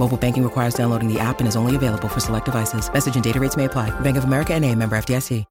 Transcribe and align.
Mobile 0.00 0.16
banking 0.16 0.42
requires 0.42 0.72
downloading 0.72 1.12
the 1.12 1.20
app 1.20 1.40
and 1.40 1.46
is 1.46 1.56
only 1.56 1.76
available 1.76 2.08
for 2.08 2.20
select 2.20 2.46
devices. 2.46 2.90
Message 2.90 3.14
and 3.16 3.22
data 3.22 3.38
rates 3.38 3.56
may 3.56 3.66
apply. 3.66 3.90
Bank 4.00 4.16
of 4.16 4.24
America 4.24 4.54
and 4.54 4.64
a 4.64 4.74
member 4.74 4.96
FDIC. 4.96 5.44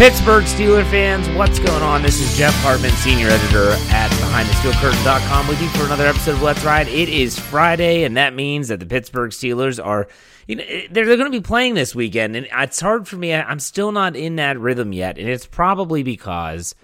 Pittsburgh 0.00 0.44
Steeler 0.44 0.90
fans, 0.90 1.28
what's 1.36 1.58
going 1.58 1.82
on? 1.82 2.00
This 2.00 2.22
is 2.22 2.34
Jeff 2.34 2.54
Hartman, 2.62 2.90
senior 2.92 3.28
editor 3.28 3.72
at 3.90 4.10
BehindTheSteelCurtain.com 4.12 5.46
with 5.46 5.60
you 5.60 5.68
for 5.68 5.84
another 5.84 6.06
episode 6.06 6.36
of 6.36 6.42
Let's 6.42 6.64
Ride. 6.64 6.88
It 6.88 7.10
is 7.10 7.38
Friday, 7.38 8.04
and 8.04 8.16
that 8.16 8.34
means 8.34 8.68
that 8.68 8.80
the 8.80 8.86
Pittsburgh 8.86 9.30
Steelers 9.30 9.78
are, 9.84 10.08
you 10.46 10.56
know, 10.56 10.64
eh, 10.66 10.86
they're, 10.90 11.06
they're 11.06 11.16
going 11.16 11.30
to 11.30 11.38
be 11.38 11.44
playing 11.44 11.74
this 11.74 11.94
weekend, 11.94 12.36
and 12.36 12.46
it's 12.50 12.80
hard 12.80 13.06
for 13.06 13.16
me. 13.16 13.34
I'm 13.34 13.60
still 13.60 13.92
not 13.92 14.16
in 14.16 14.36
that 14.36 14.58
rhythm 14.58 14.92
yet, 14.92 15.18
and 15.18 15.28
it's 15.28 15.46
probably 15.46 16.02
because 16.02 16.74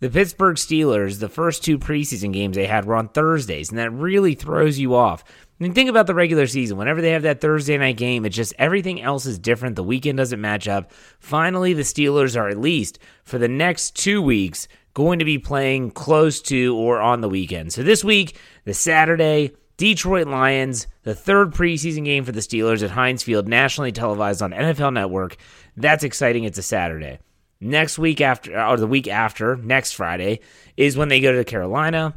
the 0.00 0.10
Pittsburgh 0.10 0.56
Steelers, 0.56 1.20
the 1.20 1.28
first 1.28 1.64
two 1.64 1.78
preseason 1.78 2.32
games 2.32 2.56
they 2.56 2.66
had 2.66 2.84
were 2.84 2.96
on 2.96 3.08
Thursdays, 3.08 3.70
and 3.70 3.78
that 3.78 3.92
really 3.92 4.34
throws 4.34 4.78
you 4.78 4.94
off. 4.94 5.22
I 5.62 5.64
mean, 5.64 5.74
think 5.74 5.88
about 5.88 6.08
the 6.08 6.14
regular 6.14 6.48
season. 6.48 6.76
Whenever 6.76 7.00
they 7.00 7.12
have 7.12 7.22
that 7.22 7.40
Thursday 7.40 7.78
night 7.78 7.96
game, 7.96 8.24
it's 8.24 8.34
just 8.34 8.52
everything 8.58 9.00
else 9.00 9.26
is 9.26 9.38
different. 9.38 9.76
The 9.76 9.84
weekend 9.84 10.18
doesn't 10.18 10.40
match 10.40 10.66
up. 10.66 10.90
Finally, 11.20 11.74
the 11.74 11.82
Steelers 11.82 12.36
are 12.36 12.48
at 12.48 12.58
least 12.58 12.98
for 13.22 13.38
the 13.38 13.46
next 13.46 13.94
two 13.94 14.20
weeks 14.20 14.66
going 14.94 15.20
to 15.20 15.24
be 15.24 15.38
playing 15.38 15.92
close 15.92 16.42
to 16.42 16.76
or 16.76 17.00
on 17.00 17.20
the 17.20 17.28
weekend. 17.28 17.72
So 17.72 17.84
this 17.84 18.02
week, 18.02 18.36
the 18.64 18.74
Saturday, 18.74 19.52
Detroit 19.82 20.28
Lions, 20.28 20.86
the 21.02 21.12
third 21.12 21.50
preseason 21.50 22.04
game 22.04 22.22
for 22.22 22.30
the 22.30 22.38
Steelers 22.38 22.84
at 22.84 22.92
Heinz 22.92 23.24
Field, 23.24 23.48
nationally 23.48 23.90
televised 23.90 24.40
on 24.40 24.52
NFL 24.52 24.92
Network. 24.92 25.36
That's 25.76 26.04
exciting. 26.04 26.44
It's 26.44 26.56
a 26.56 26.62
Saturday. 26.62 27.18
Next 27.60 27.98
week 27.98 28.20
after, 28.20 28.64
or 28.64 28.76
the 28.76 28.86
week 28.86 29.08
after, 29.08 29.56
next 29.56 29.94
Friday, 29.94 30.38
is 30.76 30.96
when 30.96 31.08
they 31.08 31.18
go 31.18 31.32
to 31.32 31.42
Carolina. 31.42 32.14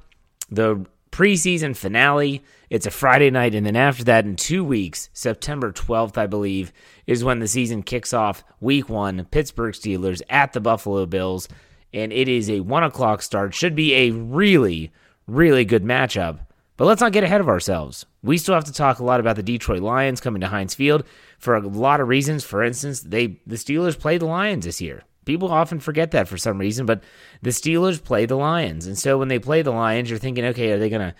The 0.51 0.85
preseason 1.11 1.75
finale. 1.75 2.43
It's 2.69 2.85
a 2.85 2.91
Friday 2.91 3.31
night, 3.31 3.55
and 3.55 3.65
then 3.65 3.75
after 3.75 4.03
that, 4.03 4.25
in 4.25 4.35
two 4.35 4.63
weeks, 4.63 5.09
September 5.13 5.71
12th, 5.71 6.19
I 6.19 6.27
believe, 6.27 6.71
is 7.07 7.23
when 7.23 7.39
the 7.39 7.47
season 7.47 7.81
kicks 7.81 8.13
off. 8.13 8.43
Week 8.61 8.89
one, 8.89 9.25
Pittsburgh 9.31 9.73
Steelers 9.73 10.21
at 10.29 10.53
the 10.53 10.61
Buffalo 10.61 11.07
Bills, 11.07 11.49
and 11.91 12.13
it 12.13 12.27
is 12.27 12.47
a 12.47 12.59
one 12.59 12.83
o'clock 12.83 13.23
start. 13.23 13.55
Should 13.55 13.73
be 13.73 13.95
a 13.95 14.11
really, 14.11 14.91
really 15.25 15.65
good 15.65 15.83
matchup. 15.83 16.41
But 16.77 16.85
let's 16.85 17.01
not 17.01 17.13
get 17.13 17.23
ahead 17.23 17.41
of 17.41 17.47
ourselves. 17.47 18.05
We 18.21 18.37
still 18.37 18.55
have 18.55 18.65
to 18.65 18.73
talk 18.73 18.99
a 18.99 19.03
lot 19.03 19.19
about 19.19 19.37
the 19.37 19.43
Detroit 19.43 19.81
Lions 19.81 20.19
coming 20.19 20.41
to 20.41 20.47
Heinz 20.47 20.75
Field 20.75 21.05
for 21.39 21.55
a 21.55 21.65
lot 21.65 22.01
of 22.01 22.07
reasons. 22.09 22.43
For 22.43 22.63
instance, 22.63 23.01
they 23.01 23.39
the 23.47 23.55
Steelers 23.55 23.97
play 23.97 24.17
the 24.17 24.25
Lions 24.25 24.65
this 24.65 24.81
year. 24.81 25.03
People 25.25 25.51
often 25.51 25.79
forget 25.79 26.11
that 26.11 26.27
for 26.27 26.37
some 26.37 26.59
reason, 26.59 26.85
but 26.85 27.03
the 27.41 27.49
Steelers 27.49 28.03
play 28.03 28.25
the 28.25 28.35
Lions. 28.35 28.85
And 28.85 28.97
so 28.97 29.17
when 29.17 29.27
they 29.27 29.39
play 29.39 29.61
the 29.61 29.71
Lions, 29.71 30.09
you're 30.09 30.19
thinking, 30.19 30.45
okay, 30.45 30.71
are 30.71 30.77
they 30.77 30.89
going 30.89 31.01
to 31.01 31.15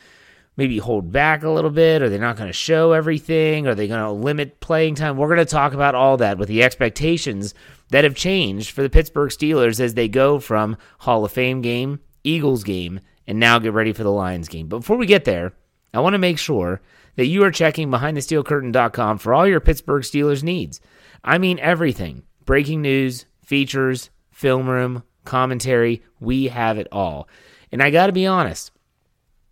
maybe 0.58 0.78
hold 0.78 1.12
back 1.12 1.44
a 1.44 1.50
little 1.50 1.72
bit? 1.72 2.02
Are 2.02 2.10
they 2.10 2.20
not 2.20 2.38
going 2.38 2.48
to 2.50 2.54
show 2.54 2.92
everything? 2.92 3.66
Are 3.66 3.74
they 3.74 3.88
going 3.88 4.04
to 4.04 4.12
limit 4.12 4.60
playing 4.60 4.96
time? 4.96 5.18
We're 5.18 5.34
going 5.34 5.40
to 5.40 5.46
talk 5.46 5.74
about 5.74 5.96
all 5.96 6.18
that 6.18 6.38
with 6.38 6.50
the 6.50 6.64
expectations 6.64 7.56
that 7.90 8.04
have 8.04 8.16
changed 8.16 8.72
for 8.72 8.84
the 8.84 8.90
Pittsburgh 8.90 9.32
Steelers 9.32 9.80
as 9.80 9.96
they 9.96 10.08
go 10.08 10.40
from 10.40 10.78
Hall 11.00 11.26
of 11.26 11.32
Fame 11.32 11.62
game, 11.62 12.00
Eagles 12.24 12.64
game, 12.64 13.00
and 13.28 13.40
now 13.40 13.60
get 13.60 13.74
ready 13.74 13.94
for 13.94 14.04
the 14.04 14.12
Lions 14.12 14.48
game. 14.48 14.68
But 14.68 14.80
before 14.80 14.98
we 14.98 15.06
get 15.06 15.26
there, 15.26 15.54
I 15.94 16.00
want 16.00 16.14
to 16.14 16.20
make 16.20 16.38
sure 16.38 16.82
that 17.16 17.28
you 17.28 17.44
are 17.44 17.52
checking 17.52 17.90
behindthesteelcurtain.com 17.90 19.18
for 19.18 19.34
all 19.34 19.48
your 19.48 19.60
Pittsburgh 19.60 20.04
Steelers 20.04 20.44
needs. 20.44 20.82
I 21.24 21.38
mean 21.38 21.60
everything. 21.60 22.24
Breaking 22.46 22.82
news, 22.82 23.26
features, 23.44 24.10
film 24.32 24.70
room, 24.70 25.04
commentary. 25.24 26.04
We 26.20 26.48
have 26.48 26.78
it 26.78 26.88
all. 26.92 27.28
And 27.72 27.82
I 27.82 27.90
got 27.90 28.08
to 28.08 28.14
be 28.14 28.28
honest, 28.28 28.72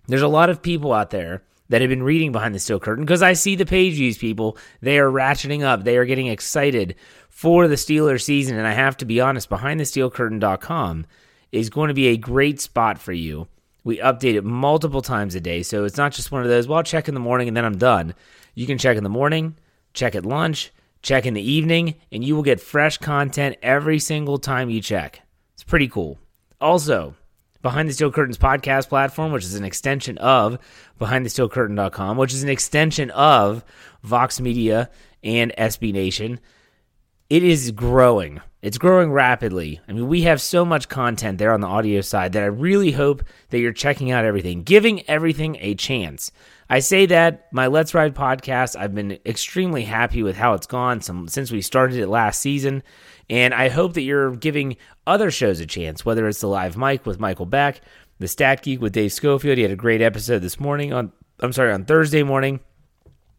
there's 0.07 0.21
a 0.21 0.27
lot 0.27 0.49
of 0.49 0.61
people 0.61 0.93
out 0.93 1.09
there 1.09 1.43
that 1.69 1.81
have 1.81 1.89
been 1.89 2.03
reading 2.03 2.31
behind 2.31 2.53
the 2.53 2.59
steel 2.59 2.79
curtain 2.79 3.05
because 3.05 3.23
I 3.23 3.33
see 3.33 3.55
the 3.55 3.65
page 3.65 3.93
views 3.93 4.17
people. 4.17 4.57
They 4.81 4.99
are 4.99 5.09
ratcheting 5.09 5.63
up. 5.63 5.83
They 5.83 5.97
are 5.97 6.05
getting 6.05 6.27
excited 6.27 6.95
for 7.29 7.67
the 7.67 7.75
Steelers 7.75 8.23
season. 8.23 8.57
And 8.57 8.67
I 8.67 8.73
have 8.73 8.97
to 8.97 9.05
be 9.05 9.21
honest, 9.21 9.49
behindthesteelcurtain.com 9.49 11.05
is 11.51 11.69
going 11.69 11.87
to 11.87 11.93
be 11.93 12.07
a 12.07 12.17
great 12.17 12.59
spot 12.61 12.99
for 12.99 13.13
you. 13.13 13.47
We 13.83 13.97
update 13.97 14.35
it 14.35 14.43
multiple 14.43 15.01
times 15.01 15.35
a 15.35 15.41
day. 15.41 15.63
So 15.63 15.83
it's 15.83 15.97
not 15.97 16.13
just 16.13 16.31
one 16.31 16.41
of 16.41 16.47
those, 16.47 16.67
well, 16.67 16.77
I'll 16.77 16.83
check 16.83 17.07
in 17.07 17.13
the 17.13 17.19
morning 17.19 17.47
and 17.47 17.57
then 17.57 17.65
I'm 17.65 17.77
done. 17.77 18.13
You 18.55 18.65
can 18.65 18.77
check 18.77 18.97
in 18.97 19.03
the 19.03 19.09
morning, 19.09 19.57
check 19.93 20.15
at 20.15 20.25
lunch, 20.25 20.71
check 21.01 21.25
in 21.25 21.33
the 21.33 21.51
evening, 21.51 21.95
and 22.11 22.23
you 22.23 22.35
will 22.35 22.43
get 22.43 22.61
fresh 22.61 22.97
content 22.97 23.57
every 23.61 23.99
single 23.99 24.37
time 24.37 24.69
you 24.69 24.81
check. 24.81 25.21
It's 25.53 25.63
pretty 25.63 25.87
cool. 25.87 26.17
Also, 26.61 27.15
Behind 27.63 27.87
the 27.87 27.93
Steel 27.93 28.11
Curtains 28.11 28.37
podcast 28.37 28.89
platform, 28.89 29.31
which 29.31 29.45
is 29.45 29.55
an 29.55 29.63
extension 29.63 30.17
of 30.17 30.59
BehindTheSteelCurtain.com, 30.99 32.17
which 32.17 32.33
is 32.33 32.43
an 32.43 32.49
extension 32.49 33.09
of 33.11 33.63
Vox 34.03 34.41
Media 34.41 34.89
and 35.23 35.53
SB 35.57 35.93
Nation. 35.93 36.41
It 37.33 37.41
is 37.43 37.71
growing. 37.71 38.41
It's 38.61 38.77
growing 38.77 39.11
rapidly. 39.11 39.81
I 39.87 39.93
mean, 39.93 40.07
we 40.07 40.21
have 40.21 40.39
so 40.39 40.63
much 40.63 40.87
content 40.87 41.39
there 41.39 41.51
on 41.51 41.61
the 41.61 41.67
audio 41.67 42.01
side 42.01 42.33
that 42.33 42.43
I 42.43 42.45
really 42.45 42.91
hope 42.91 43.23
that 43.49 43.57
you're 43.57 43.73
checking 43.73 44.11
out 44.11 44.23
everything, 44.23 44.61
giving 44.61 45.09
everything 45.09 45.57
a 45.59 45.73
chance. 45.73 46.31
I 46.69 46.77
say 46.77 47.07
that 47.07 47.51
my 47.51 47.65
Let's 47.65 47.95
Ride 47.95 48.13
podcast, 48.13 48.79
I've 48.79 48.93
been 48.93 49.17
extremely 49.25 49.81
happy 49.81 50.21
with 50.21 50.35
how 50.35 50.53
it's 50.53 50.67
gone 50.67 51.01
some, 51.01 51.27
since 51.27 51.51
we 51.51 51.63
started 51.63 51.97
it 51.97 52.07
last 52.07 52.39
season. 52.39 52.83
And 53.31 53.55
I 53.55 53.69
hope 53.69 53.95
that 53.95 54.01
you're 54.01 54.35
giving 54.35 54.77
other 55.07 55.31
shows 55.31 55.59
a 55.59 55.65
chance, 55.65 56.05
whether 56.05 56.27
it's 56.27 56.41
the 56.41 56.47
Live 56.47 56.77
Mic 56.77 57.03
with 57.07 57.19
Michael 57.19 57.47
Beck, 57.47 57.81
the 58.19 58.27
Stat 58.27 58.61
Geek 58.61 58.79
with 58.79 58.93
Dave 58.93 59.11
Schofield. 59.11 59.57
He 59.57 59.63
had 59.63 59.71
a 59.71 59.75
great 59.75 60.03
episode 60.03 60.43
this 60.43 60.59
morning 60.59 60.93
on, 60.93 61.11
I'm 61.39 61.51
sorry, 61.51 61.73
on 61.73 61.85
Thursday 61.85 62.21
morning. 62.21 62.59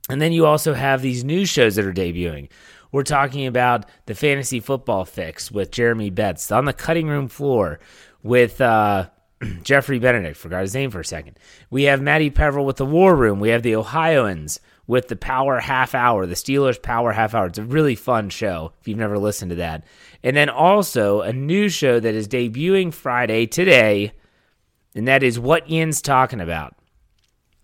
And 0.08 0.20
then 0.20 0.32
you 0.32 0.46
also 0.46 0.74
have 0.74 1.00
these 1.00 1.22
new 1.22 1.46
shows 1.46 1.76
that 1.76 1.86
are 1.86 1.92
debuting. 1.92 2.48
We're 2.94 3.02
talking 3.02 3.48
about 3.48 3.86
the 4.06 4.14
fantasy 4.14 4.60
football 4.60 5.04
fix 5.04 5.50
with 5.50 5.72
Jeremy 5.72 6.10
Betts 6.10 6.52
on 6.52 6.64
the 6.64 6.72
cutting 6.72 7.08
room 7.08 7.26
floor 7.26 7.80
with 8.22 8.60
uh, 8.60 9.08
Jeffrey 9.64 9.98
Benedict. 9.98 10.36
Forgot 10.36 10.60
his 10.60 10.76
name 10.76 10.92
for 10.92 11.00
a 11.00 11.04
second. 11.04 11.36
We 11.70 11.82
have 11.84 12.00
Maddie 12.00 12.30
Peverill 12.30 12.64
with 12.64 12.76
the 12.76 12.86
War 12.86 13.16
Room. 13.16 13.40
We 13.40 13.48
have 13.48 13.64
the 13.64 13.74
Ohioans 13.74 14.60
with 14.86 15.08
the 15.08 15.16
Power 15.16 15.58
Half 15.58 15.96
Hour, 15.96 16.24
the 16.24 16.36
Steelers 16.36 16.80
Power 16.80 17.10
Half 17.10 17.34
Hour. 17.34 17.46
It's 17.46 17.58
a 17.58 17.64
really 17.64 17.96
fun 17.96 18.30
show 18.30 18.74
if 18.80 18.86
you've 18.86 18.96
never 18.96 19.18
listened 19.18 19.48
to 19.48 19.56
that. 19.56 19.84
And 20.22 20.36
then 20.36 20.48
also 20.48 21.20
a 21.20 21.32
new 21.32 21.68
show 21.68 21.98
that 21.98 22.14
is 22.14 22.28
debuting 22.28 22.94
Friday 22.94 23.48
today, 23.48 24.12
and 24.94 25.08
that 25.08 25.24
is 25.24 25.40
What 25.40 25.68
Ian's 25.68 26.00
Talking 26.00 26.40
About. 26.40 26.76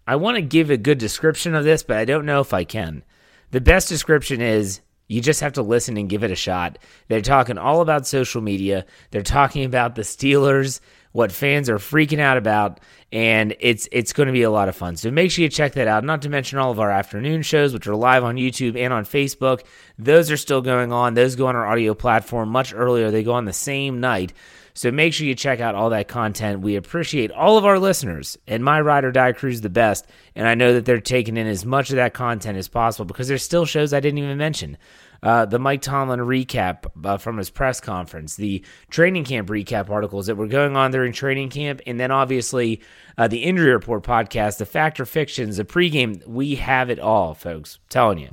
I 0.08 0.16
want 0.16 0.38
to 0.38 0.42
give 0.42 0.70
a 0.70 0.76
good 0.76 0.98
description 0.98 1.54
of 1.54 1.62
this, 1.62 1.84
but 1.84 1.98
I 1.98 2.04
don't 2.04 2.26
know 2.26 2.40
if 2.40 2.52
I 2.52 2.64
can. 2.64 3.04
The 3.52 3.60
best 3.60 3.88
description 3.88 4.40
is 4.40 4.80
you 5.10 5.20
just 5.20 5.40
have 5.40 5.54
to 5.54 5.62
listen 5.62 5.96
and 5.96 6.08
give 6.08 6.22
it 6.22 6.30
a 6.30 6.36
shot. 6.36 6.78
They're 7.08 7.20
talking 7.20 7.58
all 7.58 7.80
about 7.80 8.06
social 8.06 8.40
media. 8.40 8.86
They're 9.10 9.22
talking 9.22 9.64
about 9.64 9.96
the 9.96 10.02
Steelers, 10.02 10.78
what 11.10 11.32
fans 11.32 11.68
are 11.68 11.78
freaking 11.78 12.20
out 12.20 12.36
about, 12.36 12.78
and 13.10 13.56
it's 13.58 13.88
it's 13.90 14.12
going 14.12 14.28
to 14.28 14.32
be 14.32 14.44
a 14.44 14.50
lot 14.52 14.68
of 14.68 14.76
fun. 14.76 14.94
So 14.94 15.10
make 15.10 15.32
sure 15.32 15.42
you 15.42 15.48
check 15.48 15.72
that 15.72 15.88
out. 15.88 16.04
Not 16.04 16.22
to 16.22 16.28
mention 16.28 16.60
all 16.60 16.70
of 16.70 16.78
our 16.78 16.92
afternoon 16.92 17.42
shows, 17.42 17.72
which 17.74 17.88
are 17.88 17.96
live 17.96 18.22
on 18.22 18.36
YouTube 18.36 18.78
and 18.78 18.92
on 18.92 19.04
Facebook. 19.04 19.64
Those 19.98 20.30
are 20.30 20.36
still 20.36 20.62
going 20.62 20.92
on. 20.92 21.14
Those 21.14 21.34
go 21.34 21.48
on 21.48 21.56
our 21.56 21.66
audio 21.66 21.92
platform 21.94 22.48
much 22.48 22.72
earlier. 22.72 23.10
They 23.10 23.24
go 23.24 23.32
on 23.32 23.46
the 23.46 23.52
same 23.52 23.98
night. 23.98 24.32
So 24.80 24.90
make 24.90 25.12
sure 25.12 25.26
you 25.26 25.34
check 25.34 25.60
out 25.60 25.74
all 25.74 25.90
that 25.90 26.08
content. 26.08 26.62
We 26.62 26.76
appreciate 26.76 27.30
all 27.32 27.58
of 27.58 27.66
our 27.66 27.78
listeners, 27.78 28.38
and 28.46 28.64
my 28.64 28.80
ride 28.80 29.04
or 29.04 29.12
die 29.12 29.32
crew 29.32 29.50
is 29.50 29.60
the 29.60 29.68
best. 29.68 30.06
And 30.34 30.48
I 30.48 30.54
know 30.54 30.72
that 30.72 30.86
they're 30.86 31.02
taking 31.02 31.36
in 31.36 31.46
as 31.46 31.66
much 31.66 31.90
of 31.90 31.96
that 31.96 32.14
content 32.14 32.56
as 32.56 32.66
possible 32.66 33.04
because 33.04 33.28
there's 33.28 33.42
still 33.42 33.66
shows 33.66 33.92
I 33.92 34.00
didn't 34.00 34.20
even 34.20 34.38
mention. 34.38 34.78
Uh, 35.22 35.44
the 35.44 35.58
Mike 35.58 35.82
Tomlin 35.82 36.20
recap 36.20 36.86
uh, 37.04 37.18
from 37.18 37.36
his 37.36 37.50
press 37.50 37.78
conference, 37.78 38.36
the 38.36 38.64
training 38.88 39.24
camp 39.24 39.50
recap 39.50 39.90
articles 39.90 40.28
that 40.28 40.36
were 40.36 40.46
going 40.46 40.74
on 40.74 40.92
during 40.92 41.12
training 41.12 41.50
camp, 41.50 41.82
and 41.86 42.00
then 42.00 42.10
obviously 42.10 42.80
uh, 43.18 43.28
the 43.28 43.44
injury 43.44 43.72
report 43.72 44.02
podcast, 44.02 44.56
the 44.56 44.64
factor 44.64 45.04
fictions, 45.04 45.58
the 45.58 45.64
pregame. 45.66 46.26
We 46.26 46.54
have 46.54 46.88
it 46.88 46.98
all, 46.98 47.34
folks. 47.34 47.80
Telling 47.90 48.18
you. 48.18 48.30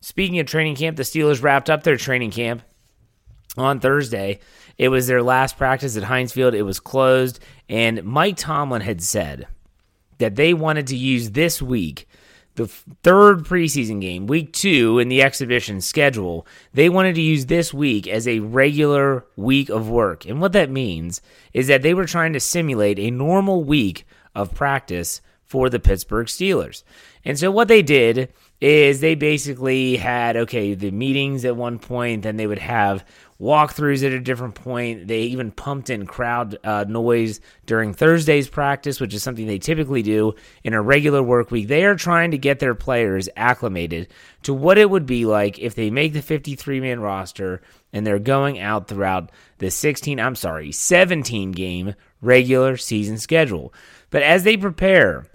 Speaking 0.00 0.38
of 0.38 0.46
training 0.46 0.76
camp, 0.76 0.96
the 0.96 1.02
Steelers 1.02 1.42
wrapped 1.42 1.68
up 1.68 1.82
their 1.82 1.98
training 1.98 2.30
camp 2.30 2.62
on 3.56 3.80
Thursday. 3.80 4.40
It 4.82 4.88
was 4.88 5.06
their 5.06 5.22
last 5.22 5.56
practice 5.56 5.96
at 5.96 6.02
Heinz 6.02 6.32
Field. 6.32 6.54
It 6.54 6.62
was 6.62 6.80
closed, 6.80 7.38
and 7.68 8.02
Mike 8.02 8.36
Tomlin 8.36 8.82
had 8.82 9.00
said 9.00 9.46
that 10.18 10.34
they 10.34 10.52
wanted 10.52 10.88
to 10.88 10.96
use 10.96 11.30
this 11.30 11.62
week, 11.62 12.08
the 12.56 12.66
third 12.66 13.44
preseason 13.44 14.00
game, 14.00 14.26
week 14.26 14.52
two 14.52 14.98
in 14.98 15.08
the 15.08 15.22
exhibition 15.22 15.80
schedule. 15.80 16.48
They 16.74 16.88
wanted 16.88 17.14
to 17.14 17.20
use 17.20 17.46
this 17.46 17.72
week 17.72 18.08
as 18.08 18.26
a 18.26 18.40
regular 18.40 19.24
week 19.36 19.68
of 19.68 19.88
work. 19.88 20.26
And 20.26 20.40
what 20.40 20.52
that 20.54 20.68
means 20.68 21.22
is 21.52 21.68
that 21.68 21.82
they 21.82 21.94
were 21.94 22.04
trying 22.04 22.32
to 22.32 22.40
simulate 22.40 22.98
a 22.98 23.12
normal 23.12 23.62
week 23.62 24.04
of 24.34 24.52
practice 24.52 25.20
for 25.44 25.70
the 25.70 25.78
Pittsburgh 25.78 26.26
Steelers. 26.26 26.82
And 27.24 27.38
so 27.38 27.52
what 27.52 27.68
they 27.68 27.82
did 27.82 28.32
is 28.62 29.00
they 29.00 29.16
basically 29.16 29.96
had 29.96 30.36
okay 30.36 30.72
the 30.72 30.90
meetings 30.92 31.44
at 31.44 31.56
one 31.56 31.80
point 31.80 32.22
then 32.22 32.36
they 32.36 32.46
would 32.46 32.60
have 32.60 33.04
walkthroughs 33.42 34.06
at 34.06 34.12
a 34.12 34.20
different 34.20 34.54
point. 34.54 35.08
They 35.08 35.22
even 35.22 35.50
pumped 35.50 35.90
in 35.90 36.06
crowd 36.06 36.56
uh, 36.62 36.84
noise 36.88 37.40
during 37.66 37.92
thursday's 37.92 38.48
practice 38.48 39.00
which 39.00 39.12
is 39.12 39.22
something 39.22 39.46
they 39.46 39.58
typically 39.58 40.02
do 40.02 40.34
in 40.62 40.74
a 40.74 40.80
regular 40.80 41.22
work 41.22 41.50
week. 41.50 41.66
They 41.66 41.84
are 41.84 41.96
trying 41.96 42.30
to 42.30 42.38
get 42.38 42.60
their 42.60 42.76
players 42.76 43.28
acclimated 43.36 44.08
to 44.44 44.54
what 44.54 44.78
it 44.78 44.88
would 44.88 45.06
be 45.06 45.26
like 45.26 45.58
if 45.58 45.74
they 45.74 45.90
make 45.90 46.12
the 46.12 46.22
53 46.22 46.80
man 46.80 47.00
roster 47.00 47.60
and 47.92 48.06
they're 48.06 48.18
going 48.20 48.60
out 48.60 48.88
throughout 48.88 49.30
the 49.58 49.70
16 49.70 50.18
i'm 50.18 50.34
sorry 50.34 50.72
17 50.72 51.52
game 51.52 51.94
regular 52.22 52.76
season 52.76 53.18
schedule. 53.18 53.74
But 54.10 54.22
as 54.22 54.44
they 54.44 54.56
prepare 54.56 55.26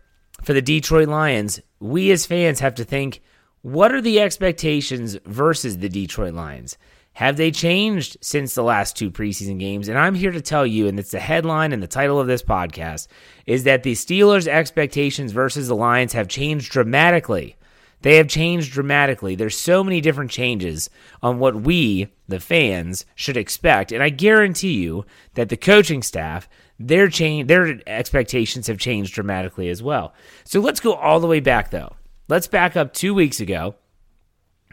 for 0.42 0.54
the 0.54 0.62
Detroit 0.62 1.10
Lions, 1.10 1.60
we 1.80 2.10
as 2.12 2.26
fans 2.26 2.62
have 2.62 2.76
to 2.76 2.84
think 2.84 3.22
what 3.62 3.92
are 3.92 4.02
the 4.02 4.22
expectations 4.22 5.18
versus 5.26 5.80
the 5.80 5.90
Detroit 5.90 6.34
Lions? 6.34 6.78
Have 7.18 7.36
they 7.36 7.50
changed 7.50 8.18
since 8.22 8.54
the 8.54 8.62
last 8.62 8.96
two 8.96 9.10
preseason 9.10 9.58
games? 9.60 9.88
And 9.88 9.98
I'm 9.98 10.14
here 10.14 10.30
to 10.30 10.40
tell 10.40 10.68
you, 10.68 10.88
and 10.88 11.00
it's 11.00 11.10
the 11.10 11.20
headline 11.20 11.74
and 11.74 11.82
the 11.82 11.88
title 11.88 12.20
of 12.20 12.28
this 12.28 12.44
podcast, 12.44 13.08
is 13.48 13.64
that 13.64 13.82
the 13.82 13.94
Steelers' 13.94 14.48
expectations 14.48 15.32
versus 15.32 15.68
the 15.68 15.76
Lions 15.76 16.14
have 16.14 16.28
changed 16.28 16.72
dramatically. 16.72 17.56
They 18.04 18.18
have 18.18 18.28
changed 18.28 18.72
dramatically. 18.72 19.34
There's 19.34 19.58
so 19.58 19.84
many 19.84 20.00
different 20.00 20.30
changes 20.30 20.92
on 21.24 21.40
what 21.40 21.56
we, 21.56 22.14
the 22.28 22.40
fans, 22.40 23.04
should 23.16 23.36
expect. 23.36 23.92
And 23.92 24.04
I 24.04 24.10
guarantee 24.10 24.74
you 24.74 25.04
that 25.34 25.50
the 25.50 25.58
coaching 25.58 26.04
staff, 26.04 26.48
their 26.78 27.08
change 27.08 27.48
their 27.48 27.82
expectations 27.88 28.68
have 28.68 28.78
changed 28.78 29.16
dramatically 29.16 29.70
as 29.70 29.82
well. 29.82 30.14
So 30.44 30.60
let's 30.60 30.80
go 30.80 30.94
all 30.94 31.20
the 31.20 31.26
way 31.26 31.40
back 31.40 31.72
though. 31.72 31.96
Let's 32.28 32.46
back 32.46 32.78
up 32.78 32.94
2 32.94 33.16
weeks 33.16 33.40
ago. 33.40 33.74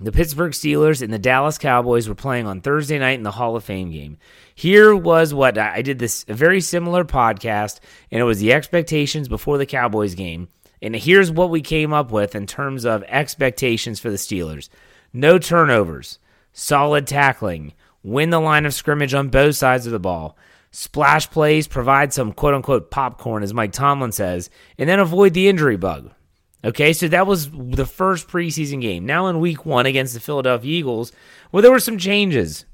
The 0.01 0.11
Pittsburgh 0.11 0.53
Steelers 0.53 1.03
and 1.03 1.13
the 1.13 1.21
Dallas 1.21 1.57
Cowboys 1.57 2.09
were 2.09 2.17
playing 2.17 2.47
on 2.47 2.61
Thursday 2.61 2.99
night 2.99 3.17
in 3.17 3.23
the 3.23 3.31
Hall 3.31 3.55
of 3.55 3.63
Fame 3.63 3.93
game. 3.93 4.19
Here 4.53 4.95
was 4.95 5.33
what 5.33 5.57
I 5.57 5.83
did 5.83 6.01
this 6.01 6.25
a 6.27 6.35
very 6.35 6.61
similar 6.61 7.05
podcast 7.05 7.79
and 8.11 8.21
it 8.21 8.25
was 8.25 8.41
the 8.41 8.53
expectations 8.53 9.29
before 9.29 9.57
the 9.57 9.67
Cowboys 9.67 10.17
game. 10.17 10.49
And 10.83 10.97
here's 10.97 11.31
what 11.31 11.51
we 11.51 11.63
came 11.63 11.93
up 11.93 12.11
with 12.11 12.35
in 12.35 12.47
terms 12.47 12.85
of 12.85 13.05
expectations 13.05 14.01
for 14.01 14.11
the 14.11 14.17
Steelers. 14.17 14.69
No 15.13 15.39
turnovers, 15.39 16.19
solid 16.53 17.07
tackling, 17.07 17.73
win 18.03 18.31
the 18.31 18.41
line 18.41 18.67
of 18.67 18.75
scrimmage 18.75 19.15
on 19.15 19.29
both 19.29 19.55
sides 19.55 19.87
of 19.87 19.93
the 19.93 20.01
ball 20.01 20.37
splash 20.75 21.31
plays, 21.31 21.69
provide 21.69 22.13
some 22.13 22.33
quote 22.33 22.53
unquote 22.53 22.91
popcorn, 22.91 23.45
as 23.45 23.55
Mike 23.55 23.73
Tomlin 23.73 24.11
says, 24.11 24.51
and 24.77 24.89
then 24.89 24.99
avoid 24.99 25.33
the 25.33 25.49
injury 25.49 25.77
bug. 25.77 26.11
Okay, 26.65 26.95
so 26.95 27.09
that 27.09 27.27
was 27.27 27.51
the 27.51 27.87
first 27.87 28.27
preseason 28.29 28.81
game. 28.81 29.05
Now 29.05 29.27
in 29.27 29.39
week 29.39 29.67
one 29.67 29.85
against 29.85 30.15
the 30.15 30.21
Philadelphia 30.21 30.79
Eagles, 30.79 31.13
well, 31.53 31.63
there 31.63 31.71
were 31.71 31.79
some 31.79 31.99
changes. 31.99 32.65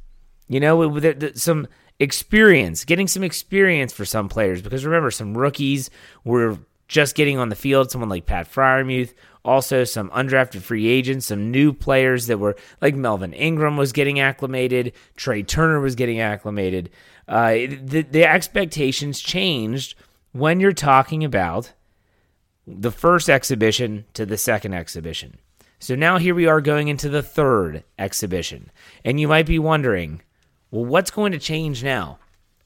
You 0.49 0.61
know, 0.61 0.89
with 0.89 1.37
some 1.39 1.69
experience, 1.99 2.85
getting 2.85 3.07
some 3.07 3.23
experience 3.23 3.93
for 3.93 4.05
some 4.05 4.29
players. 4.29 4.63
Because 4.63 4.85
remember, 4.85 5.11
some 5.11 5.37
rookies 5.37 5.91
were 6.25 6.59
just 6.89 7.15
getting 7.15 7.39
on 7.39 7.51
the 7.51 7.57
field. 7.57 7.91
Someone 7.91 8.09
like 8.09 8.27
Pat 8.27 8.53
Freiermuth, 8.53 9.15
also 9.45 9.85
some 9.85 10.11
undrafted 10.11 10.63
free 10.63 10.89
agents, 10.89 11.27
some 11.27 11.51
new 11.51 11.73
players 11.73 12.27
that 12.27 12.39
were 12.39 12.57
like 12.81 12.95
Melvin 12.95 13.33
Ingram 13.33 13.77
was 13.77 13.93
getting 13.93 14.19
acclimated, 14.21 14.93
Trai 15.17 15.47
Turner 15.47 15.81
was 15.81 15.95
getting 15.95 16.21
acclimated. 16.21 16.91
Uh, 17.29 17.53
the, 17.53 18.07
the 18.11 18.25
expectations 18.25 19.21
changed 19.21 19.95
when 20.33 20.59
you're 20.59 20.73
talking 20.73 21.25
about 21.25 21.73
the 22.79 22.91
first 22.91 23.29
exhibition 23.29 24.05
to 24.15 24.27
the 24.27 24.37
second 24.37 24.75
exhibition. 24.75 25.39
So 25.79 25.95
now 25.95 26.19
here 26.19 26.35
we 26.35 26.47
are 26.47 26.61
going 26.61 26.89
into 26.89 27.09
the 27.09 27.23
third 27.23 27.85
exhibition. 27.99 28.71
And 29.05 29.19
you 29.19 29.29
might 29.29 29.47
be 29.47 29.59
wondering, 29.59 30.23
well, 30.71 30.85
what's 30.85 31.11
going 31.11 31.33
to 31.33 31.39
change 31.39 31.83
now? 31.83 32.19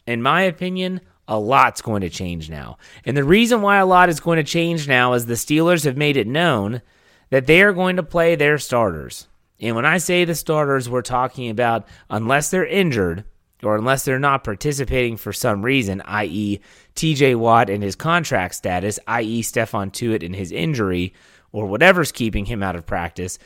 In 0.07 0.21
my 0.21 0.43
opinion, 0.43 1.01
a 1.27 1.39
lot's 1.39 1.81
going 1.81 2.03
to 2.03 2.11
change 2.11 2.51
now. 2.51 2.77
And 3.05 3.17
the 3.17 3.25
reason 3.25 3.63
why 3.63 3.79
a 3.79 3.87
lot 3.87 4.09
is 4.09 4.21
going 4.21 4.37
to 4.37 4.45
change 4.45 4.89
now 4.89 5.13
is 5.15 5.27
the 5.27 5.35
Steelers 5.35 5.85
have 5.85 5.97
made 5.97 6.17
it 6.17 6.27
known 6.27 6.83
that 7.31 7.47
they 7.47 7.63
are 7.63 7.73
going 7.73 7.97
to 7.97 8.03
play 8.03 8.35
their 8.35 8.59
starters. 8.59 9.29
And 9.61 9.75
when 9.77 9.87
I 9.87 9.99
say 9.99 10.25
the 10.25 10.35
starters, 10.35 10.91
we're 10.91 11.03
talking 11.03 11.49
about 11.49 11.87
unless 12.11 12.51
they're 12.51 12.67
injured, 12.67 13.25
or 13.63 13.77
unless 13.77 14.05
they're 14.05 14.19
not 14.19 14.45
participating 14.45 15.17
for 15.17 15.33
some 15.33 15.65
reason, 15.65 16.03
i.e., 16.03 16.61
TJ 16.95 17.37
Watt 17.37 17.71
and 17.71 17.83
his 17.83 17.97
contract 17.97 18.55
status, 18.55 18.99
i.e., 19.07 19.43
Stephon 19.43 19.91
Tuitt 19.91 20.23
and 20.23 20.35
his 20.35 20.53
injury, 20.53 21.15
or 21.53 21.67
whatever's 21.67 22.13
keeping 22.13 22.47
him 22.47 22.63
out 22.63 22.77
of 22.77 22.87
practice, 22.87 23.39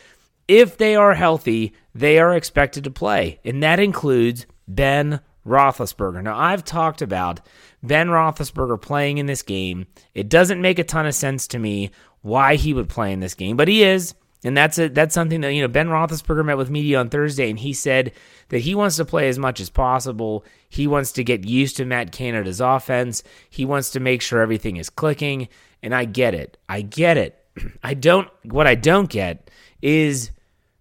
if 0.49 0.79
they 0.79 0.97
are 0.97 1.15
healthy, 1.15 1.75
they 1.95 2.19
are 2.19 2.35
expected 2.35 2.85
to 2.85 2.91
play. 2.91 3.39
And 3.45 3.63
that 3.63 3.79
includes 3.79 4.47
Ben 4.67 5.21
Roethlisberger. 5.47 6.23
Now, 6.23 6.39
I've 6.39 6.65
talked 6.65 7.03
about 7.03 7.41
Ben 7.83 8.09
Roethlisberger 8.09 8.81
playing 8.81 9.19
in 9.19 9.27
this 9.27 9.43
game. 9.43 9.87
It 10.15 10.29
doesn't 10.29 10.61
make 10.61 10.79
a 10.79 10.85
ton 10.85 11.07
of 11.07 11.15
sense 11.15 11.47
to 11.49 11.59
me 11.59 11.91
why 12.23 12.57
he 12.57 12.75
would 12.75 12.89
play 12.89 13.13
in 13.13 13.21
this 13.21 13.35
game, 13.35 13.57
but 13.57 13.69
he 13.69 13.83
is. 13.83 14.15
And 14.45 14.57
that's 14.57 14.79
a, 14.79 14.89
that's 14.89 15.15
something 15.15 15.41
that 15.41 15.53
you 15.53 15.63
know 15.63 15.69
Ben 15.69 15.89
Roethlisberger 15.89 16.45
met 16.45 16.57
with 16.57 16.71
media 16.71 17.01
on 17.01 17.09
Thursday, 17.09 17.51
and 17.51 17.59
he 17.59 17.73
said 17.73 18.13
that 18.51 18.61
he 18.61 18.75
wants 18.75 18.97
to 18.97 19.05
play 19.05 19.29
as 19.29 19.39
much 19.39 19.61
as 19.61 19.69
possible. 19.69 20.45
He 20.69 20.87
wants 20.87 21.13
to 21.13 21.25
get 21.25 21.45
used 21.45 21.77
to 21.79 21.85
Matt 21.85 22.13
Canada's 22.13 22.61
offense. 22.61 23.23
He 23.51 23.65
wants 23.65 23.91
to 23.91 24.01
make 24.01 24.23
sure 24.23 24.41
everything 24.41 24.77
is 24.77 24.91
clicking. 24.91 25.49
And 25.83 25.95
I 25.95 26.05
get 26.05 26.35
it. 26.35 26.57
I 26.69 26.83
get 26.83 27.17
it. 27.17 27.45
I 27.83 27.95
don't. 27.95 28.29
What 28.45 28.67
I 28.67 28.75
don't 28.75 29.11
get 29.11 29.51
is 29.83 30.31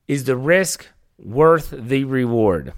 is 0.07 0.25
the 0.25 0.37
risk 0.37 0.87
worth 1.17 1.71
the 1.71 2.03
reward? 2.03 2.73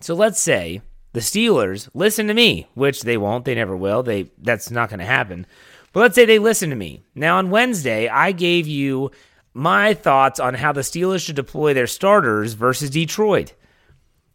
So 0.00 0.14
let's 0.14 0.40
say 0.40 0.82
the 1.12 1.20
Steelers 1.20 1.88
listen 1.94 2.26
to 2.28 2.34
me, 2.34 2.68
which 2.74 3.02
they 3.02 3.16
won't. 3.16 3.44
They 3.44 3.54
never 3.54 3.76
will. 3.76 4.02
They 4.02 4.30
that's 4.38 4.70
not 4.70 4.90
going 4.90 5.00
to 5.00 5.06
happen. 5.06 5.46
But 5.92 6.00
let's 6.00 6.14
say 6.14 6.24
they 6.24 6.38
listen 6.38 6.70
to 6.70 6.76
me. 6.76 7.02
Now, 7.14 7.38
on 7.38 7.50
Wednesday, 7.50 8.08
I 8.08 8.32
gave 8.32 8.68
you 8.68 9.10
my 9.52 9.94
thoughts 9.94 10.38
on 10.38 10.54
how 10.54 10.72
the 10.72 10.80
Steelers 10.82 11.24
should 11.24 11.36
deploy 11.36 11.74
their 11.74 11.86
starters 11.86 12.54
versus 12.54 12.90
Detroit. 12.90 13.54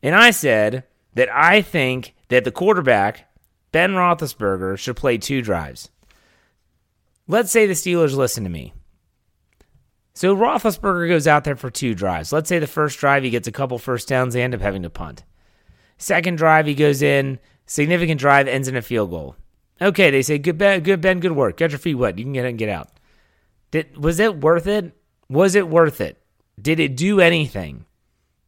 And 0.04 0.16
I 0.16 0.32
said 0.32 0.84
that 1.14 1.30
I 1.34 1.62
think 1.62 2.14
that 2.30 2.44
the 2.44 2.52
quarterback, 2.52 3.28
Ben 3.72 3.92
Roethlisberger, 3.92 4.78
should 4.78 4.96
play 4.96 5.18
two 5.18 5.42
drives. 5.42 5.90
Let's 7.28 7.52
say 7.52 7.66
the 7.66 7.74
Steelers 7.74 8.16
listen 8.16 8.44
to 8.44 8.50
me. 8.50 8.74
So 10.14 10.36
Roethlisberger 10.36 11.10
goes 11.10 11.28
out 11.28 11.44
there 11.44 11.56
for 11.56 11.70
two 11.70 11.94
drives. 11.94 12.32
Let's 12.32 12.48
say 12.48 12.60
the 12.60 12.68
first 12.68 13.00
drive 13.00 13.24
he 13.24 13.30
gets 13.30 13.48
a 13.48 13.52
couple 13.52 13.78
first 13.78 14.08
downs, 14.08 14.34
they 14.34 14.44
end 14.44 14.56
up 14.56 14.62
having 14.62 14.84
to 14.84 14.90
punt. 14.90 15.24
Second 15.98 16.38
drive 16.38 16.68
he 16.68 16.76
goes 16.76 17.02
in, 17.02 17.40
significant 17.66 18.20
drive 18.20 18.48
ends 18.48 18.68
in 18.68 18.76
a 18.76 18.82
field 18.82 19.10
goal. 19.10 19.36
Okay, 19.82 20.10
they 20.12 20.22
say 20.22 20.38
good 20.38 20.58
Ben, 20.58 20.82
good 20.82 21.02
Ben, 21.02 21.20
good 21.20 21.34
work. 21.34 21.58
Get 21.58 21.72
your 21.72 21.80
feet 21.80 21.96
wet. 21.96 22.18
You 22.18 22.24
can 22.24 22.34
get 22.34 22.46
in 22.46 22.52
and 22.52 22.58
get 22.58 22.70
out. 22.70 22.90
Did 23.72 23.98
was 23.98 24.20
it 24.20 24.40
worth 24.40 24.68
it? 24.68 24.96
Was 25.30 25.56
it 25.56 25.68
worth 25.68 26.02
it? 26.02 26.22
Did 26.62 26.80
it 26.80 26.96
do 26.96 27.20
anything 27.20 27.86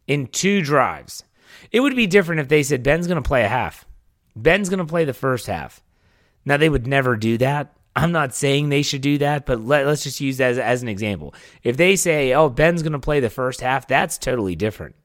in 0.08 0.28
two 0.28 0.62
drives? 0.62 1.24
It 1.72 1.80
would 1.80 1.96
be 1.96 2.08
different 2.08 2.42
if 2.42 2.48
they 2.48 2.64
said 2.64 2.84
Ben's 2.84 3.08
going 3.08 3.22
to 3.22 3.28
play 3.28 3.44
a 3.44 3.50
half. 3.50 3.86
Ben's 4.36 4.70
going 4.70 4.80
to 4.80 4.86
play 4.86 5.06
the 5.06 5.14
first 5.14 5.48
half. 5.48 5.82
Now 6.46 6.58
they 6.58 6.70
would 6.70 6.88
never 6.88 7.16
do 7.16 7.38
that. 7.40 7.74
I'm 7.96 8.12
not 8.12 8.36
saying 8.36 8.70
they 8.70 8.84
should 8.84 9.02
do 9.02 9.18
that, 9.18 9.48
but 9.48 9.66
let, 9.66 9.88
us 9.88 10.04
just 10.04 10.22
use 10.22 10.38
that 10.38 10.52
as, 10.52 10.60
as 10.60 10.82
an 10.84 10.88
example. 10.88 11.34
If 11.64 11.78
they 11.78 11.96
say, 11.96 12.32
"Oh, 12.34 12.48
Ben's 12.48 12.84
going 12.84 12.94
to 12.94 13.00
play 13.00 13.20
the 13.20 13.30
first 13.30 13.60
half," 13.60 13.88
that's 13.88 14.20
totally 14.20 14.56
different. 14.56 14.96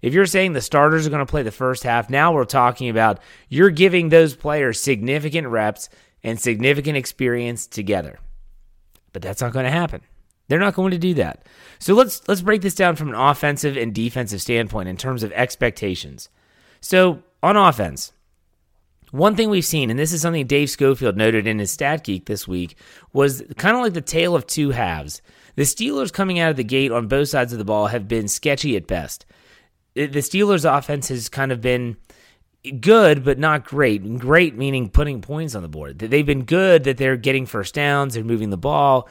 If 0.00 0.14
you're 0.14 0.26
saying 0.26 0.52
the 0.52 0.60
starters 0.60 1.06
are 1.06 1.10
going 1.10 1.26
to 1.26 1.30
play 1.30 1.42
the 1.42 1.50
first 1.50 1.82
half, 1.82 2.08
now 2.08 2.32
we're 2.32 2.44
talking 2.44 2.88
about 2.88 3.18
you're 3.48 3.70
giving 3.70 4.08
those 4.08 4.36
players 4.36 4.80
significant 4.80 5.48
reps 5.48 5.88
and 6.22 6.40
significant 6.40 6.96
experience 6.96 7.66
together. 7.66 8.20
But 9.12 9.22
that's 9.22 9.40
not 9.40 9.52
going 9.52 9.64
to 9.64 9.70
happen. 9.72 10.02
They're 10.48 10.58
not 10.58 10.74
going 10.74 10.92
to 10.92 10.98
do 10.98 11.14
that. 11.14 11.46
So 11.78 11.94
let's 11.94 12.26
let's 12.28 12.40
break 12.40 12.62
this 12.62 12.74
down 12.74 12.96
from 12.96 13.08
an 13.08 13.14
offensive 13.14 13.76
and 13.76 13.94
defensive 13.94 14.40
standpoint 14.40 14.88
in 14.88 14.96
terms 14.96 15.22
of 15.22 15.32
expectations. 15.32 16.28
So 16.80 17.22
on 17.42 17.56
offense, 17.56 18.12
one 19.10 19.36
thing 19.36 19.50
we've 19.50 19.64
seen, 19.64 19.90
and 19.90 19.98
this 19.98 20.12
is 20.12 20.22
something 20.22 20.46
Dave 20.46 20.70
Schofield 20.70 21.16
noted 21.16 21.46
in 21.46 21.58
his 21.58 21.70
Stat 21.70 22.04
Geek 22.04 22.26
this 22.26 22.46
week, 22.46 22.76
was 23.12 23.42
kind 23.56 23.76
of 23.76 23.82
like 23.82 23.94
the 23.94 24.00
tale 24.00 24.34
of 24.34 24.46
two 24.46 24.70
halves. 24.70 25.22
The 25.56 25.62
Steelers 25.62 26.12
coming 26.12 26.38
out 26.38 26.50
of 26.50 26.56
the 26.56 26.64
gate 26.64 26.92
on 26.92 27.08
both 27.08 27.28
sides 27.28 27.52
of 27.52 27.58
the 27.58 27.64
ball 27.64 27.86
have 27.86 28.08
been 28.08 28.28
sketchy 28.28 28.76
at 28.76 28.86
best 28.86 29.26
the 29.96 30.20
Steelers' 30.20 30.70
offense 30.70 31.08
has 31.08 31.28
kind 31.28 31.50
of 31.50 31.60
been 31.62 31.96
good, 32.80 33.24
but 33.24 33.38
not 33.38 33.64
great. 33.64 34.18
Great 34.18 34.56
meaning 34.56 34.90
putting 34.90 35.22
points 35.22 35.54
on 35.54 35.62
the 35.62 35.68
board. 35.68 35.98
They've 35.98 36.26
been 36.26 36.44
good 36.44 36.84
that 36.84 36.98
they're 36.98 37.16
getting 37.16 37.46
first 37.46 37.74
downs, 37.74 38.14
they're 38.14 38.24
moving 38.24 38.50
the 38.50 38.58
ball, 38.58 39.08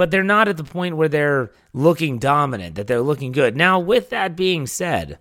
but 0.00 0.10
they're 0.10 0.22
not 0.22 0.48
at 0.48 0.56
the 0.56 0.64
point 0.64 0.96
where 0.96 1.10
they're 1.10 1.50
looking 1.74 2.16
dominant, 2.16 2.76
that 2.76 2.86
they're 2.86 3.02
looking 3.02 3.32
good. 3.32 3.54
Now, 3.54 3.78
with 3.78 4.08
that 4.08 4.34
being 4.34 4.66
said, 4.66 5.18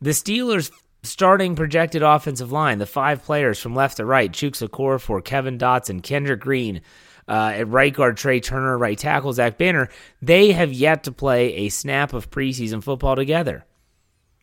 the 0.00 0.10
Steelers' 0.10 0.72
starting 1.04 1.54
projected 1.54 2.02
offensive 2.02 2.50
line, 2.50 2.78
the 2.78 2.86
five 2.86 3.22
players 3.22 3.60
from 3.60 3.76
left 3.76 3.98
to 3.98 4.04
right, 4.04 4.32
Chuks 4.32 4.68
Okorafor 4.68 5.24
Kevin 5.24 5.56
Dotson, 5.56 6.02
Kendrick 6.02 6.40
Green, 6.40 6.80
uh, 7.28 7.52
at 7.54 7.68
right 7.68 7.94
guard, 7.94 8.16
Trai 8.16 8.42
Turner, 8.42 8.76
right 8.76 8.98
tackle, 8.98 9.32
Zach 9.32 9.56
Banner, 9.56 9.88
they 10.20 10.50
have 10.50 10.72
yet 10.72 11.04
to 11.04 11.12
play 11.12 11.54
a 11.54 11.68
snap 11.68 12.12
of 12.12 12.28
preseason 12.28 12.82
football 12.82 13.14
together. 13.14 13.64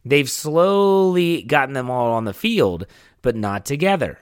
They've 0.05 0.29
slowly 0.29 1.41
gotten 1.41 1.73
them 1.73 1.89
all 1.89 2.13
on 2.13 2.23
the 2.23 2.33
field, 2.33 2.87
but 3.21 3.35
not 3.35 3.65
together. 3.65 4.19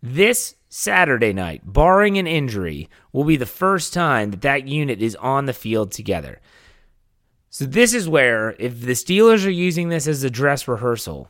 This 0.00 0.54
Saturday 0.72 1.32
night, 1.32 1.62
barring 1.64 2.16
an 2.16 2.28
injury, 2.28 2.88
will 3.12 3.24
be 3.24 3.36
the 3.36 3.44
first 3.44 3.92
time 3.92 4.30
that 4.30 4.42
that 4.42 4.68
unit 4.68 5.02
is 5.02 5.16
on 5.16 5.46
the 5.46 5.52
field 5.52 5.90
together. 5.90 6.40
So, 7.50 7.66
this 7.66 7.92
is 7.92 8.08
where, 8.08 8.54
if 8.60 8.80
the 8.80 8.92
Steelers 8.92 9.44
are 9.44 9.50
using 9.50 9.88
this 9.88 10.06
as 10.06 10.22
a 10.22 10.30
dress 10.30 10.68
rehearsal, 10.68 11.28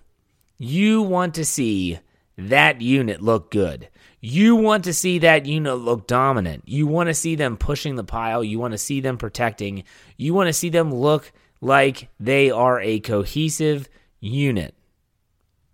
you 0.59 1.01
want 1.01 1.35
to 1.37 1.45
see 1.47 1.99
that 2.37 2.83
unit 2.83 3.23
look 3.23 3.51
good. 3.51 3.89
You 4.21 4.57
want 4.57 4.85
to 4.85 4.93
see 4.93 5.19
that 5.21 5.47
unit 5.47 5.79
look 5.79 6.07
dominant. 6.07 6.65
You 6.67 6.87
want 6.87 7.09
to 7.09 7.15
see 7.15 7.35
them 7.35 7.57
pushing 7.57 7.97
the 7.97 8.05
pile. 8.05 8.45
You 8.45 8.59
want 8.59 8.73
to 8.73 8.79
see 8.79 9.01
them 9.01 9.17
protecting. 9.17 9.85
You 10.19 10.35
want 10.35 10.49
to 10.49 10.53
see 10.53 10.69
them 10.69 10.95
look 10.95 11.33
like 11.63 12.11
they 12.21 12.51
are 12.51 12.79
a 12.81 13.01
cohesive 13.01 13.89
unit. 14.21 14.75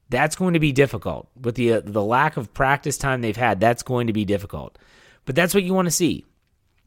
That's 0.08 0.36
going 0.36 0.54
to 0.54 0.60
be 0.60 0.72
difficult 0.72 1.28
with 1.40 1.56
the 1.56 1.74
uh, 1.74 1.80
the 1.84 2.02
lack 2.02 2.36
of 2.36 2.54
practice 2.54 2.96
time 2.96 3.20
they've 3.20 3.36
had. 3.36 3.60
That's 3.60 3.82
going 3.82 4.06
to 4.06 4.12
be 4.12 4.24
difficult, 4.24 4.78
but 5.24 5.34
that's 5.34 5.54
what 5.54 5.64
you 5.64 5.74
want 5.74 5.86
to 5.86 5.92
see. 5.92 6.24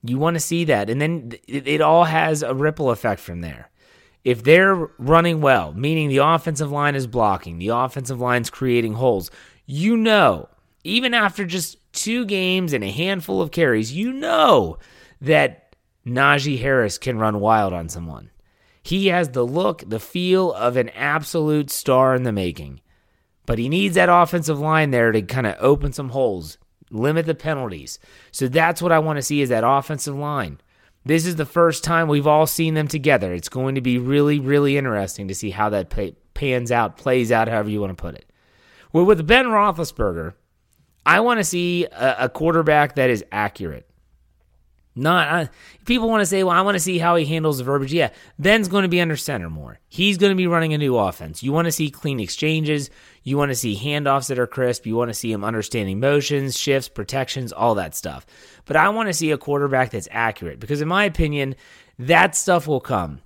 You 0.04 0.18
want 0.18 0.36
to 0.36 0.40
see 0.40 0.64
that, 0.66 0.90
and 0.90 1.02
then 1.02 1.34
it, 1.48 1.68
it 1.68 1.82
all 1.82 2.06
has 2.06 2.42
a 2.44 2.54
ripple 2.54 2.92
effect 2.92 3.20
from 3.20 3.42
there. 3.42 3.70
If 4.24 4.44
they're 4.44 4.76
running 4.98 5.42
well, 5.42 5.74
meaning 5.74 6.10
the 6.10 6.18
offensive 6.18 6.72
line 6.72 6.96
is 6.96 7.08
blocking, 7.08 7.58
the 7.58 7.70
offensive 7.70 8.20
line's 8.20 8.50
creating 8.50 8.94
holes, 8.94 9.32
you 9.66 9.98
know, 9.98 10.50
even 10.84 11.14
after 11.14 11.46
just 11.46 11.78
two 11.94 12.26
games 12.26 12.74
and 12.74 12.84
a 12.84 12.92
handful 12.92 13.42
of 13.42 13.52
carries, 13.52 13.94
you 13.94 14.14
know 14.14 14.78
that 15.22 15.76
Najee 16.06 16.60
Harris 16.60 16.98
can 16.98 17.18
run 17.18 17.40
wild 17.40 17.74
on 17.74 17.90
someone. 17.90 18.30
He 18.82 19.08
has 19.08 19.30
the 19.30 19.46
look, 19.46 19.84
the 19.88 20.00
feel 20.00 20.54
of 20.54 20.78
an 20.78 20.90
absolute 20.90 21.70
star 21.70 22.16
in 22.16 22.24
the 22.24 22.32
making. 22.32 22.82
But 23.50 23.58
he 23.58 23.68
needs 23.68 23.96
that 23.96 24.10
offensive 24.10 24.60
line 24.60 24.92
there 24.92 25.12
to 25.12 25.24
kind 25.24 25.48
of 25.48 25.56
open 25.60 25.92
some 25.92 26.10
holes, 26.10 26.60
limit 26.92 27.26
the 27.26 27.34
penalties. 27.34 27.98
So 28.30 28.48
that's 28.48 28.80
what 28.80 28.92
I 28.92 29.00
want 29.00 29.18
to 29.18 29.24
see 29.24 29.42
is 29.42 29.50
that 29.50 29.64
offensive 29.66 30.16
line. 30.16 30.62
This 31.04 31.26
is 31.26 31.36
the 31.36 31.48
first 31.48 31.84
time 31.84 32.08
we've 32.08 32.28
all 32.28 32.46
seen 32.46 32.76
them 32.76 32.88
together. 32.88 33.34
It's 33.34 33.50
going 33.50 33.74
to 33.74 33.82
be 33.82 33.98
really, 33.98 34.40
really 34.40 34.78
interesting 34.78 35.28
to 35.30 35.34
see 35.34 35.50
how 35.50 35.70
that 35.70 35.92
pans 36.36 36.72
out, 36.72 36.98
plays 36.98 37.32
out, 37.32 37.48
however 37.48 37.72
you 37.72 37.82
want 37.82 37.90
to 37.90 38.00
put 38.00 38.14
it. 38.14 38.32
Well, 38.94 39.06
with 39.06 39.26
Ben 39.26 39.48
Roethlisberger, 39.48 40.36
I 41.08 41.22
want 41.22 41.40
to 41.40 41.44
see 41.44 41.86
a, 41.86 42.30
quarterback 42.30 42.98
that 42.98 43.10
is 43.10 43.26
accurate. 43.32 43.90
Not 44.96 45.50
people 45.86 46.08
want 46.08 46.22
to 46.22 46.28
say, 46.28 46.44
well, 46.44 46.56
I 46.56 46.62
want 46.62 46.76
to 46.76 46.80
see 46.80 47.00
how 47.00 47.16
he 47.16 47.26
handles 47.26 47.58
the 47.58 47.64
verbiage. 47.64 47.94
Yeah, 47.94 48.12
Ben's 48.38 48.68
going 48.68 48.84
to 48.84 48.90
be 48.90 49.02
under 49.02 49.16
center 49.16 49.50
more. 49.50 49.80
He's 49.88 50.18
going 50.18 50.32
to 50.32 50.36
be 50.36 50.46
running 50.46 50.74
a 50.76 50.78
new 50.78 50.98
offense. 50.98 51.42
You 51.42 51.52
want 51.52 51.66
to 51.66 51.72
see 51.72 51.90
clean 51.90 52.20
exchanges. 52.20 52.92
You 53.24 53.38
want 53.38 53.50
to 53.50 53.56
see 53.56 53.76
handoffs 53.76 54.28
that 54.28 54.40
are 54.40 54.48
crisp. 54.48 54.86
You 54.86 54.96
want 54.96 55.10
to 55.10 55.14
see 55.14 55.32
him 55.32 55.44
understanding 55.44 56.00
motions, 56.00 56.58
shifts, 56.58 56.90
protections, 56.90 57.52
all 57.52 57.76
that 57.76 57.96
stuff. 57.96 58.26
But 58.66 58.76
I 58.76 58.90
want 58.90 59.08
to 59.08 59.14
see 59.14 59.32
a 59.32 59.38
quarterback 59.38 59.92
that's 59.92 60.08
accurate 60.12 60.60
because, 60.60 60.82
in 60.82 60.88
my 60.88 61.06
opinion, 61.06 61.56
that 62.00 62.36
stuff 62.36 62.68
will 62.68 62.80
come. 62.80 63.22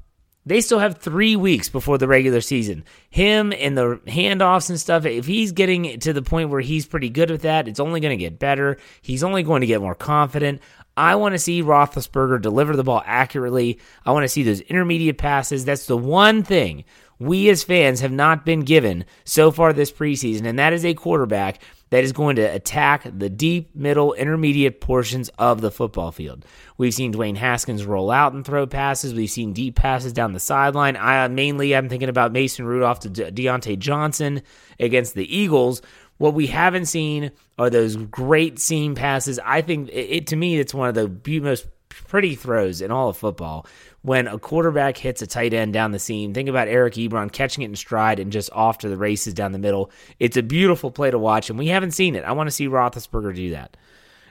They 0.45 0.59
still 0.59 0.79
have 0.79 0.97
three 0.97 1.37
weeks 1.37 1.69
before 1.69 1.97
the 1.97 2.07
regular 2.07 2.41
season. 2.41 2.83
Him 3.09 3.53
and 3.53 3.77
the 3.77 4.01
handoffs 4.07 4.69
and 4.69 4.79
stuff, 4.79 5.05
if 5.05 5.25
he's 5.25 5.53
getting 5.53 5.99
to 6.01 6.11
the 6.11 6.21
point 6.21 6.49
where 6.49 6.59
he's 6.59 6.85
pretty 6.85 7.09
good 7.09 7.31
with 7.31 7.43
that, 7.43 7.69
it's 7.69 7.79
only 7.79 8.01
going 8.01 8.17
to 8.17 8.21
get 8.21 8.39
better. 8.39 8.77
He's 9.01 9.23
only 9.23 9.43
going 9.43 9.61
to 9.61 9.67
get 9.67 9.79
more 9.79 9.95
confident. 9.95 10.61
I 10.97 11.15
want 11.15 11.33
to 11.33 11.39
see 11.39 11.63
Roethlisberger 11.63 12.41
deliver 12.41 12.75
the 12.75 12.83
ball 12.83 13.01
accurately. 13.05 13.79
I 14.05 14.11
want 14.11 14.25
to 14.25 14.29
see 14.29 14.43
those 14.43 14.59
intermediate 14.59 15.17
passes. 15.17 15.63
That's 15.65 15.87
the 15.87 15.97
one 15.97 16.43
thing 16.43 16.83
we 17.19 17.49
as 17.49 17.63
fans 17.63 18.01
have 18.01 18.11
not 18.11 18.45
been 18.45 18.61
given 18.61 19.05
so 19.23 19.51
far 19.51 19.73
this 19.73 19.91
preseason, 19.91 20.45
and 20.45 20.59
that 20.59 20.73
is 20.73 20.85
a 20.85 20.93
quarterback 20.93 21.61
that 21.89 22.03
is 22.03 22.11
going 22.11 22.35
to 22.37 22.41
attack 22.41 23.03
the 23.03 23.29
deep, 23.29 23.75
middle, 23.75 24.13
intermediate 24.13 24.81
portions 24.81 25.29
of 25.37 25.61
the 25.61 25.69
football 25.69 26.11
field. 26.11 26.43
We've 26.77 26.93
seen 26.93 27.13
Dwayne 27.13 27.37
Haskins 27.37 27.85
roll 27.85 28.09
out 28.09 28.33
and 28.33 28.43
throw 28.43 28.65
passes. 28.65 29.13
We've 29.13 29.29
seen 29.29 29.53
deep 29.53 29.75
passes 29.75 30.11
down 30.11 30.33
the 30.33 30.39
sideline. 30.39 30.97
I 30.97 31.27
mainly 31.27 31.75
I'm 31.75 31.89
thinking 31.89 32.09
about 32.09 32.31
Mason 32.31 32.65
Rudolph 32.65 33.01
to 33.01 33.09
De- 33.09 33.31
Diontae 33.31 33.77
Johnson 33.77 34.41
against 34.79 35.13
the 35.13 35.35
Eagles, 35.35 35.83
what 36.17 36.33
we 36.33 36.47
haven't 36.47 36.85
seen 36.85 37.31
are 37.57 37.69
those 37.69 37.95
great 37.95 38.59
seam 38.59 38.95
passes. 38.95 39.39
I 39.43 39.61
think 39.61 39.89
it, 39.89 39.93
it 39.93 40.27
to 40.27 40.35
me, 40.35 40.57
it's 40.57 40.73
one 40.73 40.89
of 40.89 40.95
the 40.95 41.39
most 41.41 41.67
pretty 42.07 42.35
throws 42.35 42.81
in 42.81 42.91
all 42.91 43.09
of 43.09 43.17
football. 43.17 43.65
When 44.01 44.27
a 44.27 44.37
quarterback 44.37 44.97
hits 44.97 45.21
a 45.21 45.27
tight 45.27 45.53
end 45.53 45.73
down 45.73 45.91
the 45.91 45.99
seam, 45.99 46.33
think 46.33 46.49
about 46.49 46.67
Eric 46.67 46.95
Ebron 46.95 47.31
catching 47.31 47.63
it 47.63 47.69
in 47.69 47.75
stride 47.75 48.19
and 48.19 48.31
just 48.31 48.51
off 48.51 48.79
to 48.79 48.89
the 48.89 48.97
races 48.97 49.33
down 49.33 49.53
the 49.53 49.59
middle. 49.59 49.91
It's 50.19 50.37
a 50.37 50.43
beautiful 50.43 50.91
play 50.91 51.11
to 51.11 51.19
watch, 51.19 51.49
and 51.49 51.57
we 51.57 51.67
haven't 51.67 51.91
seen 51.91 52.15
it. 52.15 52.25
I 52.25 52.33
want 52.33 52.47
to 52.47 52.51
see 52.51 52.67
Roethlisberger 52.67 53.35
do 53.35 53.51
that. 53.51 53.77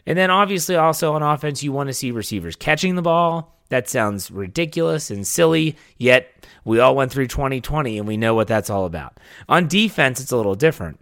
And 0.07 0.19
then 0.19 0.31
obviously 0.31 0.77
also 0.77 1.15
on 1.15 1.23
offense, 1.23 1.63
you 1.63 1.73
want 1.73 1.89
to 1.89 1.95
see 1.95 2.11
receivers 2.11 2.57
catching 2.57 2.97
the 2.97 3.03
ball. 3.03 3.57
That 3.69 3.89
sounds 3.89 4.31
ridiculous 4.31 5.11
and 5.11 5.27
silly, 5.27 5.77
yet 5.97 6.29
we 6.65 6.81
all 6.81 6.95
went 6.95 7.11
through 7.11 7.29
2020 7.29 7.99
and 7.99 8.07
we 8.07 8.17
know 8.17 8.35
what 8.35 8.49
that's 8.49 8.69
all 8.69 8.85
about. 8.85 9.19
On 9.49 9.67
defense, 9.67 10.21
it's 10.21 10.33
a 10.33 10.37
little 10.37 10.55
different. 10.55 11.01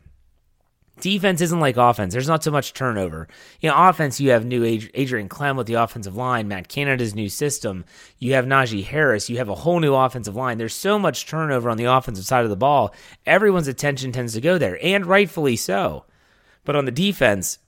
Defense 1.01 1.41
isn't 1.41 1.61
like 1.61 1.77
offense. 1.77 2.13
There's 2.13 2.29
not 2.29 2.45
so 2.45 2.51
much 2.51 2.73
turnover. 2.73 3.29
You 3.61 3.71
know, 3.71 3.89
offense, 3.89 4.21
you 4.21 4.31
have 4.31 4.45
new 4.45 4.65
Adrian 4.65 5.29
Klemm 5.29 5.57
with 5.57 5.67
the 5.67 5.75
offensive 5.75 6.17
line, 6.17 6.49
Matt 6.49 6.69
Canada's 6.69 7.15
new 7.15 7.29
system. 7.29 7.85
You 8.19 8.35
have 8.35 8.47
Najee 8.47 8.85
Harris. 8.85 9.31
You 9.31 9.39
have 9.39 9.49
a 9.49 9.55
whole 9.55 9.81
new 9.81 9.95
offensive 9.95 10.37
line. 10.37 10.59
There's 10.59 10.75
so 10.75 10.99
much 10.99 11.27
turnover 11.27 11.71
on 11.71 11.77
the 11.77 11.85
offensive 11.85 12.25
side 12.25 12.45
of 12.45 12.51
the 12.51 12.57
ball. 12.57 12.95
Everyone's 13.27 13.69
attention 13.69 14.13
tends 14.13 14.35
to 14.35 14.41
go 14.41 14.59
there, 14.59 14.79
and 14.83 15.07
rightfully 15.07 15.57
so. 15.57 16.05
But 16.65 16.77
on 16.77 16.85
the 16.85 16.93
defense, 16.93 17.59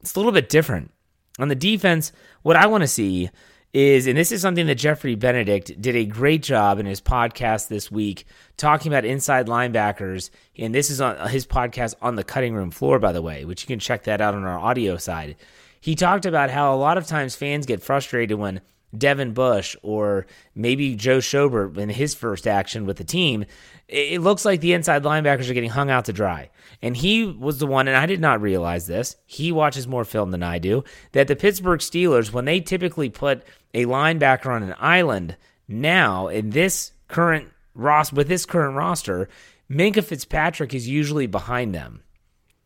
it's 0.00 0.14
a 0.14 0.18
little 0.18 0.32
bit 0.32 0.48
different. 0.48 0.90
On 1.38 1.48
the 1.48 1.54
defense, 1.54 2.12
what 2.42 2.56
I 2.56 2.66
want 2.66 2.82
to 2.82 2.88
see 2.88 3.30
is, 3.72 4.06
and 4.06 4.18
this 4.18 4.32
is 4.32 4.42
something 4.42 4.66
that 4.66 4.74
Jeffrey 4.74 5.14
Benedict 5.14 5.80
did 5.80 5.96
a 5.96 6.04
great 6.04 6.42
job 6.42 6.78
in 6.78 6.86
his 6.86 7.00
podcast 7.00 7.68
this 7.68 7.90
week, 7.90 8.26
talking 8.56 8.92
about 8.92 9.04
inside 9.04 9.46
linebackers. 9.46 10.30
And 10.58 10.74
this 10.74 10.90
is 10.90 11.00
on 11.00 11.28
his 11.28 11.46
podcast 11.46 11.94
on 12.02 12.16
the 12.16 12.24
cutting 12.24 12.54
room 12.54 12.70
floor, 12.70 12.98
by 12.98 13.12
the 13.12 13.22
way, 13.22 13.44
which 13.44 13.62
you 13.62 13.66
can 13.66 13.78
check 13.78 14.04
that 14.04 14.20
out 14.20 14.34
on 14.34 14.44
our 14.44 14.58
audio 14.58 14.96
side. 14.96 15.36
He 15.80 15.94
talked 15.94 16.26
about 16.26 16.50
how 16.50 16.74
a 16.74 16.76
lot 16.76 16.98
of 16.98 17.06
times 17.06 17.34
fans 17.34 17.66
get 17.66 17.82
frustrated 17.82 18.38
when 18.38 18.60
Devin 18.96 19.32
Bush 19.32 19.74
or 19.82 20.26
maybe 20.54 20.94
Joe 20.94 21.18
Schobert 21.18 21.78
in 21.78 21.88
his 21.88 22.14
first 22.14 22.46
action 22.46 22.84
with 22.84 22.98
the 22.98 23.04
team, 23.04 23.46
it 23.88 24.20
looks 24.20 24.44
like 24.44 24.60
the 24.60 24.74
inside 24.74 25.02
linebackers 25.02 25.48
are 25.50 25.54
getting 25.54 25.70
hung 25.70 25.90
out 25.90 26.04
to 26.06 26.12
dry. 26.12 26.50
And 26.82 26.96
he 26.96 27.24
was 27.24 27.58
the 27.58 27.66
one, 27.66 27.88
and 27.88 27.96
I 27.96 28.06
did 28.06 28.20
not 28.20 28.40
realize 28.40 28.86
this. 28.86 29.16
He 29.26 29.52
watches 29.52 29.88
more 29.88 30.04
film 30.04 30.30
than 30.30 30.42
I 30.42 30.58
do. 30.58 30.84
That 31.12 31.28
the 31.28 31.36
Pittsburgh 31.36 31.80
Steelers, 31.80 32.32
when 32.32 32.44
they 32.44 32.60
typically 32.60 33.08
put 33.08 33.44
a 33.74 33.86
linebacker 33.86 34.46
on 34.46 34.62
an 34.62 34.74
island, 34.78 35.36
now 35.68 36.28
in 36.28 36.50
this 36.50 36.92
current 37.08 37.48
roster, 37.74 38.16
with 38.16 38.28
this 38.28 38.46
current 38.46 38.76
roster, 38.76 39.28
Minkah 39.70 40.04
Fitzpatrick 40.04 40.74
is 40.74 40.88
usually 40.88 41.26
behind 41.26 41.74
them. 41.74 42.02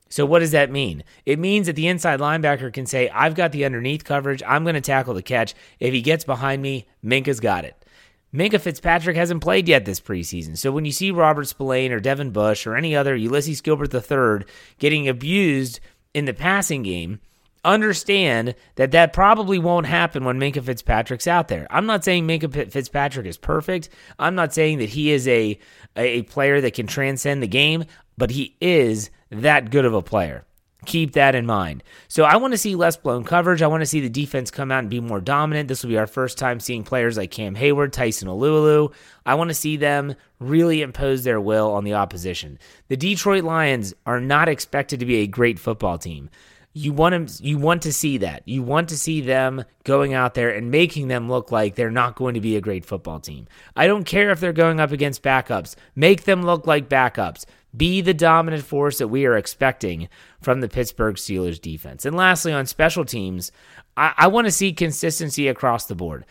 So 0.08 0.24
what 0.24 0.38
does 0.38 0.52
that 0.52 0.70
mean? 0.70 1.02
It 1.24 1.38
means 1.38 1.66
that 1.66 1.74
the 1.74 1.88
inside 1.88 2.20
linebacker 2.20 2.72
can 2.72 2.86
say, 2.86 3.08
I've 3.08 3.34
got 3.34 3.52
the 3.52 3.64
underneath 3.64 4.04
coverage. 4.04 4.42
I'm 4.46 4.62
going 4.62 4.74
to 4.74 4.80
tackle 4.80 5.14
the 5.14 5.22
catch. 5.22 5.54
If 5.80 5.92
he 5.92 6.00
gets 6.00 6.24
behind 6.24 6.62
me, 6.62 6.86
Minkah's 7.04 7.40
got 7.40 7.64
it. 7.64 7.84
Minkah 8.32 8.60
Fitzpatrick 8.60 9.16
hasn't 9.16 9.42
played 9.42 9.68
yet 9.68 9.84
this 9.84 10.00
preseason. 10.00 10.56
So 10.58 10.70
when 10.70 10.84
you 10.84 10.92
see 10.92 11.10
Robert 11.10 11.46
Spillane 11.46 11.92
or 11.92 12.00
Devin 12.00 12.30
Bush 12.30 12.66
or 12.66 12.76
any 12.76 12.94
other 12.94 13.16
Ulysses 13.16 13.60
Gilbert 13.60 13.94
III 13.94 14.46
getting 14.78 15.08
abused 15.08 15.80
in 16.12 16.24
the 16.24 16.34
passing 16.34 16.82
game, 16.82 17.20
understand 17.66 18.54
that 18.76 18.92
that 18.92 19.12
probably 19.12 19.58
won't 19.58 19.86
happen 19.86 20.24
when 20.24 20.38
Minkah 20.38 20.64
Fitzpatrick's 20.64 21.26
out 21.26 21.48
there. 21.48 21.66
I'm 21.68 21.84
not 21.84 22.04
saying 22.04 22.26
Minkah 22.26 22.70
Fitzpatrick 22.70 23.26
is 23.26 23.36
perfect. 23.36 23.90
I'm 24.18 24.36
not 24.36 24.54
saying 24.54 24.78
that 24.78 24.88
he 24.90 25.10
is 25.10 25.28
a 25.28 25.58
a 25.96 26.22
player 26.22 26.60
that 26.60 26.74
can 26.74 26.86
transcend 26.86 27.42
the 27.42 27.48
game, 27.48 27.84
but 28.16 28.30
he 28.30 28.56
is 28.60 29.10
that 29.30 29.70
good 29.70 29.84
of 29.84 29.94
a 29.94 30.02
player. 30.02 30.44
Keep 30.84 31.14
that 31.14 31.34
in 31.34 31.46
mind. 31.46 31.82
So 32.06 32.22
I 32.24 32.36
want 32.36 32.52
to 32.52 32.58
see 32.58 32.76
less 32.76 32.96
blown 32.96 33.24
coverage. 33.24 33.60
I 33.60 33.66
want 33.66 33.80
to 33.80 33.86
see 33.86 34.00
the 34.00 34.08
defense 34.08 34.52
come 34.52 34.70
out 34.70 34.80
and 34.80 34.90
be 34.90 35.00
more 35.00 35.20
dominant. 35.20 35.68
This 35.68 35.82
will 35.82 35.90
be 35.90 35.98
our 35.98 36.06
first 36.06 36.38
time 36.38 36.60
seeing 36.60 36.84
players 36.84 37.16
like 37.16 37.32
Cam 37.32 37.56
Hayward, 37.56 37.92
Tyson 37.92 38.28
Alualu. 38.28 38.92
I 39.24 39.34
want 39.34 39.48
to 39.48 39.54
see 39.54 39.76
them 39.76 40.14
really 40.38 40.82
impose 40.82 41.24
their 41.24 41.40
will 41.40 41.72
on 41.72 41.82
the 41.82 41.94
opposition. 41.94 42.60
The 42.86 42.96
Detroit 42.96 43.42
Lions 43.42 43.94
are 44.04 44.20
not 44.20 44.48
expected 44.48 45.00
to 45.00 45.06
be 45.06 45.16
a 45.16 45.26
great 45.26 45.58
football 45.58 45.98
team. 45.98 46.30
You 46.76 46.92
want 46.92 47.28
to 47.28 47.42
you 47.42 47.56
want 47.56 47.82
to 47.82 47.92
see 47.92 48.18
that. 48.18 48.42
You 48.44 48.62
want 48.62 48.90
to 48.90 48.98
see 48.98 49.22
them 49.22 49.64
going 49.84 50.12
out 50.12 50.34
there 50.34 50.50
and 50.50 50.70
making 50.70 51.08
them 51.08 51.28
look 51.28 51.50
like 51.50 51.74
they're 51.74 51.90
not 51.90 52.16
going 52.16 52.34
to 52.34 52.40
be 52.40 52.56
a 52.56 52.60
great 52.60 52.84
football 52.84 53.18
team. 53.18 53.48
I 53.74 53.86
don't 53.86 54.04
care 54.04 54.30
if 54.30 54.40
they're 54.40 54.52
going 54.52 54.78
up 54.78 54.92
against 54.92 55.22
backups. 55.22 55.74
Make 55.94 56.24
them 56.24 56.42
look 56.42 56.66
like 56.66 56.88
backups 56.88 57.46
be 57.76 58.00
the 58.00 58.14
dominant 58.14 58.64
force 58.64 58.98
that 58.98 59.08
we 59.08 59.26
are 59.26 59.36
expecting 59.36 60.08
from 60.40 60.60
the 60.60 60.68
Pittsburgh 60.68 61.16
Steelers 61.16 61.60
defense. 61.60 62.04
And 62.04 62.16
lastly, 62.16 62.52
on 62.52 62.66
special 62.66 63.04
teams, 63.04 63.52
I, 63.96 64.14
I 64.16 64.26
want 64.28 64.46
to 64.46 64.52
see 64.52 64.72
consistency 64.72 65.48
across 65.48 65.86
the 65.86 65.94
board. 65.94 66.24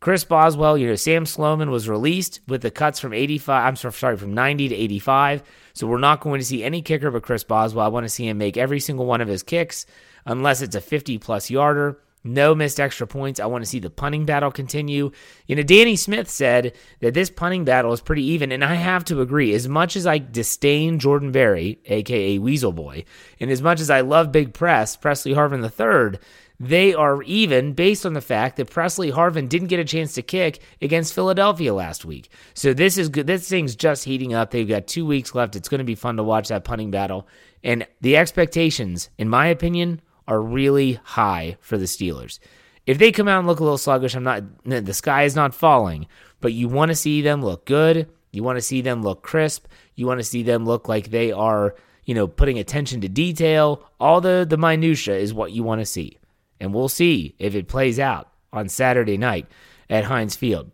Chris 0.00 0.24
Boswell, 0.24 0.78
you 0.78 0.86
know, 0.86 0.94
Sam 0.94 1.26
Sloman 1.26 1.70
was 1.70 1.88
released 1.88 2.40
with 2.48 2.62
the 2.62 2.70
cuts 2.70 2.98
from 2.98 3.12
85, 3.12 3.66
I'm 3.66 3.92
sorry, 3.92 4.16
from 4.16 4.34
90 4.34 4.68
to 4.68 4.74
85. 4.74 5.42
So 5.72 5.86
we're 5.86 5.98
not 5.98 6.20
going 6.20 6.40
to 6.40 6.46
see 6.46 6.64
any 6.64 6.82
kicker 6.82 7.10
but 7.10 7.22
Chris 7.22 7.44
Boswell. 7.44 7.84
I 7.84 7.88
want 7.88 8.04
to 8.04 8.10
see 8.10 8.28
him 8.28 8.38
make 8.38 8.56
every 8.56 8.80
single 8.80 9.06
one 9.06 9.20
of 9.20 9.28
his 9.28 9.42
kicks, 9.42 9.86
unless 10.24 10.62
it's 10.62 10.76
a 10.76 10.80
50 10.80 11.18
plus 11.18 11.50
yarder. 11.50 11.98
No 12.22 12.54
missed 12.54 12.78
extra 12.78 13.06
points. 13.06 13.40
I 13.40 13.46
want 13.46 13.64
to 13.64 13.70
see 13.70 13.78
the 13.78 13.88
punting 13.88 14.26
battle 14.26 14.50
continue. 14.50 15.10
You 15.46 15.56
know, 15.56 15.62
Danny 15.62 15.96
Smith 15.96 16.28
said 16.28 16.74
that 17.00 17.14
this 17.14 17.30
punting 17.30 17.64
battle 17.64 17.94
is 17.94 18.02
pretty 18.02 18.24
even, 18.24 18.52
and 18.52 18.62
I 18.62 18.74
have 18.74 19.04
to 19.06 19.22
agree. 19.22 19.54
As 19.54 19.66
much 19.66 19.96
as 19.96 20.06
I 20.06 20.18
disdain 20.18 20.98
Jordan 20.98 21.32
Berry, 21.32 21.80
aka 21.86 22.38
Weasel 22.38 22.72
Boy, 22.72 23.04
and 23.38 23.50
as 23.50 23.62
much 23.62 23.80
as 23.80 23.88
I 23.88 24.02
love 24.02 24.32
Big 24.32 24.52
Press, 24.52 24.96
Pressley 24.96 25.32
Harvin 25.32 25.62
III, 25.64 26.18
they 26.62 26.92
are 26.92 27.22
even 27.22 27.72
based 27.72 28.04
on 28.04 28.12
the 28.12 28.20
fact 28.20 28.56
that 28.56 28.68
Pressley 28.68 29.10
Harvin 29.10 29.48
didn't 29.48 29.68
get 29.68 29.80
a 29.80 29.84
chance 29.84 30.12
to 30.14 30.22
kick 30.22 30.60
against 30.82 31.14
Philadelphia 31.14 31.72
last 31.72 32.04
week. 32.04 32.30
So 32.52 32.74
this 32.74 32.98
is 32.98 33.08
good. 33.08 33.26
This 33.26 33.48
thing's 33.48 33.74
just 33.74 34.04
heating 34.04 34.34
up. 34.34 34.50
They've 34.50 34.68
got 34.68 34.86
two 34.86 35.06
weeks 35.06 35.34
left. 35.34 35.56
It's 35.56 35.70
going 35.70 35.78
to 35.78 35.84
be 35.84 35.94
fun 35.94 36.18
to 36.18 36.22
watch 36.22 36.48
that 36.48 36.64
punting 36.64 36.90
battle. 36.90 37.26
And 37.64 37.86
the 38.02 38.18
expectations, 38.18 39.08
in 39.16 39.30
my 39.30 39.46
opinion, 39.46 40.02
are 40.28 40.42
really 40.42 41.00
high 41.02 41.56
for 41.62 41.78
the 41.78 41.86
Steelers. 41.86 42.38
If 42.86 42.98
they 42.98 43.10
come 43.10 43.26
out 43.26 43.38
and 43.38 43.48
look 43.48 43.60
a 43.60 43.64
little 43.64 43.78
sluggish, 43.78 44.14
I'm 44.14 44.24
not 44.24 44.42
the 44.64 44.94
sky 44.94 45.22
is 45.22 45.34
not 45.34 45.54
falling, 45.54 46.06
but 46.42 46.52
you 46.52 46.68
want 46.68 46.90
to 46.90 46.94
see 46.94 47.22
them 47.22 47.42
look 47.42 47.64
good. 47.64 48.10
You 48.32 48.42
want 48.42 48.58
to 48.58 48.62
see 48.62 48.82
them 48.82 49.02
look 49.02 49.22
crisp. 49.22 49.66
You 49.94 50.06
want 50.06 50.20
to 50.20 50.24
see 50.24 50.42
them 50.42 50.66
look 50.66 50.88
like 50.88 51.10
they 51.10 51.32
are, 51.32 51.74
you 52.04 52.14
know, 52.14 52.26
putting 52.26 52.58
attention 52.58 53.00
to 53.00 53.08
detail. 53.08 53.82
All 53.98 54.20
the 54.20 54.46
the 54.48 54.58
minutia 54.58 55.16
is 55.16 55.32
what 55.32 55.52
you 55.52 55.62
want 55.62 55.80
to 55.80 55.86
see. 55.86 56.18
And 56.60 56.74
we'll 56.74 56.88
see 56.88 57.34
if 57.38 57.54
it 57.54 57.68
plays 57.68 57.98
out 57.98 58.28
on 58.52 58.68
Saturday 58.68 59.16
night 59.16 59.46
at 59.88 60.04
Heinz 60.04 60.36
Field. 60.36 60.70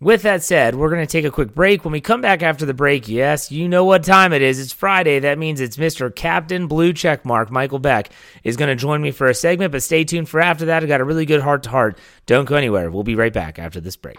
With 0.00 0.22
that 0.22 0.42
said, 0.42 0.74
we're 0.74 0.90
going 0.90 1.06
to 1.06 1.10
take 1.10 1.24
a 1.24 1.30
quick 1.30 1.54
break. 1.54 1.84
When 1.84 1.92
we 1.92 2.00
come 2.00 2.20
back 2.20 2.42
after 2.42 2.66
the 2.66 2.74
break, 2.74 3.08
yes, 3.08 3.50
you 3.50 3.68
know 3.68 3.84
what 3.84 4.04
time 4.04 4.32
it 4.34 4.42
is. 4.42 4.60
It's 4.60 4.72
Friday. 4.72 5.20
That 5.20 5.38
means 5.38 5.60
it's 5.60 5.78
Mr. 5.78 6.14
Captain 6.14 6.66
Blue 6.66 6.92
Checkmark. 6.92 7.48
Michael 7.50 7.78
Beck 7.78 8.10
is 8.42 8.56
going 8.56 8.68
to 8.68 8.76
join 8.76 9.00
me 9.00 9.12
for 9.12 9.28
a 9.28 9.34
segment, 9.34 9.72
but 9.72 9.82
stay 9.82 10.04
tuned 10.04 10.28
for 10.28 10.40
after 10.40 10.66
that. 10.66 10.82
I 10.82 10.86
got 10.86 11.00
a 11.00 11.04
really 11.04 11.24
good 11.24 11.40
heart 11.40 11.62
to 11.62 11.70
heart. 11.70 11.98
Don't 12.26 12.44
go 12.44 12.56
anywhere. 12.56 12.90
We'll 12.90 13.02
be 13.02 13.14
right 13.14 13.32
back 13.32 13.58
after 13.58 13.80
this 13.80 13.96
break. 13.96 14.18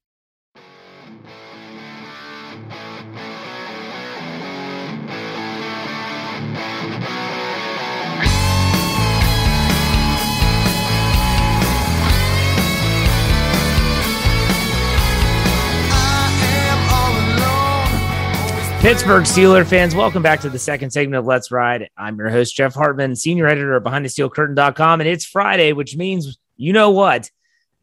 Pittsburgh 18.81 19.25
Steeler 19.25 19.63
fans, 19.63 19.93
welcome 19.93 20.23
back 20.23 20.41
to 20.41 20.49
the 20.49 20.57
second 20.57 20.89
segment 20.89 21.19
of 21.19 21.27
Let's 21.27 21.51
Ride. 21.51 21.91
I'm 21.95 22.17
your 22.17 22.31
host, 22.31 22.55
Jeff 22.55 22.73
Hartman, 22.73 23.15
senior 23.15 23.45
editor 23.45 23.75
of 23.75 23.83
BehindTheSteelCurtain.com, 23.83 25.01
and 25.01 25.07
it's 25.07 25.23
Friday, 25.23 25.71
which 25.71 25.95
means 25.95 26.39
you 26.57 26.73
know 26.73 26.89
what? 26.89 27.29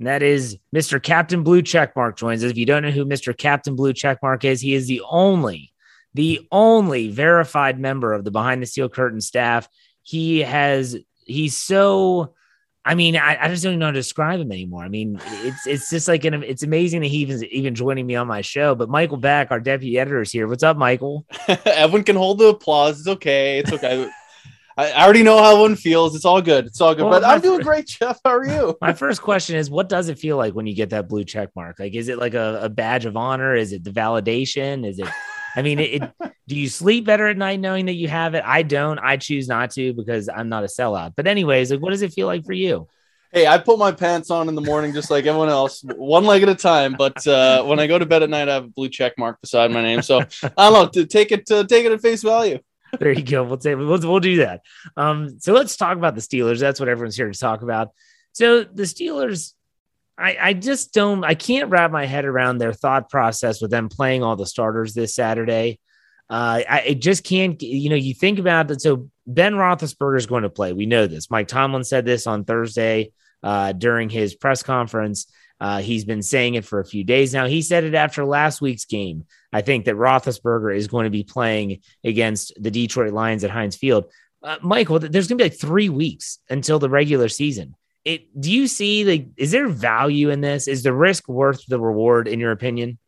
And 0.00 0.08
that 0.08 0.24
is 0.24 0.58
Mr. 0.74 1.00
Captain 1.00 1.44
Blue 1.44 1.62
Checkmark 1.62 2.16
joins 2.16 2.42
us. 2.42 2.50
If 2.50 2.56
you 2.56 2.66
don't 2.66 2.82
know 2.82 2.90
who 2.90 3.04
Mr. 3.04 3.34
Captain 3.34 3.76
Blue 3.76 3.92
Checkmark 3.92 4.42
is, 4.42 4.60
he 4.60 4.74
is 4.74 4.88
the 4.88 5.00
only, 5.08 5.72
the 6.14 6.44
only 6.50 7.12
verified 7.12 7.78
member 7.78 8.12
of 8.12 8.24
the 8.24 8.32
Behind 8.32 8.60
the 8.60 8.66
Steel 8.66 8.88
Curtain 8.88 9.20
staff. 9.20 9.68
He 10.02 10.40
has, 10.40 10.96
he's 11.24 11.56
so 11.56 12.34
I 12.84 12.94
mean, 12.94 13.16
I, 13.16 13.36
I, 13.38 13.48
just 13.48 13.62
don't 13.62 13.72
even 13.72 13.80
know 13.80 13.86
how 13.86 13.92
to 13.92 13.98
describe 13.98 14.40
him 14.40 14.50
anymore. 14.50 14.82
I 14.82 14.88
mean, 14.88 15.20
it's 15.26 15.66
it's 15.66 15.90
just 15.90 16.08
like 16.08 16.24
an, 16.24 16.42
it's 16.42 16.62
amazing 16.62 17.02
that 17.02 17.08
he 17.08 17.18
even 17.18 17.44
even 17.44 17.74
joining 17.74 18.06
me 18.06 18.14
on 18.14 18.26
my 18.26 18.40
show. 18.40 18.74
But 18.74 18.88
Michael 18.88 19.18
Beck, 19.18 19.50
our 19.50 19.60
deputy 19.60 19.98
editor, 19.98 20.22
is 20.22 20.32
here. 20.32 20.48
What's 20.48 20.62
up, 20.62 20.76
Michael? 20.76 21.26
Everyone 21.66 22.04
can 22.04 22.16
hold 22.16 22.38
the 22.38 22.46
applause. 22.46 23.00
It's 23.00 23.08
okay. 23.08 23.58
It's 23.58 23.72
okay. 23.72 24.08
I, 24.78 24.92
I 24.92 25.04
already 25.04 25.24
know 25.24 25.42
how 25.42 25.60
one 25.60 25.74
feels. 25.74 26.14
It's 26.14 26.24
all 26.24 26.40
good. 26.40 26.66
It's 26.66 26.80
all 26.80 26.94
good. 26.94 27.02
Well, 27.02 27.20
but 27.20 27.24
I'm 27.24 27.40
doing 27.40 27.60
great, 27.60 27.88
Jeff. 27.88 28.20
How 28.24 28.30
are 28.30 28.46
you? 28.46 28.78
my 28.80 28.92
first 28.92 29.20
question 29.20 29.56
is, 29.56 29.68
what 29.68 29.88
does 29.88 30.08
it 30.08 30.18
feel 30.18 30.36
like 30.36 30.54
when 30.54 30.66
you 30.66 30.74
get 30.74 30.90
that 30.90 31.08
blue 31.08 31.24
check 31.24 31.50
mark? 31.56 31.80
Like, 31.80 31.94
is 31.94 32.08
it 32.08 32.18
like 32.18 32.34
a, 32.34 32.60
a 32.62 32.68
badge 32.68 33.04
of 33.04 33.16
honor? 33.16 33.56
Is 33.56 33.72
it 33.72 33.82
the 33.82 33.90
validation? 33.90 34.86
Is 34.88 35.00
it 35.00 35.08
I 35.58 35.62
mean, 35.62 35.80
it, 35.80 36.02
it, 36.02 36.12
do 36.46 36.56
you 36.56 36.68
sleep 36.68 37.04
better 37.04 37.26
at 37.26 37.36
night 37.36 37.58
knowing 37.58 37.86
that 37.86 37.94
you 37.94 38.06
have 38.06 38.34
it? 38.34 38.44
I 38.46 38.62
don't. 38.62 38.98
I 39.00 39.16
choose 39.16 39.48
not 39.48 39.72
to 39.72 39.92
because 39.92 40.28
I'm 40.28 40.48
not 40.48 40.62
a 40.62 40.68
sellout. 40.68 41.14
But 41.16 41.26
anyways, 41.26 41.72
like, 41.72 41.80
what 41.80 41.90
does 41.90 42.02
it 42.02 42.12
feel 42.12 42.28
like 42.28 42.44
for 42.44 42.52
you? 42.52 42.86
Hey, 43.32 43.46
I 43.46 43.58
put 43.58 43.78
my 43.78 43.92
pants 43.92 44.30
on 44.30 44.48
in 44.48 44.54
the 44.54 44.62
morning 44.62 44.94
just 44.94 45.10
like 45.10 45.26
everyone 45.26 45.48
else, 45.50 45.82
one 45.96 46.24
leg 46.24 46.44
at 46.44 46.48
a 46.48 46.54
time. 46.54 46.94
But 46.96 47.26
uh, 47.26 47.64
when 47.64 47.80
I 47.80 47.88
go 47.88 47.98
to 47.98 48.06
bed 48.06 48.22
at 48.22 48.30
night, 48.30 48.48
I 48.48 48.54
have 48.54 48.64
a 48.64 48.68
blue 48.68 48.88
check 48.88 49.18
mark 49.18 49.40
beside 49.40 49.72
my 49.72 49.82
name. 49.82 50.00
So 50.00 50.20
I 50.20 50.70
don't 50.70 50.72
know. 50.72 50.88
To 50.88 51.04
take 51.04 51.32
it, 51.32 51.46
to 51.46 51.66
take 51.66 51.84
it 51.84 51.92
at 51.92 52.00
face 52.00 52.22
value. 52.22 52.60
There 52.98 53.12
you 53.12 53.24
go. 53.24 53.42
We'll 53.42 53.58
take 53.58 53.76
we'll, 53.76 53.88
we'll 53.88 54.20
do 54.20 54.36
that. 54.36 54.62
Um, 54.96 55.38
so 55.40 55.52
let's 55.52 55.76
talk 55.76 55.98
about 55.98 56.14
the 56.14 56.20
Steelers. 56.20 56.60
That's 56.60 56.80
what 56.80 56.88
everyone's 56.88 57.16
here 57.16 57.30
to 57.30 57.38
talk 57.38 57.62
about. 57.62 57.90
So 58.32 58.62
the 58.62 58.84
Steelers, 58.84 59.54
I, 60.18 60.36
I 60.40 60.52
just 60.52 60.92
don't. 60.92 61.24
I 61.24 61.34
can't 61.34 61.70
wrap 61.70 61.90
my 61.90 62.04
head 62.04 62.24
around 62.24 62.58
their 62.58 62.72
thought 62.72 63.08
process 63.08 63.62
with 63.62 63.70
them 63.70 63.88
playing 63.88 64.22
all 64.22 64.36
the 64.36 64.46
starters 64.46 64.92
this 64.92 65.14
Saturday. 65.14 65.78
Uh, 66.28 66.62
I, 66.68 66.82
I 66.88 66.94
just 66.94 67.24
can't. 67.24 67.60
You 67.62 67.90
know, 67.90 67.96
you 67.96 68.14
think 68.14 68.38
about 68.38 68.70
it. 68.70 68.80
So 68.80 69.08
Ben 69.26 69.54
Roethlisberger 69.54 70.18
is 70.18 70.26
going 70.26 70.42
to 70.42 70.50
play. 70.50 70.72
We 70.72 70.86
know 70.86 71.06
this. 71.06 71.30
Mike 71.30 71.48
Tomlin 71.48 71.84
said 71.84 72.04
this 72.04 72.26
on 72.26 72.44
Thursday 72.44 73.12
uh, 73.42 73.72
during 73.72 74.10
his 74.10 74.34
press 74.34 74.62
conference. 74.62 75.26
Uh, 75.60 75.80
he's 75.80 76.04
been 76.04 76.22
saying 76.22 76.54
it 76.54 76.64
for 76.64 76.80
a 76.80 76.84
few 76.84 77.04
days 77.04 77.32
now. 77.32 77.46
He 77.46 77.62
said 77.62 77.84
it 77.84 77.94
after 77.94 78.24
last 78.24 78.60
week's 78.60 78.84
game. 78.84 79.26
I 79.52 79.60
think 79.60 79.86
that 79.86 79.96
Roethlisberger 79.96 80.76
is 80.76 80.88
going 80.88 81.04
to 81.04 81.10
be 81.10 81.24
playing 81.24 81.80
against 82.04 82.52
the 82.60 82.70
Detroit 82.70 83.12
Lions 83.12 83.44
at 83.44 83.50
Heinz 83.50 83.76
Field. 83.76 84.06
Uh, 84.42 84.58
Michael, 84.62 84.98
there's 85.00 85.26
going 85.26 85.38
to 85.38 85.44
be 85.44 85.50
like 85.50 85.58
three 85.58 85.88
weeks 85.88 86.38
until 86.48 86.78
the 86.78 86.90
regular 86.90 87.28
season. 87.28 87.74
It, 88.04 88.40
do 88.40 88.50
you 88.50 88.66
see 88.66 89.04
like 89.04 89.28
is 89.36 89.50
there 89.50 89.68
value 89.68 90.30
in 90.30 90.40
this? 90.40 90.68
Is 90.68 90.82
the 90.82 90.92
risk 90.92 91.28
worth 91.28 91.66
the 91.66 91.80
reward 91.80 92.28
in 92.28 92.40
your 92.40 92.52
opinion? 92.52 92.98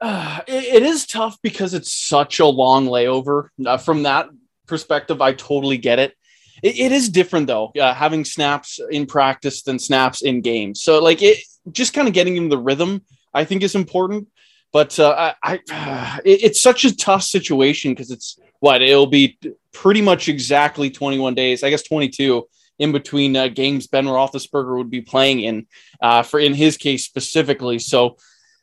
Uh, 0.00 0.40
it, 0.46 0.64
it 0.76 0.82
is 0.82 1.06
tough 1.06 1.38
because 1.42 1.74
it's 1.74 1.92
such 1.92 2.40
a 2.40 2.46
long 2.46 2.86
layover. 2.86 3.48
Uh, 3.64 3.76
from 3.76 4.04
that 4.04 4.28
perspective, 4.66 5.20
I 5.20 5.32
totally 5.32 5.78
get 5.78 5.98
it 5.98 6.14
it, 6.62 6.78
it 6.78 6.92
is 6.92 7.08
different 7.08 7.46
though, 7.46 7.72
uh, 7.80 7.94
having 7.94 8.24
snaps 8.24 8.80
in 8.90 9.06
practice 9.06 9.62
than 9.62 9.78
snaps 9.78 10.22
in 10.22 10.40
games. 10.40 10.82
So 10.82 11.02
like 11.02 11.22
it, 11.22 11.38
just 11.70 11.94
kind 11.94 12.08
of 12.08 12.14
getting 12.14 12.36
into 12.36 12.48
the 12.48 12.62
rhythm, 12.62 13.02
I 13.34 13.44
think 13.44 13.62
is 13.62 13.74
important. 13.74 14.28
But 14.72 14.98
uh, 14.98 15.34
I, 15.42 15.60
I 15.70 16.20
it, 16.24 16.44
it's 16.44 16.62
such 16.62 16.84
a 16.84 16.96
tough 16.96 17.22
situation 17.22 17.92
because 17.92 18.10
it's 18.10 18.38
what 18.60 18.82
it'll 18.82 19.06
be 19.06 19.38
pretty 19.72 20.02
much 20.02 20.28
exactly 20.28 20.90
21 20.90 21.34
days, 21.34 21.62
I 21.62 21.70
guess 21.70 21.82
22 21.82 22.48
in 22.78 22.92
between 22.92 23.36
uh, 23.36 23.48
games 23.48 23.86
Ben 23.86 24.06
Roethlisberger 24.06 24.76
would 24.76 24.90
be 24.90 25.00
playing 25.00 25.40
in, 25.40 25.66
uh, 26.00 26.22
for 26.22 26.40
in 26.40 26.54
his 26.54 26.76
case 26.76 27.04
specifically. 27.04 27.78
So, 27.78 28.16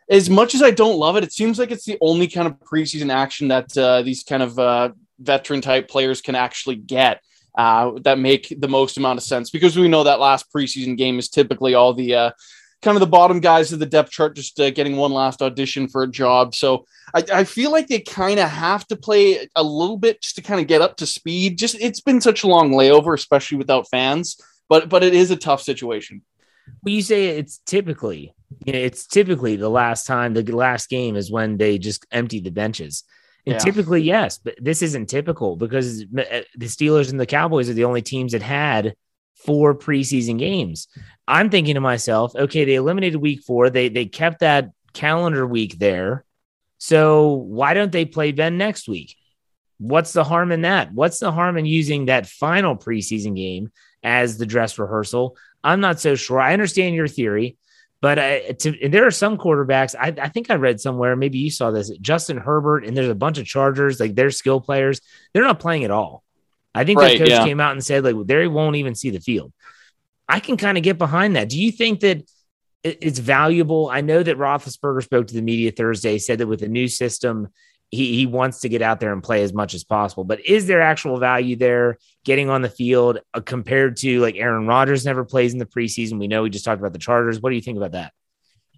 as 0.10 0.30
much 0.30 0.54
as 0.54 0.62
I 0.62 0.71
don't 0.71 0.99
love 0.99 1.15
it, 1.15 1.23
it 1.23 1.34
seems 1.34 1.58
like 1.58 1.71
it's 1.71 1.86
the 1.86 1.97
only 1.99 2.28
kind 2.28 2.47
of 2.47 2.60
preseason 2.60 3.12
action 3.12 3.47
that 3.47 3.75
uh, 3.75 4.04
these 4.04 4.23
kind 4.23 4.43
of 4.43 4.60
uh, 4.60 4.89
veteran 5.19 5.62
type 5.62 5.89
players 5.89 6.21
can 6.21 6.36
actually 6.36 6.75
get 6.75 7.21
uh, 7.58 7.91
that 8.01 8.19
make 8.19 8.54
the 8.60 8.67
most 8.67 8.97
amount 8.97 9.17
of 9.17 9.23
sense 9.23 9.49
because 9.49 9.78
we 9.78 9.88
know 9.88 10.04
that 10.04 10.19
last 10.19 10.51
preseason 10.51 10.97
game 10.97 11.17
is 11.17 11.30
typically 11.30 11.73
all 11.73 11.93
the 11.93 12.13
uh, 12.13 12.32
kind 12.86 12.95
of 12.95 13.02
the 13.02 13.08
bottom 13.08 13.39
guys 13.39 13.74
of 13.74 13.80
the 13.80 13.86
depth 13.86 14.12
chart 14.12 14.36
just 14.36 14.60
uh, 14.60 14.69
getting 14.69 14.95
one 14.95 15.12
last 15.12 15.41
audition 15.41 15.88
for 15.88 16.04
a 16.04 16.08
job. 16.08 16.54
So 16.54 16.86
I, 17.15 17.24
I 17.34 17.43
feel 17.43 17.71
like 17.71 17.88
they 17.88 18.00
kind 18.00 18.39
of 18.39 18.48
have 18.48 18.86
to 18.88 18.95
play 18.95 19.50
a 19.56 19.63
little 19.63 19.98
bit 19.98 20.21
just 20.21 20.36
to 20.36 20.43
kind 20.43 20.62
of 20.62 20.67
get 20.67 20.84
up 20.84 20.95
to 20.98 21.08
speed. 21.08 21.58
Just 21.58 21.76
it's 21.82 22.00
been 22.00 22.21
such 22.21 22.43
a 22.43 22.48
long 22.48 22.71
layover, 22.71 23.15
especially 23.15 23.58
without 23.58 23.89
fans. 23.89 24.39
But 24.69 24.88
but 24.88 25.04
it 25.04 25.15
is 25.15 25.32
a 25.32 25.36
tough 25.36 25.63
situation. 25.63 26.21
Well, 26.84 26.93
you 26.93 27.02
say 27.02 27.30
it's 27.30 27.58
typically, 27.65 28.36
you 28.63 28.74
know, 28.74 28.80
it's 28.80 29.08
typically 29.08 29.56
the 29.56 29.69
last 29.69 30.06
time 30.06 30.36
the 30.36 30.43
last 30.43 30.88
game 30.88 31.15
is 31.15 31.32
when 31.32 31.58
they 31.58 31.80
just 31.80 32.06
empty 32.12 32.39
the 32.39 32.52
benches. 32.52 33.04
And 33.48 33.54
yeah. 33.54 33.60
typically, 33.60 34.02
yes, 34.02 34.38
but 34.38 34.56
this 34.62 34.84
isn't 34.84 35.08
typical 35.08 35.56
because 35.56 36.04
uh, 36.04 36.41
the 36.56 36.67
Steelers 36.67 37.10
and 37.10 37.19
the 37.19 37.26
Cowboys 37.26 37.67
are 37.67 37.74
the 37.74 37.86
only 37.86 38.02
teams 38.04 38.32
that 38.34 38.41
had 38.43 38.95
four 39.36 39.76
preseason 39.76 40.39
games. 40.39 40.88
I'm 41.28 41.50
thinking 41.50 41.76
to 41.76 41.82
myself, 41.82 42.36
okay, 42.36 42.65
they 42.65 42.76
eliminated 42.76 43.19
week 43.19 43.43
four. 43.43 43.69
They 43.69 43.89
they 43.89 44.06
kept 44.06 44.39
that 44.39 44.71
calendar 44.93 45.45
week 45.45 45.78
there. 45.80 46.26
So 46.78 47.34
why 47.34 47.74
don't 47.74 47.91
they 47.91 48.06
play 48.06 48.32
Ben 48.32 48.58
next 48.58 48.88
week? 48.88 49.15
What's 49.78 50.13
the 50.13 50.24
harm 50.24 50.52
in 50.52 50.62
that? 50.62 50.93
What's 50.93 51.19
the 51.19 51.32
harm 51.32 51.58
in 51.58 51.65
using 51.65 52.06
that 52.06 52.28
final 52.28 52.76
preseason 52.76 53.36
game 53.36 53.71
as 54.04 54.38
the 54.38 54.45
dress 54.45 54.80
rehearsal? 54.80 55.36
I'm 55.63 55.82
not 55.82 56.00
so 56.00 56.15
sure. 56.15 56.39
I 56.39 56.54
understand 56.54 56.95
your 56.95 57.08
theory. 57.08 57.58
But 58.02 58.19
uh, 58.19 58.54
to, 58.60 58.89
there 58.89 59.08
are 59.08 59.12
some 59.12 59.38
quarterbacks. 59.38 59.95
I, 60.00 60.13
I, 60.21 60.30
think 60.30 60.52
I 60.52 60.56
read 60.56 60.80
somewhere. 60.80 61.15
Maybe 61.15 61.39
you 61.39 61.50
saw 61.50 61.71
this. 61.71 61.89
Justin 62.02 62.38
Herbert 62.38 62.86
and 62.86 62.95
there's 62.95 63.10
a 63.10 63.15
bunch 63.15 63.39
of 63.39 63.48
Chargers. 63.48 64.00
Like 64.00 64.13
they're 64.13 64.32
skill 64.32 64.62
players. 64.62 65.02
They're 65.34 65.43
not 65.43 65.60
playing 65.60 65.86
at 65.86 65.91
all. 65.91 66.24
I 66.75 66.83
think 66.83 66.99
right, 66.99 67.13
the 67.13 67.19
coach 67.19 67.29
yeah. 67.29 67.45
came 67.45 67.59
out 67.59 67.71
and 67.71 67.83
said 67.83 68.03
like 68.03 68.15
they 68.27 68.47
won't 68.47 68.75
even 68.75 68.95
see 68.95 69.09
the 69.09 69.19
field. 69.19 69.53
I 70.27 70.39
can 70.39 70.57
kind 70.57 70.77
of 70.77 70.83
get 70.83 70.97
behind 70.97 71.35
that. 71.35 71.49
Do 71.49 71.61
you 71.61 71.71
think 71.71 72.01
that 72.01 72.29
it's 72.83 73.19
valuable? 73.19 73.89
I 73.89 74.01
know 74.01 74.21
that 74.21 74.38
Roethlisberger 74.38 75.03
spoke 75.03 75.27
to 75.27 75.33
the 75.33 75.41
media 75.41 75.71
Thursday, 75.71 76.17
said 76.17 76.39
that 76.39 76.47
with 76.47 76.59
the 76.59 76.67
new 76.67 76.88
system, 76.88 77.49
he, 77.91 78.15
he 78.15 78.25
wants 78.25 78.61
to 78.61 78.69
get 78.69 78.81
out 78.81 78.99
there 78.99 79.13
and 79.13 79.23
play 79.23 79.43
as 79.43 79.53
much 79.53 79.73
as 79.73 79.83
possible. 79.83 80.23
But 80.23 80.45
is 80.45 80.67
there 80.67 80.81
actual 80.81 81.17
value 81.17 81.55
there 81.55 81.97
getting 82.23 82.49
on 82.49 82.61
the 82.61 82.69
field 82.69 83.19
uh, 83.33 83.41
compared 83.41 83.97
to 83.97 84.19
like 84.19 84.35
Aaron 84.35 84.67
Rodgers 84.67 85.05
never 85.05 85.23
plays 85.23 85.53
in 85.53 85.59
the 85.59 85.65
preseason? 85.65 86.19
We 86.19 86.27
know 86.27 86.43
we 86.43 86.49
just 86.49 86.65
talked 86.65 86.79
about 86.81 86.93
the 86.93 86.99
Chargers. 86.99 87.39
What 87.39 87.51
do 87.51 87.55
you 87.55 87.61
think 87.61 87.77
about 87.77 87.93
that? 87.93 88.11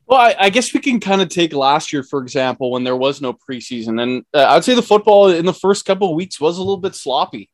Well, 0.06 0.20
I, 0.20 0.36
I 0.40 0.50
guess 0.50 0.74
we 0.74 0.80
can 0.80 1.02
kind 1.02 1.22
of 1.22 1.28
take 1.28 1.54
last 1.54 1.92
year, 1.92 2.04
for 2.04 2.22
example, 2.22 2.72
when 2.72 2.86
there 2.86 2.96
was 2.96 3.20
no 3.22 3.34
preseason. 3.34 4.02
And 4.02 4.24
uh, 4.34 4.46
I'd 4.50 4.64
say 4.64 4.74
the 4.74 4.82
football 4.82 5.30
in 5.30 5.46
the 5.46 5.54
first 5.54 5.86
couple 5.86 6.10
of 6.10 6.16
weeks 6.16 6.40
was 6.40 6.58
a 6.58 6.62
little 6.62 6.78
bit 6.78 6.96
sloppy. 6.96 7.50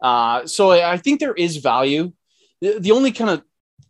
Uh, 0.00 0.46
so 0.46 0.70
I, 0.70 0.92
I 0.92 0.96
think 0.96 1.20
there 1.20 1.34
is 1.34 1.56
value. 1.58 2.12
The, 2.60 2.78
the 2.78 2.92
only 2.92 3.12
kind 3.12 3.30
of 3.30 3.42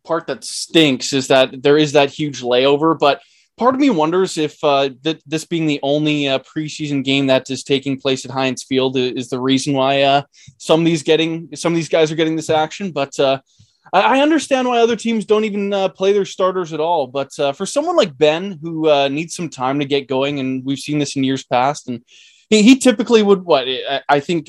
part 0.04 0.26
that 0.26 0.44
stinks 0.44 1.12
is 1.12 1.28
that 1.28 1.62
there 1.62 1.76
is 1.76 1.92
that 1.92 2.10
huge 2.10 2.42
layover. 2.42 2.98
But 2.98 3.20
part 3.58 3.74
of 3.74 3.80
me 3.80 3.90
wonders 3.90 4.38
if 4.38 4.62
uh, 4.64 4.90
th- 5.04 5.22
this 5.26 5.44
being 5.44 5.66
the 5.66 5.80
only 5.82 6.28
uh, 6.28 6.38
preseason 6.38 7.04
game 7.04 7.26
that 7.26 7.50
is 7.50 7.62
taking 7.62 8.00
place 8.00 8.24
at 8.24 8.30
Heinz 8.30 8.62
Field 8.62 8.96
is 8.96 9.28
the 9.28 9.40
reason 9.40 9.74
why 9.74 10.02
uh, 10.02 10.22
some 10.56 10.80
of 10.80 10.86
these 10.86 11.02
getting 11.02 11.48
some 11.54 11.72
of 11.72 11.76
these 11.76 11.88
guys 11.88 12.10
are 12.10 12.16
getting 12.16 12.36
this 12.36 12.50
action. 12.50 12.92
But 12.92 13.18
uh, 13.18 13.40
I-, 13.92 14.18
I 14.18 14.20
understand 14.20 14.66
why 14.68 14.78
other 14.78 14.96
teams 14.96 15.26
don't 15.26 15.44
even 15.44 15.72
uh, 15.72 15.88
play 15.90 16.12
their 16.12 16.24
starters 16.24 16.72
at 16.72 16.80
all. 16.80 17.06
But 17.06 17.38
uh, 17.38 17.52
for 17.52 17.66
someone 17.66 17.96
like 17.96 18.16
Ben 18.16 18.58
who 18.62 19.08
needs 19.08 19.34
some 19.34 19.50
time 19.50 19.78
to 19.80 19.84
get 19.84 20.08
going, 20.08 20.40
and 20.40 20.64
we've 20.64 20.78
seen 20.78 20.98
this 20.98 21.16
in 21.16 21.24
years 21.24 21.44
past, 21.44 21.88
and 21.88 22.02
he, 22.48 22.62
he 22.62 22.78
typically 22.78 23.22
would 23.22 23.44
what 23.44 23.66
I 24.08 24.20
think. 24.20 24.48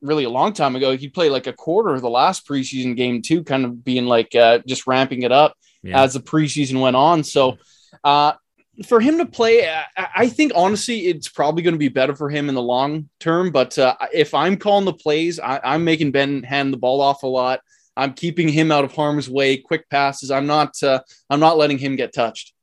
Really, 0.00 0.24
a 0.24 0.30
long 0.30 0.52
time 0.52 0.76
ago, 0.76 0.96
He 0.96 1.08
played 1.08 1.32
like 1.32 1.46
a 1.46 1.52
quarter 1.52 1.94
of 1.94 2.02
the 2.02 2.10
last 2.10 2.46
preseason 2.46 2.96
game 2.96 3.22
too, 3.22 3.44
kind 3.44 3.64
of 3.64 3.84
being 3.84 4.06
like 4.06 4.30
just 4.66 4.86
ramping 4.86 5.22
it 5.22 5.32
up 5.32 5.54
yeah. 5.82 6.02
as 6.02 6.14
the 6.14 6.20
preseason 6.20 6.80
went 6.80 6.96
on. 6.96 7.24
So, 7.24 7.58
uh, 8.04 8.32
for 8.86 9.00
him 9.00 9.18
to 9.18 9.26
play, 9.26 9.70
I 9.96 10.28
think 10.28 10.52
honestly, 10.54 11.00
it's 11.00 11.28
probably 11.28 11.62
going 11.62 11.74
to 11.74 11.78
be 11.78 11.88
better 11.88 12.14
for 12.14 12.30
him 12.30 12.48
in 12.48 12.54
the 12.54 12.62
long 12.62 13.08
term. 13.18 13.50
But 13.50 13.76
uh, 13.78 13.94
if 14.12 14.32
I'm 14.32 14.56
calling 14.56 14.86
the 14.86 14.92
plays, 14.92 15.38
I, 15.38 15.60
am 15.62 15.84
making 15.84 16.12
Ben 16.12 16.42
hand 16.42 16.72
the 16.72 16.78
ball 16.78 17.00
off 17.00 17.22
a 17.22 17.26
lot. 17.26 17.60
I'm 17.96 18.14
keeping 18.14 18.48
him 18.48 18.72
out 18.72 18.84
of 18.84 18.94
harm's 18.94 19.28
way, 19.28 19.58
quick 19.58 19.88
passes. 19.90 20.30
I'm 20.30 20.46
not. 20.46 20.82
Uh, 20.82 21.00
I'm 21.28 21.40
not 21.40 21.58
letting 21.58 21.78
him 21.78 21.96
get 21.96 22.14
touched. 22.14 22.54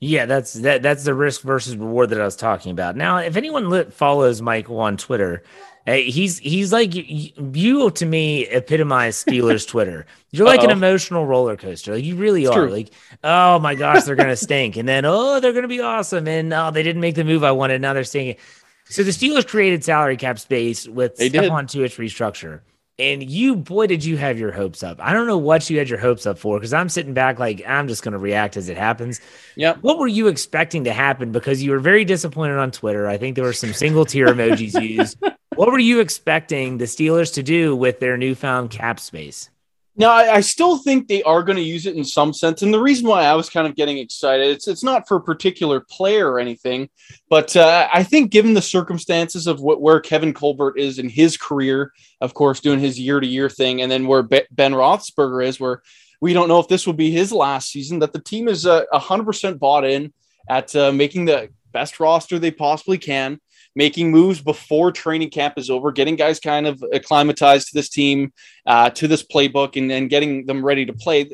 Yeah, 0.00 0.24
that's 0.24 0.54
that. 0.54 0.80
That's 0.82 1.04
the 1.04 1.14
risk 1.14 1.42
versus 1.42 1.76
reward 1.76 2.10
that 2.10 2.20
I 2.20 2.24
was 2.24 2.36
talking 2.36 2.72
about. 2.72 2.96
Now, 2.96 3.18
if 3.18 3.36
anyone 3.36 3.68
lit, 3.68 3.92
follows 3.92 4.40
Michael 4.40 4.78
on 4.78 4.96
Twitter, 4.96 5.42
Hey, 5.88 6.10
he's 6.10 6.38
he's 6.38 6.70
like 6.70 6.90
you 6.92 7.90
to 7.90 8.04
me 8.04 8.46
epitomize 8.48 9.24
Steelers 9.24 9.66
Twitter. 9.68 10.04
You're 10.32 10.44
like 10.44 10.60
Uh-oh. 10.60 10.66
an 10.66 10.70
emotional 10.70 11.24
roller 11.24 11.56
coaster. 11.56 11.94
Like 11.94 12.04
you 12.04 12.14
really 12.14 12.42
it's 12.42 12.50
are. 12.50 12.66
True. 12.66 12.70
Like, 12.70 12.90
oh 13.24 13.58
my 13.58 13.74
gosh, 13.74 14.04
they're 14.04 14.14
gonna 14.14 14.36
stink, 14.36 14.76
and 14.76 14.86
then 14.86 15.06
oh, 15.06 15.40
they're 15.40 15.54
gonna 15.54 15.66
be 15.66 15.80
awesome, 15.80 16.28
and 16.28 16.52
oh, 16.52 16.70
they 16.70 16.82
didn't 16.82 17.00
make 17.00 17.14
the 17.14 17.24
move 17.24 17.42
I 17.42 17.52
wanted. 17.52 17.80
Now 17.80 17.94
they're 17.94 18.04
stinking. 18.04 18.36
So 18.84 19.02
the 19.02 19.12
Steelers 19.12 19.48
created 19.48 19.82
salary 19.82 20.18
cap 20.18 20.38
space 20.38 20.86
with 20.86 21.16
Stephon 21.16 21.66
Tuitt's 21.70 21.96
restructure. 21.96 22.60
And 23.00 23.30
you, 23.30 23.54
boy, 23.54 23.86
did 23.86 24.04
you 24.04 24.16
have 24.16 24.40
your 24.40 24.50
hopes 24.50 24.82
up. 24.82 24.98
I 25.00 25.12
don't 25.12 25.28
know 25.28 25.38
what 25.38 25.70
you 25.70 25.78
had 25.78 25.88
your 25.88 26.00
hopes 26.00 26.26
up 26.26 26.36
for 26.36 26.58
because 26.58 26.72
I'm 26.72 26.88
sitting 26.88 27.14
back 27.14 27.38
like 27.38 27.62
I'm 27.66 27.86
just 27.86 28.02
going 28.02 28.12
to 28.12 28.18
react 28.18 28.56
as 28.56 28.68
it 28.68 28.76
happens. 28.76 29.20
Yeah. 29.54 29.76
What 29.82 29.98
were 29.98 30.08
you 30.08 30.26
expecting 30.26 30.82
to 30.84 30.92
happen? 30.92 31.30
Because 31.30 31.62
you 31.62 31.70
were 31.70 31.78
very 31.78 32.04
disappointed 32.04 32.58
on 32.58 32.72
Twitter. 32.72 33.06
I 33.06 33.16
think 33.16 33.36
there 33.36 33.44
were 33.44 33.52
some 33.52 33.72
single 33.72 34.04
tear 34.04 34.26
emojis 34.26 34.80
used. 34.82 35.18
What 35.58 35.72
were 35.72 35.80
you 35.80 35.98
expecting 35.98 36.78
the 36.78 36.84
Steelers 36.84 37.34
to 37.34 37.42
do 37.42 37.74
with 37.74 37.98
their 37.98 38.16
newfound 38.16 38.70
cap 38.70 39.00
space? 39.00 39.50
Now, 39.98 40.12
I, 40.12 40.36
I 40.36 40.40
still 40.42 40.78
think 40.78 41.08
they 41.08 41.24
are 41.24 41.42
going 41.42 41.56
to 41.56 41.62
use 41.62 41.84
it 41.84 41.96
in 41.96 42.04
some 42.04 42.32
sense, 42.32 42.62
and 42.62 42.72
the 42.72 42.80
reason 42.80 43.08
why 43.08 43.24
I 43.24 43.34
was 43.34 43.50
kind 43.50 43.66
of 43.66 43.74
getting 43.74 43.98
excited 43.98 44.46
it's 44.46 44.68
it's 44.68 44.84
not 44.84 45.08
for 45.08 45.16
a 45.16 45.20
particular 45.22 45.80
player 45.80 46.30
or 46.30 46.38
anything, 46.38 46.88
but 47.28 47.56
uh, 47.56 47.88
I 47.92 48.04
think 48.04 48.30
given 48.30 48.54
the 48.54 48.62
circumstances 48.62 49.48
of 49.48 49.60
what, 49.60 49.80
where 49.80 49.98
Kevin 49.98 50.32
Colbert 50.32 50.78
is 50.78 51.00
in 51.00 51.08
his 51.08 51.36
career, 51.36 51.92
of 52.20 52.32
course, 52.32 52.60
doing 52.60 52.78
his 52.78 52.98
year 52.98 53.18
to 53.18 53.26
year 53.26 53.50
thing, 53.50 53.82
and 53.82 53.90
then 53.90 54.06
where 54.06 54.22
Ben 54.22 54.46
Roethlisberger 54.72 55.44
is, 55.44 55.58
where 55.58 55.82
we 56.20 56.32
don't 56.32 56.48
know 56.48 56.60
if 56.60 56.68
this 56.68 56.86
will 56.86 56.94
be 56.94 57.10
his 57.10 57.32
last 57.32 57.72
season, 57.72 57.98
that 57.98 58.12
the 58.12 58.20
team 58.20 58.46
is 58.46 58.66
uh, 58.66 58.84
hundred 58.92 59.24
percent 59.24 59.58
bought 59.58 59.84
in 59.84 60.12
at 60.48 60.74
uh, 60.76 60.92
making 60.92 61.24
the 61.24 61.48
best 61.72 61.98
roster 61.98 62.38
they 62.38 62.52
possibly 62.52 62.98
can 62.98 63.40
making 63.78 64.10
moves 64.10 64.40
before 64.42 64.90
training 64.90 65.30
camp 65.30 65.54
is 65.56 65.70
over, 65.70 65.92
getting 65.92 66.16
guys 66.16 66.40
kind 66.40 66.66
of 66.66 66.82
acclimatized 66.92 67.68
to 67.68 67.74
this 67.74 67.88
team, 67.88 68.32
uh, 68.66 68.90
to 68.90 69.06
this 69.06 69.22
playbook, 69.22 69.76
and 69.76 69.88
then 69.88 70.08
getting 70.08 70.46
them 70.46 70.64
ready 70.64 70.84
to 70.84 70.92
play. 70.92 71.30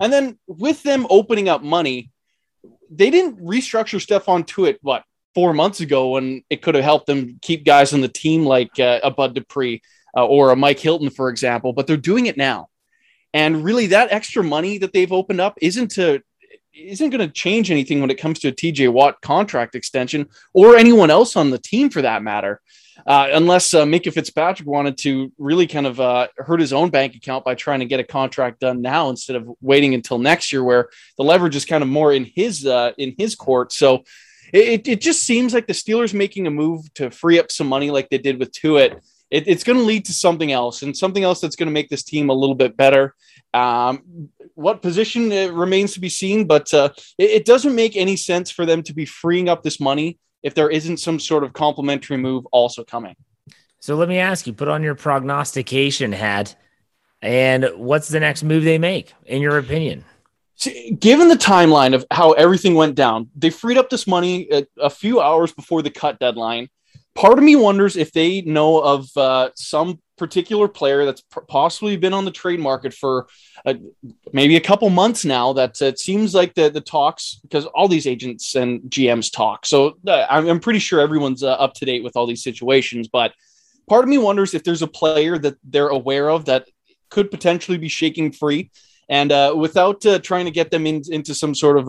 And 0.00 0.12
then 0.12 0.38
with 0.46 0.80
them 0.84 1.08
opening 1.10 1.48
up 1.48 1.64
money, 1.64 2.12
they 2.88 3.10
didn't 3.10 3.44
restructure 3.44 3.98
Stephon 3.98 4.46
Tuitt, 4.46 4.78
what, 4.80 5.02
four 5.34 5.52
months 5.52 5.80
ago 5.80 6.10
when 6.10 6.44
it 6.48 6.62
could 6.62 6.76
have 6.76 6.84
helped 6.84 7.08
them 7.08 7.40
keep 7.42 7.64
guys 7.64 7.92
on 7.92 8.00
the 8.00 8.06
team 8.08 8.46
like 8.46 8.78
uh, 8.78 9.00
a 9.02 9.10
Bud 9.10 9.34
Dupree 9.34 9.82
uh, 10.16 10.24
or 10.24 10.52
a 10.52 10.56
Mike 10.56 10.78
Hilton, 10.78 11.10
for 11.10 11.28
example, 11.28 11.72
but 11.72 11.88
they're 11.88 11.96
doing 11.96 12.26
it 12.26 12.36
now. 12.36 12.68
And 13.34 13.64
really, 13.64 13.88
that 13.88 14.12
extra 14.12 14.44
money 14.44 14.78
that 14.78 14.92
they've 14.92 15.12
opened 15.12 15.40
up 15.40 15.58
isn't 15.60 15.90
to 15.92 16.22
isn't 16.78 17.10
going 17.10 17.26
to 17.26 17.32
change 17.32 17.70
anything 17.70 18.00
when 18.00 18.10
it 18.10 18.18
comes 18.18 18.38
to 18.40 18.48
a 18.48 18.52
TJ 18.52 18.92
Watt 18.92 19.20
contract 19.20 19.74
extension 19.74 20.28
or 20.52 20.76
anyone 20.76 21.10
else 21.10 21.36
on 21.36 21.50
the 21.50 21.58
team 21.58 21.90
for 21.90 22.02
that 22.02 22.22
matter. 22.22 22.60
Uh, 23.06 23.28
unless 23.32 23.74
uh, 23.74 23.86
Fitzpatrick 23.86 24.68
wanted 24.68 24.98
to 24.98 25.32
really 25.38 25.66
kind 25.66 25.86
of 25.86 26.00
uh, 26.00 26.26
hurt 26.36 26.60
his 26.60 26.72
own 26.72 26.90
bank 26.90 27.14
account 27.14 27.44
by 27.44 27.54
trying 27.54 27.80
to 27.80 27.86
get 27.86 28.00
a 28.00 28.04
contract 28.04 28.60
done 28.60 28.82
now 28.82 29.08
instead 29.08 29.36
of 29.36 29.48
waiting 29.60 29.94
until 29.94 30.18
next 30.18 30.52
year, 30.52 30.64
where 30.64 30.88
the 31.16 31.22
leverage 31.22 31.54
is 31.54 31.64
kind 31.64 31.82
of 31.82 31.88
more 31.88 32.12
in 32.12 32.24
his 32.24 32.66
uh, 32.66 32.92
in 32.98 33.14
his 33.16 33.34
court. 33.34 33.72
So 33.72 34.04
it, 34.52 34.88
it 34.88 35.00
just 35.00 35.22
seems 35.22 35.54
like 35.54 35.66
the 35.66 35.72
Steelers 35.72 36.14
making 36.14 36.46
a 36.46 36.50
move 36.50 36.92
to 36.94 37.10
free 37.10 37.38
up 37.38 37.52
some 37.52 37.68
money, 37.68 37.90
like 37.90 38.08
they 38.08 38.18
did 38.18 38.38
with 38.38 38.52
Tuitt. 38.52 39.00
It, 39.30 39.46
it's 39.46 39.64
going 39.64 39.78
to 39.78 39.84
lead 39.84 40.06
to 40.06 40.12
something 40.12 40.50
else, 40.50 40.82
and 40.82 40.96
something 40.96 41.22
else 41.22 41.40
that's 41.40 41.56
going 41.56 41.68
to 41.68 41.72
make 41.72 41.90
this 41.90 42.02
team 42.02 42.30
a 42.30 42.34
little 42.34 42.54
bit 42.54 42.76
better. 42.76 43.14
Um, 43.54 44.28
what 44.54 44.82
position 44.82 45.32
it 45.32 45.52
remains 45.52 45.94
to 45.94 46.00
be 46.00 46.08
seen, 46.08 46.46
but 46.46 46.72
uh, 46.74 46.90
it, 47.16 47.30
it, 47.30 47.44
doesn't 47.46 47.74
make 47.74 47.96
any 47.96 48.16
sense 48.16 48.50
for 48.50 48.66
them 48.66 48.82
to 48.82 48.92
be 48.92 49.06
freeing 49.06 49.48
up 49.48 49.62
this 49.62 49.80
money 49.80 50.18
if 50.42 50.54
there 50.54 50.68
isn't 50.68 50.98
some 50.98 51.18
sort 51.18 51.44
of 51.44 51.54
complementary 51.54 52.18
move 52.18 52.46
also 52.52 52.84
coming. 52.84 53.16
So 53.80 53.94
let 53.94 54.08
me 54.08 54.18
ask 54.18 54.46
you: 54.46 54.52
put 54.52 54.68
on 54.68 54.82
your 54.82 54.94
prognostication 54.94 56.12
hat, 56.12 56.56
and 57.22 57.70
what's 57.76 58.08
the 58.08 58.20
next 58.20 58.42
move 58.42 58.64
they 58.64 58.78
make, 58.78 59.14
in 59.24 59.40
your 59.40 59.56
opinion? 59.58 60.04
See, 60.56 60.90
given 60.90 61.28
the 61.28 61.36
timeline 61.36 61.94
of 61.94 62.04
how 62.10 62.32
everything 62.32 62.74
went 62.74 62.96
down, 62.96 63.30
they 63.34 63.50
freed 63.50 63.78
up 63.78 63.88
this 63.88 64.06
money 64.06 64.48
a, 64.50 64.66
a 64.78 64.90
few 64.90 65.20
hours 65.20 65.52
before 65.52 65.82
the 65.82 65.90
cut 65.90 66.18
deadline 66.18 66.68
part 67.18 67.36
of 67.36 67.44
me 67.44 67.56
wonders 67.56 67.96
if 67.96 68.12
they 68.12 68.42
know 68.42 68.78
of 68.78 69.08
uh, 69.16 69.50
some 69.56 70.00
particular 70.18 70.68
player 70.68 71.04
that's 71.04 71.22
possibly 71.48 71.96
been 71.96 72.12
on 72.12 72.24
the 72.24 72.30
trade 72.30 72.60
market 72.60 72.92
for 72.92 73.28
uh, 73.64 73.74
maybe 74.32 74.56
a 74.56 74.60
couple 74.60 74.90
months 74.90 75.24
now. 75.24 75.52
That 75.52 75.80
uh, 75.80 75.86
it 75.86 75.98
seems 75.98 76.34
like 76.34 76.54
the 76.54 76.68
the 76.68 76.80
talks 76.80 77.36
because 77.42 77.64
all 77.66 77.88
these 77.88 78.06
agents 78.06 78.54
and 78.54 78.82
GMs 78.82 79.32
talk. 79.32 79.64
So 79.64 79.96
uh, 80.06 80.26
I'm, 80.28 80.48
I'm, 80.48 80.60
pretty 80.60 80.80
sure 80.80 81.00
everyone's 81.00 81.42
uh, 81.42 81.52
up 81.52 81.74
to 81.74 81.84
date 81.84 82.04
with 82.04 82.16
all 82.16 82.26
these 82.26 82.42
situations. 82.42 83.08
But 83.08 83.32
part 83.88 84.04
of 84.04 84.10
me 84.10 84.18
wonders 84.18 84.54
if 84.54 84.64
there's 84.64 84.82
a 84.82 84.86
player 84.88 85.38
that 85.38 85.56
they're 85.64 85.88
aware 85.88 86.28
of 86.28 86.44
that 86.46 86.68
could 87.08 87.30
potentially 87.30 87.78
be 87.78 87.88
shaking 87.88 88.32
free, 88.32 88.70
and 89.08 89.32
uh, 89.32 89.54
without 89.56 90.02
trying 90.22 90.44
to 90.44 90.50
get 90.50 90.70
them 90.70 90.86
in, 90.86 91.02
into 91.10 91.34
some 91.34 91.54
sort 91.54 91.78
of 91.78 91.88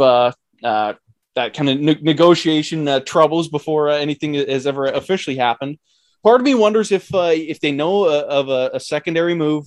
that 1.40 1.54
kind 1.54 1.70
of 1.70 1.80
ne- 1.80 2.00
negotiation 2.02 2.88
uh, 2.88 3.00
troubles 3.02 3.48
before 3.48 3.90
uh, 3.90 3.96
anything 3.96 4.34
has 4.34 4.68
ever 4.68 4.86
officially 4.86 5.38
happened. 5.38 5.78
Part 6.24 6.42
of 6.42 6.46
me 6.46 6.56
wonders 6.56 6.92
if 6.92 7.14
uh, 7.14 7.32
if 7.34 7.60
they 7.60 7.72
know 7.72 8.06
uh, 8.06 8.26
of 8.28 8.50
a, 8.50 8.72
a, 8.74 8.80
secondary 8.80 9.36
move. 9.36 9.66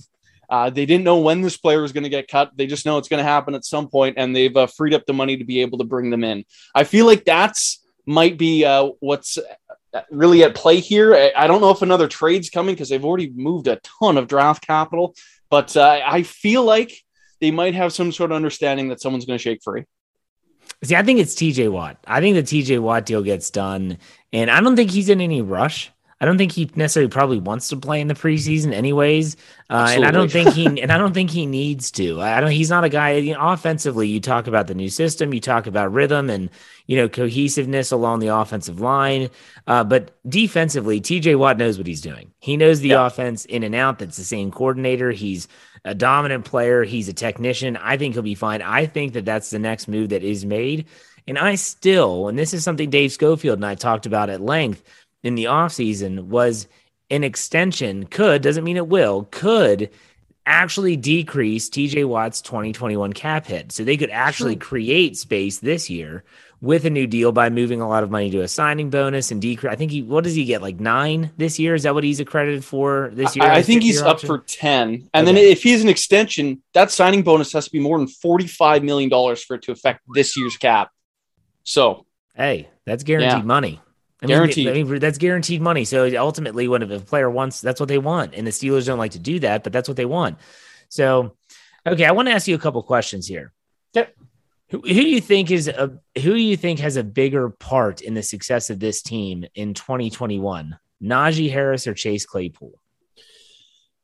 Uh, 0.49 0.69
they 0.69 0.85
didn't 0.85 1.03
know 1.03 1.19
when 1.19 1.41
this 1.41 1.57
player 1.57 1.81
was 1.81 1.93
going 1.93 2.03
to 2.03 2.09
get 2.09 2.27
cut. 2.27 2.51
They 2.55 2.67
just 2.67 2.85
know 2.85 2.97
it's 2.97 3.07
going 3.07 3.23
to 3.23 3.29
happen 3.29 3.55
at 3.55 3.65
some 3.65 3.87
point, 3.87 4.15
and 4.17 4.35
they've 4.35 4.55
uh, 4.55 4.67
freed 4.67 4.93
up 4.93 5.05
the 5.07 5.13
money 5.13 5.37
to 5.37 5.43
be 5.43 5.61
able 5.61 5.79
to 5.79 5.83
bring 5.83 6.11
them 6.11 6.23
in. 6.23 6.45
I 6.75 6.83
feel 6.83 7.07
like 7.07 7.25
that's 7.25 7.83
might 8.05 8.37
be 8.37 8.65
what's 8.99 9.39
really 10.11 10.43
at 10.43 10.53
play 10.53 10.79
here. 10.79 11.15
I, 11.15 11.31
I, 11.35 11.47
don't 11.47 11.61
know 11.61 11.71
if 11.71 11.81
another 11.81 12.07
trade's 12.07 12.49
coming 12.49 12.75
because 12.75 12.89
they've 12.89 13.03
already 13.03 13.31
moved 13.31 13.67
a 13.67 13.79
ton 13.99 14.17
of 14.17 14.27
draft 14.27 14.67
capital, 14.67 15.15
but 15.49 15.75
I 15.77 16.23
feel 16.23 16.63
like 16.63 17.03
they 17.39 17.51
might 17.51 17.73
have 17.73 17.93
some 17.93 18.11
sort 18.11 18.31
of 18.31 18.35
understanding 18.35 18.89
that 18.89 19.01
someone's 19.01 19.25
going 19.25 19.39
to 19.39 19.43
shake 19.43 19.63
free. 19.63 19.85
See, 20.83 20.95
I 20.95 21.03
think 21.03 21.19
it's 21.19 21.35
TJ 21.35 21.71
Watt. 21.71 21.97
I 22.05 22.19
think 22.19 22.35
the 22.35 22.43
TJ 22.43 22.79
Watt 22.79 23.05
deal 23.05 23.23
gets 23.23 23.49
done, 23.49 23.97
and 24.33 24.51
I 24.51 24.59
don't 24.59 24.75
think 24.75 24.91
he's 24.91 25.09
in 25.09 25.21
any 25.21 25.41
rush. 25.41 25.91
I 26.23 26.25
don't 26.25 26.37
think 26.37 26.53
he 26.53 26.71
necessarily 26.73 27.09
probably 27.09 27.39
wants 27.39 27.67
to 27.67 27.75
play 27.75 27.99
in 27.99 28.07
the 28.07 28.13
preseason, 28.13 28.71
anyways. 28.71 29.35
Uh, 29.69 29.89
and 29.91 30.05
I 30.05 30.11
don't 30.11 30.31
think 30.31 30.53
he 30.53 30.65
and 30.81 30.89
I 30.89 30.97
don't 30.97 31.13
think 31.13 31.29
he 31.29 31.45
needs 31.45 31.91
to. 31.91 32.21
I 32.21 32.39
don't. 32.39 32.51
He's 32.51 32.69
not 32.69 32.85
a 32.85 32.89
guy. 32.89 33.15
You 33.15 33.33
know, 33.33 33.41
offensively, 33.41 34.07
you 34.07 34.21
talk 34.21 34.47
about 34.47 34.67
the 34.67 34.73
new 34.73 34.87
system, 34.87 35.33
you 35.33 35.41
talk 35.41 35.67
about 35.67 35.91
rhythm 35.91 36.29
and 36.29 36.49
you 36.87 36.95
know 36.95 37.09
cohesiveness 37.09 37.91
along 37.91 38.19
the 38.19 38.27
offensive 38.27 38.79
line. 38.79 39.31
Uh, 39.67 39.83
but 39.83 40.15
defensively, 40.29 41.01
TJ 41.01 41.37
Watt 41.37 41.57
knows 41.57 41.77
what 41.77 41.87
he's 41.87 41.99
doing. 41.99 42.31
He 42.39 42.55
knows 42.55 42.79
the 42.79 42.89
yeah. 42.89 43.05
offense 43.05 43.43
in 43.43 43.63
and 43.63 43.75
out. 43.75 43.99
That's 43.99 44.15
the 44.15 44.23
same 44.23 44.49
coordinator. 44.49 45.11
He's 45.11 45.49
a 45.83 45.93
dominant 45.93 46.45
player. 46.45 46.85
He's 46.85 47.09
a 47.09 47.13
technician. 47.13 47.75
I 47.75 47.97
think 47.97 48.13
he'll 48.13 48.23
be 48.23 48.33
fine. 48.33 48.61
I 48.61 48.85
think 48.85 49.11
that 49.11 49.25
that's 49.25 49.49
the 49.49 49.59
next 49.59 49.89
move 49.89 50.07
that 50.11 50.23
is 50.23 50.45
made. 50.45 50.85
And 51.27 51.37
I 51.37 51.55
still, 51.55 52.27
and 52.27 52.37
this 52.37 52.53
is 52.53 52.63
something 52.63 52.89
Dave 52.89 53.11
Schofield 53.11 53.57
and 53.57 53.65
I 53.65 53.75
talked 53.75 54.05
about 54.05 54.29
at 54.29 54.41
length 54.41 54.83
in 55.23 55.35
the 55.35 55.45
offseason, 55.45 56.25
was 56.25 56.67
an 57.09 57.23
extension 57.23 58.05
could, 58.05 58.41
doesn't 58.41 58.63
mean 58.63 58.77
it 58.77 58.87
will, 58.87 59.27
could 59.31 59.89
actually 60.45 60.97
decrease 60.97 61.69
TJ 61.69 62.05
Watt's 62.05 62.41
2021 62.41 63.13
cap 63.13 63.45
hit. 63.45 63.71
So 63.71 63.83
they 63.83 63.97
could 63.97 64.09
actually 64.09 64.53
sure. 64.53 64.61
create 64.61 65.17
space 65.17 65.59
this 65.59 65.89
year 65.89 66.23
with 66.59 66.85
a 66.85 66.89
new 66.89 67.05
deal 67.07 67.31
by 67.31 67.49
moving 67.49 67.81
a 67.81 67.87
lot 67.87 68.03
of 68.03 68.11
money 68.11 68.29
to 68.31 68.41
a 68.41 68.47
signing 68.47 68.89
bonus 68.89 69.31
and 69.31 69.41
decrease. 69.41 69.71
I 69.71 69.75
think 69.75 69.91
he, 69.91 70.01
what 70.01 70.23
does 70.23 70.33
he 70.33 70.45
get? 70.45 70.61
Like 70.61 70.79
nine 70.79 71.31
this 71.37 71.59
year? 71.59 71.75
Is 71.75 71.83
that 71.83 71.93
what 71.93 72.03
he's 72.03 72.19
accredited 72.19 72.63
for 72.63 73.11
this 73.13 73.35
year? 73.35 73.45
I, 73.45 73.57
I 73.57 73.61
think 73.61 73.83
he's 73.83 74.01
up 74.01 74.21
for 74.21 74.39
10. 74.39 74.89
And 74.89 75.03
okay. 75.13 75.25
then 75.25 75.37
if 75.37 75.61
he's 75.61 75.83
an 75.83 75.89
extension, 75.89 76.63
that 76.73 76.89
signing 76.89 77.21
bonus 77.21 77.51
has 77.53 77.65
to 77.65 77.71
be 77.71 77.79
more 77.79 77.97
than 77.97 78.07
$45 78.07 78.83
million 78.83 79.09
for 79.35 79.55
it 79.55 79.61
to 79.63 79.71
affect 79.71 80.01
this 80.13 80.37
year's 80.37 80.57
cap. 80.57 80.89
So, 81.63 82.05
hey, 82.35 82.69
that's 82.85 83.03
guaranteed 83.03 83.39
yeah. 83.39 83.41
money. 83.41 83.81
I 84.23 84.27
mean, 84.27 84.37
guaranteed. 84.37 84.67
I 84.67 84.71
mean, 84.73 84.99
that's 84.99 85.17
guaranteed 85.17 85.61
money. 85.61 85.85
So 85.85 86.09
ultimately, 86.17 86.67
when 86.67 86.81
a 86.81 86.99
player 86.99 87.29
wants, 87.29 87.61
that's 87.61 87.79
what 87.79 87.89
they 87.89 87.97
want. 87.97 88.33
And 88.33 88.47
the 88.47 88.51
Steelers 88.51 88.85
don't 88.85 88.97
like 88.97 89.11
to 89.11 89.19
do 89.19 89.39
that, 89.39 89.63
but 89.63 89.73
that's 89.73 89.87
what 89.87 89.97
they 89.97 90.05
want. 90.05 90.37
So, 90.89 91.35
okay, 91.85 92.05
I 92.05 92.11
want 92.11 92.27
to 92.29 92.33
ask 92.33 92.47
you 92.47 92.55
a 92.55 92.59
couple 92.59 92.81
questions 92.83 93.27
here. 93.27 93.51
Yep. 93.93 94.15
Who, 94.69 94.79
who 94.79 94.93
do 94.93 95.09
you 95.09 95.21
think 95.21 95.51
is 95.51 95.67
a 95.67 95.99
who 96.15 96.33
do 96.33 96.39
you 96.39 96.57
think 96.57 96.79
has 96.79 96.95
a 96.95 97.03
bigger 97.03 97.49
part 97.49 98.01
in 98.01 98.13
the 98.13 98.23
success 98.23 98.69
of 98.69 98.79
this 98.79 99.01
team 99.01 99.45
in 99.55 99.73
2021? 99.73 100.77
Najee 101.03 101.51
Harris 101.51 101.85
or 101.85 101.93
Chase 101.93 102.25
Claypool? 102.25 102.79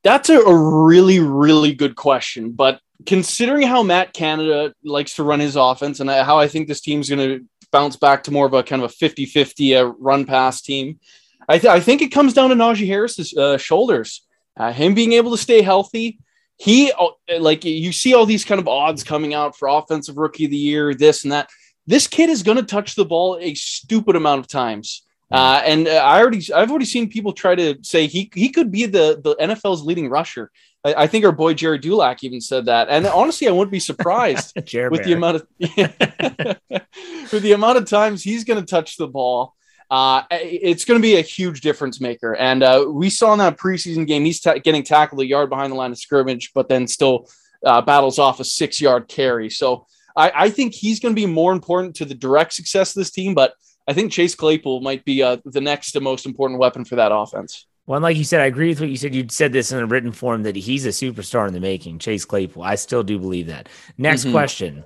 That's 0.04 0.30
a, 0.30 0.40
a 0.40 0.86
really, 0.86 1.20
really 1.20 1.74
good 1.74 1.96
question. 1.96 2.52
But 2.52 2.82
considering 3.06 3.68
how 3.68 3.84
Matt 3.84 4.14
Canada 4.14 4.74
likes 4.84 5.16
to 5.16 5.24
run 5.24 5.40
his 5.40 5.56
offense 5.56 6.00
and 6.00 6.10
how 6.10 6.38
I 6.38 6.48
think 6.48 6.68
this 6.68 6.82
team's 6.82 7.10
going 7.10 7.20
to 7.20 7.46
bounce 7.72 7.96
back 7.96 8.24
to 8.24 8.32
more 8.32 8.46
of 8.46 8.54
a 8.54 8.64
kind 8.64 8.82
of 8.82 8.92
a 8.92 8.94
50 8.94 9.26
50 9.26 9.76
uh, 9.76 9.84
run 10.00 10.26
pass 10.26 10.62
team, 10.62 11.00
I, 11.48 11.58
th- 11.58 11.72
I, 11.72 11.80
think 11.80 12.02
it 12.02 12.12
comes 12.12 12.34
down 12.34 12.50
to 12.50 12.56
Najee 12.56 12.88
Harris's 12.88 13.34
uh, 13.36 13.58
shoulders. 13.58 14.26
Uh, 14.58 14.72
him 14.72 14.94
being 14.94 15.14
able 15.14 15.32
to 15.32 15.38
stay 15.38 15.62
healthy, 15.62 16.20
he 16.58 16.92
uh, 16.92 17.40
like 17.40 17.64
you 17.64 17.92
see 17.92 18.14
all 18.14 18.26
these 18.26 18.46
kind 18.46 18.60
of 18.60 18.68
odds 18.68 19.04
coming 19.04 19.34
out 19.34 19.58
for 19.58 19.68
offensive 19.68 20.18
rookie 20.18 20.46
of 20.46 20.52
the 20.52 20.58
year, 20.58 20.94
this 20.94 21.24
and 21.24 21.32
that. 21.32 21.50
This 21.88 22.06
kid 22.06 22.30
is 22.30 22.44
going 22.44 22.58
to 22.58 22.64
touch 22.64 22.94
the 22.94 23.06
ball 23.06 23.40
a 23.42 23.56
stupid 23.56 24.16
amount 24.16 24.42
of 24.42 24.48
times. 24.48 25.02
Uh, 25.32 25.62
and 25.66 25.88
uh, 25.88 25.92
I 25.92 26.20
already, 26.20 26.54
I've 26.54 26.70
already 26.70 26.86
seen 26.86 27.10
people 27.10 27.34
try 27.34 27.56
to 27.56 27.78
say 27.82 28.08
he 28.08 28.32
he 28.34 28.50
could 28.50 28.72
be 28.72 28.86
the 28.86 29.20
the 29.24 29.36
NFL's 29.38 29.84
leading 29.84 30.10
rusher. 30.10 30.52
I, 30.86 31.04
I 31.04 31.08
think 31.08 31.26
our 31.26 31.32
boy 31.32 31.54
Gerry 31.54 31.78
Dulac 31.78 32.24
even 32.24 32.42
said 32.42 32.66
that. 32.66 32.90
And 32.90 33.06
honestly, 33.08 33.48
I 33.48 33.52
wouldn't 33.52 33.72
be 33.72 33.80
surprised 33.80 34.54
with 34.56 35.04
the 35.04 35.14
amount 35.14 35.38
of 35.38 35.48
with 37.32 37.44
the 37.44 37.54
amount 37.54 37.78
of 37.78 37.86
times 37.86 38.24
he's 38.24 38.44
going 38.44 38.60
to 38.60 38.66
touch 38.66 38.98
the 38.98 39.08
ball 39.08 39.56
uh, 39.92 40.24
it's 40.32 40.86
going 40.86 41.00
to 41.00 41.02
be 41.02 41.18
a 41.18 41.22
huge 41.22 41.62
difference 41.62 42.00
maker. 42.00 42.36
And 42.36 42.62
uh, 42.62 42.86
we 42.88 43.10
saw 43.10 43.34
in 43.34 43.40
that 43.40 43.58
preseason 43.58 44.06
game, 44.06 44.24
he's 44.24 44.40
getting 44.40 44.84
tackled 44.84 45.22
a 45.22 45.26
yard 45.26 45.50
behind 45.50 45.72
the 45.72 45.78
line 45.78 45.92
of 45.92 45.98
scrimmage, 45.98 46.52
but 46.54 46.70
then 46.70 46.88
still 46.88 47.28
uh, 47.66 47.82
battles 47.82 48.20
off 48.20 48.40
a 48.40 48.44
six 48.44 48.80
yard 48.80 49.08
carry. 49.08 49.50
So 49.50 49.88
I, 50.16 50.32
I 50.36 50.50
think 50.50 50.74
he's 50.74 51.00
going 51.00 51.16
to 51.16 51.20
be 51.20 51.26
more 51.26 51.52
important 51.52 51.96
to 51.98 52.06
the 52.06 52.14
direct 52.14 52.54
success 52.54 52.92
of 52.92 53.00
this 53.02 53.12
team. 53.12 53.34
But 53.34 53.54
I 53.88 53.94
think 53.94 54.12
Chase 54.12 54.36
Claypool 54.36 54.82
might 54.82 55.04
be 55.06 55.24
uh, 55.24 55.38
the 55.44 55.62
next 55.62 56.00
most 56.00 56.28
important 56.28 56.60
weapon 56.60 56.86
for 56.86 56.98
that 56.98 57.12
offense. 57.12 57.66
Well, 57.90 58.02
like 58.02 58.18
you 58.18 58.24
said, 58.24 58.42
I 58.42 58.46
agree 58.46 58.70
with 58.70 58.82
what 58.82 58.92
you 58.92 58.98
said. 58.98 59.16
You 59.16 59.26
said 59.32 59.52
this 59.52 59.72
in 59.72 59.80
a 59.80 59.86
written 59.88 60.12
form 60.12 60.44
that 60.44 60.56
he's 60.56 60.86
a 60.86 60.90
superstar 60.90 61.48
in 61.48 61.56
the 61.56 61.60
making, 61.60 61.98
Chase 61.98 62.24
Claypool. 62.24 62.62
I 62.62 62.76
still 62.76 63.02
do 63.02 63.18
believe 63.18 63.48
that. 63.48 63.68
Next 63.98 64.22
mm-hmm. 64.22 64.32
question. 64.32 64.84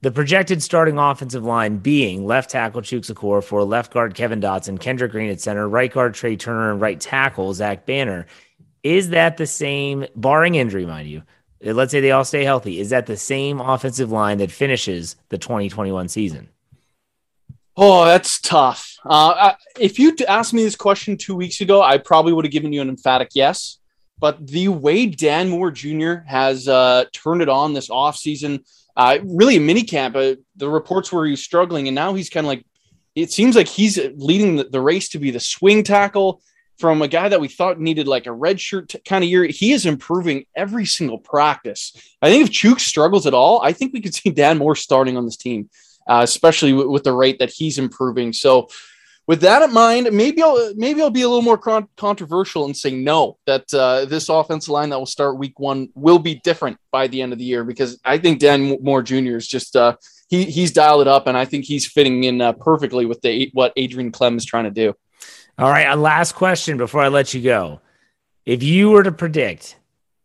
The 0.00 0.10
projected 0.10 0.62
starting 0.62 0.96
offensive 0.96 1.44
line 1.44 1.76
being 1.76 2.24
left 2.24 2.48
tackle 2.48 2.80
Chuks 2.80 3.12
Okorafor, 3.12 3.44
for 3.44 3.64
left 3.64 3.92
guard 3.92 4.14
Kevin 4.14 4.40
Dotson, 4.40 4.80
Kendrick 4.80 5.12
Green 5.12 5.28
at 5.28 5.42
center, 5.42 5.68
right 5.68 5.92
guard 5.92 6.14
Trai 6.14 6.38
Turner, 6.38 6.72
and 6.72 6.80
right 6.80 6.98
tackle 6.98 7.52
Zach 7.52 7.84
Banner. 7.84 8.24
Is 8.82 9.10
that 9.10 9.36
the 9.36 9.46
same, 9.46 10.06
barring 10.16 10.54
injury, 10.54 10.86
mind 10.86 11.10
you? 11.10 11.24
Let's 11.60 11.92
say 11.92 12.00
they 12.00 12.12
all 12.12 12.24
stay 12.24 12.44
healthy. 12.44 12.80
Is 12.80 12.88
that 12.88 13.04
the 13.04 13.18
same 13.18 13.60
offensive 13.60 14.10
line 14.10 14.38
that 14.38 14.50
finishes 14.50 15.16
the 15.28 15.36
2021 15.36 16.08
season? 16.08 16.48
Oh, 17.80 18.04
that's 18.04 18.40
tough. 18.40 18.96
Uh, 19.04 19.52
if 19.78 20.00
you 20.00 20.12
asked 20.26 20.52
me 20.52 20.64
this 20.64 20.74
question 20.74 21.16
two 21.16 21.36
weeks 21.36 21.60
ago, 21.60 21.80
I 21.80 21.98
probably 21.98 22.32
would 22.32 22.44
have 22.44 22.50
given 22.50 22.72
you 22.72 22.82
an 22.82 22.88
emphatic 22.88 23.28
yes. 23.34 23.78
But 24.18 24.44
the 24.44 24.66
way 24.66 25.06
Dan 25.06 25.48
Moore 25.48 25.70
Jr. 25.70 26.14
has 26.26 26.66
uh, 26.66 27.04
turned 27.12 27.40
it 27.40 27.48
on 27.48 27.74
this 27.74 27.88
offseason, 27.88 28.64
uh, 28.96 29.18
really 29.22 29.58
a 29.58 29.60
mini 29.60 29.84
camp, 29.84 30.16
uh, 30.16 30.34
the 30.56 30.68
reports 30.68 31.12
were 31.12 31.24
he's 31.24 31.44
struggling, 31.44 31.86
and 31.86 31.94
now 31.94 32.14
he's 32.14 32.28
kind 32.28 32.44
of 32.44 32.48
like, 32.48 32.66
it 33.14 33.30
seems 33.30 33.54
like 33.54 33.68
he's 33.68 33.96
leading 34.16 34.56
the, 34.56 34.64
the, 34.64 34.80
race 34.80 35.10
to 35.10 35.20
be 35.20 35.30
the 35.30 35.38
swing 35.38 35.84
tackle 35.84 36.42
from 36.78 37.00
a 37.00 37.06
guy 37.06 37.28
that 37.28 37.40
we 37.40 37.46
thought 37.46 37.78
needed 37.78 38.08
like 38.08 38.26
a 38.26 38.32
red 38.32 38.60
shirt 38.60 38.88
t- 38.88 38.98
kind 39.06 39.22
of 39.22 39.30
year. 39.30 39.44
He 39.44 39.70
is 39.70 39.86
improving 39.86 40.46
every 40.56 40.84
single 40.84 41.18
practice. 41.18 41.92
I 42.20 42.28
think 42.28 42.48
if 42.48 42.52
Chuke 42.52 42.80
struggles 42.80 43.28
at 43.28 43.34
all, 43.34 43.62
I 43.62 43.72
think 43.72 43.92
we 43.92 44.00
could 44.00 44.16
see 44.16 44.30
Dan 44.30 44.58
Moore 44.58 44.74
starting 44.74 45.16
on 45.16 45.24
this 45.24 45.36
team 45.36 45.70
uh, 46.08 46.20
especially 46.22 46.70
w- 46.70 46.90
with 46.90 47.04
the 47.04 47.12
rate 47.12 47.38
that 47.38 47.50
he's 47.50 47.78
improving. 47.78 48.32
So, 48.32 48.68
with 49.26 49.42
that 49.42 49.60
in 49.60 49.74
mind, 49.74 50.10
maybe 50.10 50.42
I'll 50.42 50.74
maybe 50.74 51.02
I'll 51.02 51.10
be 51.10 51.22
a 51.22 51.28
little 51.28 51.42
more 51.42 51.58
con- 51.58 51.88
controversial 51.98 52.64
and 52.64 52.74
say 52.74 52.92
no 52.92 53.36
that 53.46 53.72
uh, 53.74 54.06
this 54.06 54.30
offensive 54.30 54.70
line 54.70 54.88
that 54.88 54.98
will 54.98 55.06
start 55.06 55.36
week 55.36 55.60
one 55.60 55.90
will 55.94 56.18
be 56.18 56.36
different 56.36 56.78
by 56.90 57.08
the 57.08 57.20
end 57.20 57.34
of 57.34 57.38
the 57.38 57.44
year 57.44 57.62
because 57.62 58.00
I 58.04 58.16
think 58.16 58.38
Dan 58.38 58.78
Moore 58.82 59.02
Jr. 59.02 59.36
is 59.36 59.46
just 59.46 59.76
uh, 59.76 59.96
he 60.28 60.44
he's 60.44 60.72
dialed 60.72 61.02
it 61.02 61.08
up 61.08 61.26
and 61.26 61.36
I 61.36 61.44
think 61.44 61.66
he's 61.66 61.86
fitting 61.86 62.24
in 62.24 62.40
uh, 62.40 62.54
perfectly 62.54 63.04
with 63.04 63.20
the 63.20 63.50
what 63.52 63.74
Adrian 63.76 64.12
Klemm 64.12 64.38
is 64.38 64.46
trying 64.46 64.64
to 64.64 64.70
do. 64.70 64.94
All 65.58 65.68
right, 65.68 65.86
a 65.86 65.96
last 65.96 66.34
question 66.34 66.78
before 66.78 67.02
I 67.02 67.08
let 67.08 67.34
you 67.34 67.42
go. 67.42 67.80
If 68.46 68.62
you 68.62 68.90
were 68.90 69.02
to 69.02 69.12
predict 69.12 69.76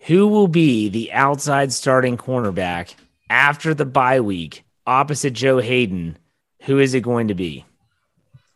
who 0.05 0.27
will 0.27 0.47
be 0.47 0.89
the 0.89 1.11
outside 1.11 1.73
starting 1.73 2.17
cornerback 2.17 2.93
after 3.29 3.73
the 3.73 3.85
bye 3.85 4.21
week 4.21 4.63
opposite 4.85 5.33
Joe 5.33 5.59
Haden, 5.59 6.17
who 6.63 6.79
is 6.79 6.93
it 6.93 7.01
going 7.01 7.27
to 7.29 7.35
be? 7.35 7.65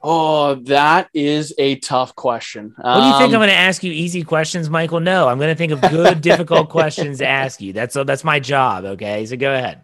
Oh, 0.02 0.56
that 0.56 1.10
is 1.14 1.54
a 1.58 1.78
tough 1.78 2.16
question. 2.16 2.74
What 2.78 3.00
do 3.00 3.06
you 3.06 3.12
think? 3.14 3.22
Um, 3.22 3.24
I'm 3.24 3.32
going 3.32 3.50
to 3.50 3.56
ask 3.56 3.84
you 3.84 3.92
easy 3.92 4.24
questions, 4.24 4.70
Michael. 4.70 5.00
No, 5.00 5.28
I'm 5.28 5.38
going 5.38 5.50
to 5.50 5.56
think 5.56 5.72
of 5.72 5.82
good, 5.82 6.22
difficult 6.22 6.70
questions 6.78 7.18
to 7.18 7.28
ask 7.28 7.62
you. 7.62 7.74
That's 7.74 7.96
that's 8.06 8.24
my 8.24 8.40
job. 8.40 8.86
Okay, 8.86 9.26
so 9.26 9.36
go 9.36 9.54
ahead. 9.54 9.82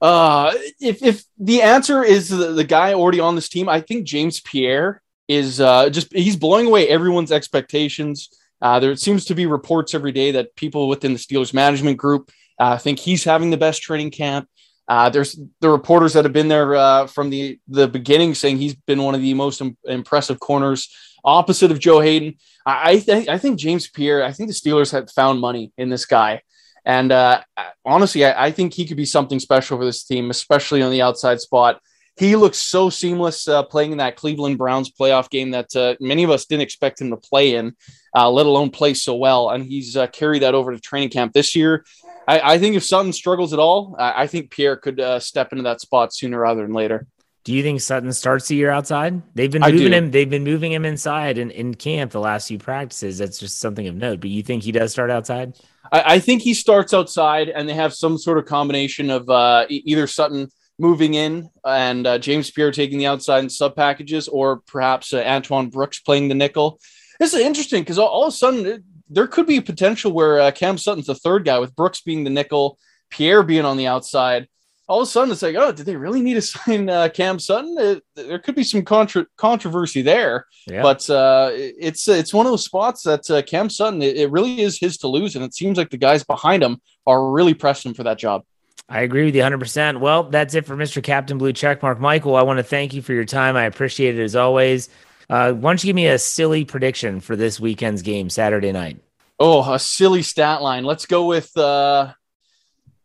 Uh, 0.00 0.52
if 0.80 1.02
if 1.02 1.24
the 1.38 1.62
answer 1.62 2.04
is 2.04 2.28
the, 2.28 2.52
the 2.52 2.64
guy 2.64 2.94
already 2.94 3.18
on 3.18 3.34
this 3.34 3.48
team, 3.48 3.68
I 3.68 3.80
think 3.80 4.06
James 4.06 4.40
Pierre 4.40 5.02
is 5.28 5.60
uh, 5.60 5.90
just 5.90 6.12
he's 6.12 6.36
blowing 6.36 6.66
away 6.66 6.88
everyone's 6.88 7.32
expectations. 7.32 8.30
Uh, 8.62 8.78
there 8.78 8.94
seems 8.96 9.24
to 9.26 9.34
be 9.34 9.46
reports 9.46 9.94
every 9.94 10.12
day 10.12 10.30
that 10.32 10.54
people 10.56 10.88
within 10.88 11.12
the 11.12 11.18
Steelers 11.18 11.52
management 11.52 11.98
group 11.98 12.30
uh, 12.58 12.78
think 12.78 12.98
he's 12.98 13.24
having 13.24 13.50
the 13.50 13.56
best 13.56 13.82
training 13.82 14.10
camp. 14.10 14.48
Uh, 14.88 15.10
there's 15.10 15.38
the 15.60 15.68
reporters 15.68 16.12
that 16.12 16.24
have 16.24 16.32
been 16.32 16.48
there 16.48 16.74
uh, 16.76 17.06
from 17.06 17.30
the 17.30 17.58
the 17.68 17.88
beginning 17.88 18.34
saying 18.34 18.58
he's 18.58 18.74
been 18.74 19.02
one 19.02 19.14
of 19.14 19.20
the 19.20 19.34
most 19.34 19.60
Im- 19.60 19.76
impressive 19.84 20.38
corners, 20.38 20.88
opposite 21.24 21.72
of 21.72 21.80
Joe 21.80 22.00
Haden. 22.00 22.34
I 22.64 22.98
th- 22.98 23.28
I, 23.28 23.38
think 23.38 23.58
James 23.58 23.88
Pierre. 23.88 24.24
I 24.24 24.32
think 24.32 24.48
the 24.48 24.54
Steelers 24.54 24.92
have 24.92 25.10
found 25.10 25.40
money 25.40 25.72
in 25.76 25.88
this 25.88 26.06
guy, 26.06 26.42
and 26.84 27.10
uh, 27.10 27.42
honestly, 27.84 28.24
I, 28.24 28.46
I, 28.46 28.50
think 28.52 28.74
he 28.74 28.86
could 28.86 28.96
be 28.96 29.04
something 29.04 29.40
special 29.40 29.76
for 29.76 29.84
this 29.84 30.04
team, 30.04 30.30
especially 30.30 30.82
on 30.82 30.92
the 30.92 31.02
outside 31.02 31.40
spot. 31.40 31.80
He 32.16 32.34
looks 32.34 32.58
so 32.58 32.88
seamless 32.88 33.46
uh, 33.46 33.64
playing 33.64 33.92
in 33.92 33.98
that 33.98 34.16
Cleveland 34.16 34.56
Browns 34.56 34.90
playoff 34.90 35.28
game 35.28 35.50
that 35.50 35.74
uh, 35.76 35.96
many 36.00 36.22
of 36.22 36.30
us 36.30 36.46
didn't 36.46 36.62
expect 36.62 37.00
him 37.00 37.10
to 37.10 37.16
play 37.16 37.56
in, 37.56 37.76
uh, 38.16 38.30
let 38.30 38.46
alone 38.46 38.70
play 38.70 38.94
so 38.94 39.16
well. 39.16 39.50
And 39.50 39.62
he's 39.62 39.98
carried 40.12 40.42
that 40.42 40.54
over 40.54 40.72
to 40.72 40.80
training 40.80 41.10
camp 41.10 41.34
this 41.34 41.54
year. 41.54 41.84
I, 42.26 42.54
I 42.54 42.58
think 42.58 42.76
if 42.76 42.84
Sutton 42.84 43.12
struggles 43.12 43.52
at 43.52 43.58
all, 43.58 43.96
I, 43.98 44.22
I 44.22 44.26
think 44.26 44.50
Pierre 44.50 44.76
could 44.76 45.00
uh, 45.00 45.20
step 45.20 45.52
into 45.52 45.64
that 45.64 45.80
spot 45.80 46.14
sooner 46.14 46.40
rather 46.40 46.62
than 46.62 46.72
later. 46.72 47.06
Do 47.44 47.52
you 47.52 47.62
think 47.62 47.80
Sutton 47.80 48.12
starts 48.12 48.48
the 48.48 48.56
year 48.56 48.70
outside? 48.70 49.22
They've 49.36 49.50
been 49.50 49.62
moving 49.62 49.92
him. 49.92 50.10
They've 50.10 50.28
been 50.28 50.42
moving 50.42 50.72
him 50.72 50.84
inside 50.84 51.38
in, 51.38 51.52
in 51.52 51.74
camp 51.74 52.10
the 52.10 52.18
last 52.18 52.48
few 52.48 52.58
practices. 52.58 53.18
That's 53.18 53.38
just 53.38 53.60
something 53.60 53.86
of 53.86 53.94
note. 53.94 54.18
But 54.18 54.30
you 54.30 54.42
think 54.42 54.64
he 54.64 54.72
does 54.72 54.90
start 54.90 55.12
outside? 55.12 55.56
I, 55.92 56.14
I 56.14 56.18
think 56.18 56.42
he 56.42 56.54
starts 56.54 56.92
outside, 56.92 57.48
and 57.48 57.68
they 57.68 57.74
have 57.74 57.94
some 57.94 58.18
sort 58.18 58.38
of 58.38 58.46
combination 58.46 59.10
of 59.10 59.30
uh, 59.30 59.66
either 59.68 60.08
Sutton 60.08 60.48
moving 60.80 61.14
in 61.14 61.48
and 61.64 62.06
uh, 62.06 62.18
James 62.18 62.50
Pierre 62.50 62.72
taking 62.72 62.98
the 62.98 63.06
outside 63.06 63.44
in 63.44 63.48
sub 63.48 63.76
packages, 63.76 64.26
or 64.26 64.62
perhaps 64.66 65.14
uh, 65.14 65.18
Antoine 65.18 65.70
Brooks 65.70 66.00
playing 66.00 66.26
the 66.26 66.34
nickel. 66.34 66.80
This 67.18 67.34
is 67.34 67.40
interesting 67.40 67.82
because 67.82 67.98
all, 67.98 68.08
all, 68.08 68.24
of 68.24 68.28
a 68.28 68.36
sudden 68.36 68.84
there 69.08 69.26
could 69.26 69.46
be 69.46 69.56
a 69.56 69.62
potential 69.62 70.12
where 70.12 70.40
uh, 70.40 70.50
Cam 70.50 70.78
Sutton's 70.78 71.06
the 71.06 71.14
third 71.14 71.44
guy 71.44 71.58
with 71.58 71.76
Brooks 71.76 72.00
being 72.00 72.24
the 72.24 72.30
nickel, 72.30 72.78
Pierre 73.10 73.42
being 73.42 73.64
on 73.64 73.76
the 73.76 73.86
outside. 73.86 74.48
All 74.88 75.00
of 75.00 75.08
a 75.08 75.10
sudden, 75.10 75.32
it's 75.32 75.42
like, 75.42 75.56
oh, 75.56 75.72
did 75.72 75.84
they 75.84 75.96
really 75.96 76.20
need 76.20 76.34
to 76.34 76.42
sign 76.42 76.88
uh, 76.88 77.08
Cam 77.12 77.38
Sutton? 77.40 77.76
It, 77.78 78.04
there 78.14 78.38
could 78.38 78.54
be 78.54 78.62
some 78.62 78.84
contra- 78.84 79.26
controversy 79.36 80.02
there, 80.02 80.46
yeah. 80.68 80.82
but 80.82 81.08
uh, 81.10 81.50
it's 81.52 82.06
it's 82.06 82.32
one 82.32 82.46
of 82.46 82.52
those 82.52 82.64
spots 82.64 83.02
that 83.02 83.28
uh, 83.28 83.42
Cam 83.42 83.68
Sutton 83.68 84.00
it, 84.00 84.16
it 84.16 84.30
really 84.30 84.60
is 84.60 84.78
his 84.78 84.96
to 84.98 85.08
lose, 85.08 85.34
and 85.34 85.44
it 85.44 85.54
seems 85.54 85.76
like 85.76 85.90
the 85.90 85.96
guys 85.96 86.22
behind 86.22 86.62
him 86.62 86.80
are 87.04 87.30
really 87.30 87.54
pressing 87.54 87.90
him 87.90 87.94
for 87.94 88.04
that 88.04 88.18
job. 88.18 88.44
I 88.88 89.00
agree 89.00 89.24
with 89.24 89.34
you 89.34 89.42
100%. 89.42 89.98
Well, 89.98 90.24
that's 90.24 90.54
it 90.54 90.64
for 90.64 90.76
Mr. 90.76 91.02
Captain 91.02 91.38
Blue 91.38 91.52
Checkmark. 91.52 91.98
Michael, 91.98 92.36
I 92.36 92.42
want 92.42 92.58
to 92.58 92.62
thank 92.62 92.94
you 92.94 93.02
for 93.02 93.14
your 93.14 93.24
time. 93.24 93.56
I 93.56 93.64
appreciate 93.64 94.16
it 94.16 94.22
as 94.22 94.36
always. 94.36 94.88
Uh, 95.28 95.52
why 95.52 95.70
don't 95.70 95.82
you 95.82 95.88
give 95.88 95.96
me 95.96 96.06
a 96.06 96.18
silly 96.18 96.64
prediction 96.64 97.20
for 97.20 97.36
this 97.36 97.58
weekend's 97.58 98.02
game, 98.02 98.30
Saturday 98.30 98.72
night? 98.72 99.00
Oh, 99.38 99.72
a 99.72 99.78
silly 99.78 100.22
stat 100.22 100.62
line. 100.62 100.84
Let's 100.84 101.06
go 101.06 101.26
with 101.26 101.56
uh, 101.56 102.12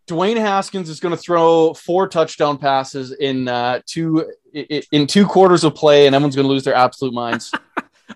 Dwayne 0.08 0.38
Haskins 0.38 0.90
is 0.90 1.00
going 1.00 1.16
to 1.16 1.22
throw 1.22 1.74
four 1.74 2.08
touchdown 2.08 2.58
passes 2.58 3.12
in 3.12 3.48
uh, 3.48 3.82
two 3.86 4.32
in 4.54 5.08
two 5.08 5.26
quarters 5.26 5.64
of 5.64 5.76
play, 5.76 6.06
and 6.06 6.16
everyone's 6.16 6.36
going 6.36 6.48
to 6.48 6.52
lose 6.52 6.64
their 6.64 6.76
absolute 6.76 7.14
minds. 7.14 7.52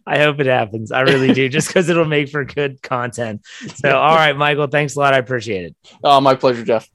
I 0.05 0.19
hope 0.19 0.39
it 0.39 0.45
happens. 0.45 0.91
I 0.91 1.01
really 1.01 1.33
do, 1.33 1.49
just 1.49 1.67
because 1.67 1.89
it'll 1.89 2.05
make 2.05 2.29
for 2.29 2.43
good 2.43 2.81
content. 2.81 3.41
So, 3.75 3.97
all 3.97 4.15
right, 4.15 4.35
Michael, 4.35 4.67
thanks 4.67 4.95
a 4.95 4.99
lot. 4.99 5.13
I 5.13 5.17
appreciate 5.17 5.65
it. 5.65 5.75
Oh, 6.03 6.19
my 6.21 6.35
pleasure, 6.35 6.63
Jeff. 6.63 6.89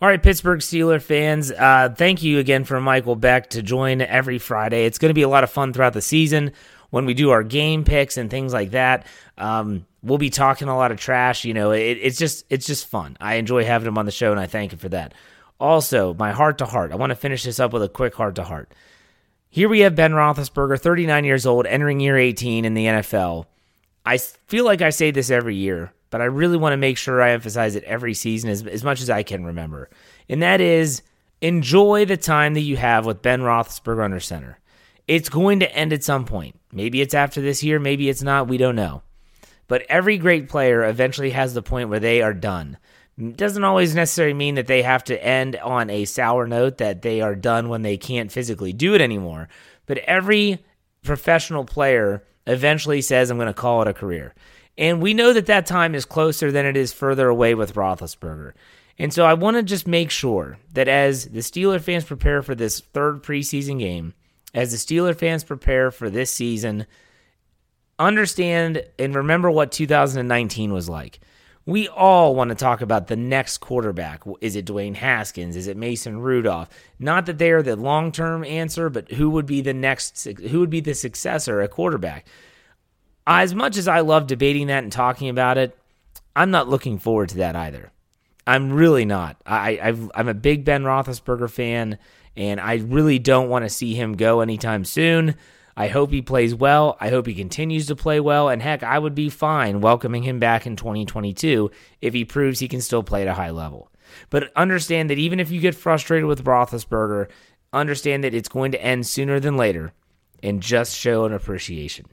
All 0.00 0.08
right, 0.08 0.22
Pittsburgh 0.22 0.60
Steeler 0.60 1.02
fans, 1.02 1.50
uh, 1.50 1.92
thank 1.96 2.22
you 2.22 2.38
again 2.38 2.62
for 2.62 2.80
Michael 2.80 3.16
Beck 3.16 3.50
to 3.50 3.62
join 3.62 4.00
every 4.00 4.38
Friday. 4.38 4.84
It's 4.84 4.98
going 4.98 5.10
to 5.10 5.14
be 5.14 5.22
a 5.22 5.28
lot 5.28 5.42
of 5.42 5.50
fun 5.50 5.72
throughout 5.72 5.92
the 5.92 6.00
season 6.00 6.52
when 6.90 7.04
we 7.04 7.14
do 7.14 7.30
our 7.30 7.42
game 7.42 7.82
picks 7.82 8.16
and 8.16 8.30
things 8.30 8.52
like 8.52 8.70
that. 8.70 9.06
Um, 9.38 9.86
we'll 10.04 10.18
be 10.18 10.30
talking 10.30 10.68
a 10.68 10.76
lot 10.76 10.92
of 10.92 11.00
trash. 11.00 11.44
You 11.44 11.52
know, 11.52 11.72
it, 11.72 11.98
it's 12.00 12.16
just 12.16 12.44
it's 12.48 12.64
just 12.64 12.86
fun. 12.86 13.16
I 13.20 13.34
enjoy 13.34 13.64
having 13.64 13.88
him 13.88 13.98
on 13.98 14.06
the 14.06 14.12
show, 14.12 14.30
and 14.30 14.38
I 14.38 14.46
thank 14.46 14.72
him 14.72 14.78
for 14.78 14.88
that. 14.90 15.14
Also, 15.58 16.14
my 16.14 16.30
heart 16.30 16.58
to 16.58 16.66
heart. 16.66 16.92
I 16.92 16.96
want 16.96 17.10
to 17.10 17.16
finish 17.16 17.42
this 17.42 17.58
up 17.58 17.72
with 17.72 17.82
a 17.82 17.88
quick 17.88 18.14
heart 18.14 18.36
to 18.36 18.44
heart. 18.44 18.72
Here 19.50 19.68
we 19.68 19.80
have 19.80 19.96
Ben 19.96 20.12
Roethlisberger, 20.12 20.80
39 20.80 21.24
years 21.24 21.44
old, 21.44 21.66
entering 21.66 21.98
year 21.98 22.16
18 22.16 22.64
in 22.64 22.74
the 22.74 22.84
NFL. 22.84 23.46
I 24.06 24.18
feel 24.18 24.64
like 24.64 24.80
I 24.80 24.90
say 24.90 25.10
this 25.10 25.28
every 25.28 25.56
year, 25.56 25.92
but 26.10 26.20
I 26.20 26.24
really 26.24 26.56
want 26.56 26.72
to 26.72 26.78
make 26.78 26.96
sure 26.96 27.20
I 27.20 27.32
emphasize 27.32 27.74
it 27.76 27.84
every 27.84 28.14
season 28.14 28.50
as, 28.50 28.66
as 28.66 28.84
much 28.84 29.00
as 29.00 29.10
I 29.10 29.22
can 29.22 29.44
remember. 29.44 29.90
And 30.28 30.42
that 30.42 30.60
is 30.60 31.02
enjoy 31.40 32.04
the 32.04 32.16
time 32.16 32.54
that 32.54 32.60
you 32.60 32.76
have 32.76 33.06
with 33.06 33.22
Ben 33.22 33.42
Roethlisberger 33.42 34.04
under 34.04 34.20
center. 34.20 34.58
It's 35.06 35.28
going 35.28 35.60
to 35.60 35.74
end 35.74 35.92
at 35.92 36.04
some 36.04 36.24
point. 36.24 36.58
Maybe 36.72 37.00
it's 37.00 37.14
after 37.14 37.40
this 37.40 37.62
year, 37.62 37.78
maybe 37.78 38.08
it's 38.08 38.22
not. 38.22 38.48
We 38.48 38.58
don't 38.58 38.76
know. 38.76 39.02
But 39.66 39.82
every 39.88 40.18
great 40.18 40.48
player 40.48 40.84
eventually 40.84 41.30
has 41.30 41.54
the 41.54 41.62
point 41.62 41.88
where 41.88 42.00
they 42.00 42.22
are 42.22 42.34
done. 42.34 42.78
It 43.18 43.36
doesn't 43.36 43.64
always 43.64 43.94
necessarily 43.94 44.34
mean 44.34 44.54
that 44.54 44.66
they 44.66 44.82
have 44.82 45.04
to 45.04 45.24
end 45.24 45.56
on 45.56 45.90
a 45.90 46.04
sour 46.04 46.46
note 46.46 46.78
that 46.78 47.02
they 47.02 47.20
are 47.20 47.34
done 47.34 47.68
when 47.68 47.82
they 47.82 47.96
can't 47.96 48.30
physically 48.30 48.72
do 48.72 48.94
it 48.94 49.00
anymore. 49.00 49.48
But 49.86 49.98
every 49.98 50.64
professional 51.02 51.64
player 51.64 52.22
eventually 52.46 53.02
says, 53.02 53.30
I'm 53.30 53.36
going 53.36 53.48
to 53.48 53.54
call 53.54 53.82
it 53.82 53.88
a 53.88 53.94
career. 53.94 54.34
And 54.78 55.02
we 55.02 55.12
know 55.12 55.32
that 55.32 55.46
that 55.46 55.66
time 55.66 55.96
is 55.96 56.04
closer 56.04 56.52
than 56.52 56.64
it 56.64 56.76
is 56.76 56.92
further 56.92 57.28
away 57.28 57.54
with 57.56 57.74
Roethlisberger. 57.74 58.52
And 58.96 59.12
so 59.12 59.24
I 59.24 59.34
want 59.34 59.56
to 59.56 59.62
just 59.64 59.88
make 59.88 60.10
sure 60.10 60.58
that 60.72 60.86
as 60.86 61.26
the 61.26 61.40
Steeler 61.40 61.80
fans 61.80 62.04
prepare 62.04 62.42
for 62.42 62.54
this 62.54 62.80
third 62.80 63.22
preseason 63.24 63.80
game, 63.80 64.14
as 64.54 64.70
the 64.70 64.76
Steeler 64.76 65.16
fans 65.16 65.42
prepare 65.42 65.90
for 65.90 66.08
this 66.08 66.32
season, 66.32 66.86
understand 67.98 68.84
and 68.98 69.14
remember 69.14 69.50
what 69.50 69.72
2019 69.72 70.72
was 70.72 70.88
like. 70.88 71.20
We 71.66 71.88
all 71.88 72.34
want 72.34 72.48
to 72.48 72.54
talk 72.54 72.80
about 72.80 73.08
the 73.08 73.16
next 73.16 73.58
quarterback. 73.58 74.22
Is 74.40 74.56
it 74.56 74.64
Dwayne 74.64 74.94
Haskins? 74.94 75.54
Is 75.54 75.66
it 75.66 75.76
Mason 75.76 76.20
Rudolph? 76.20 76.70
Not 76.98 77.26
that 77.26 77.38
they 77.38 77.50
are 77.50 77.62
the 77.62 77.76
long 77.76 78.10
term 78.10 78.44
answer, 78.44 78.88
but 78.88 79.12
who 79.12 79.28
would 79.30 79.44
be 79.44 79.60
the 79.60 79.74
next, 79.74 80.24
who 80.24 80.60
would 80.60 80.70
be 80.70 80.80
the 80.80 80.94
successor 80.94 81.60
at 81.60 81.72
quarterback? 81.72 82.26
As 83.30 83.54
much 83.54 83.76
as 83.76 83.86
I 83.86 84.00
love 84.00 84.26
debating 84.26 84.68
that 84.68 84.84
and 84.84 84.90
talking 84.90 85.28
about 85.28 85.58
it, 85.58 85.76
I'm 86.34 86.50
not 86.50 86.70
looking 86.70 86.98
forward 86.98 87.28
to 87.28 87.36
that 87.38 87.56
either. 87.56 87.92
I'm 88.46 88.72
really 88.72 89.04
not. 89.04 89.36
I, 89.44 89.78
i 90.14 90.20
am 90.20 90.28
a 90.28 90.34
big 90.34 90.64
Ben 90.64 90.82
Roethlisberger 90.82 91.50
fan, 91.50 91.98
and 92.34 92.58
I 92.58 92.76
really 92.76 93.18
don't 93.18 93.50
want 93.50 93.66
to 93.66 93.68
see 93.68 93.94
him 93.94 94.16
go 94.16 94.40
anytime 94.40 94.86
soon. 94.86 95.34
I 95.76 95.88
hope 95.88 96.10
he 96.10 96.22
plays 96.22 96.54
well. 96.54 96.96
I 97.00 97.10
hope 97.10 97.26
he 97.26 97.34
continues 97.34 97.86
to 97.88 97.96
play 97.96 98.18
well. 98.18 98.48
And 98.48 98.62
heck, 98.62 98.82
I 98.82 98.98
would 98.98 99.14
be 99.14 99.28
fine 99.28 99.82
welcoming 99.82 100.22
him 100.22 100.38
back 100.38 100.66
in 100.66 100.74
2022 100.76 101.70
if 102.00 102.14
he 102.14 102.24
proves 102.24 102.60
he 102.60 102.66
can 102.66 102.80
still 102.80 103.02
play 103.02 103.20
at 103.20 103.28
a 103.28 103.34
high 103.34 103.50
level. 103.50 103.92
But 104.30 104.50
understand 104.56 105.10
that 105.10 105.18
even 105.18 105.38
if 105.38 105.50
you 105.50 105.60
get 105.60 105.74
frustrated 105.74 106.24
with 106.24 106.44
Roethlisberger, 106.44 107.28
understand 107.74 108.24
that 108.24 108.34
it's 108.34 108.48
going 108.48 108.72
to 108.72 108.82
end 108.82 109.06
sooner 109.06 109.38
than 109.38 109.58
later 109.58 109.92
and 110.42 110.62
just 110.62 110.96
show 110.96 111.26
an 111.26 111.34
appreciation. 111.34 112.06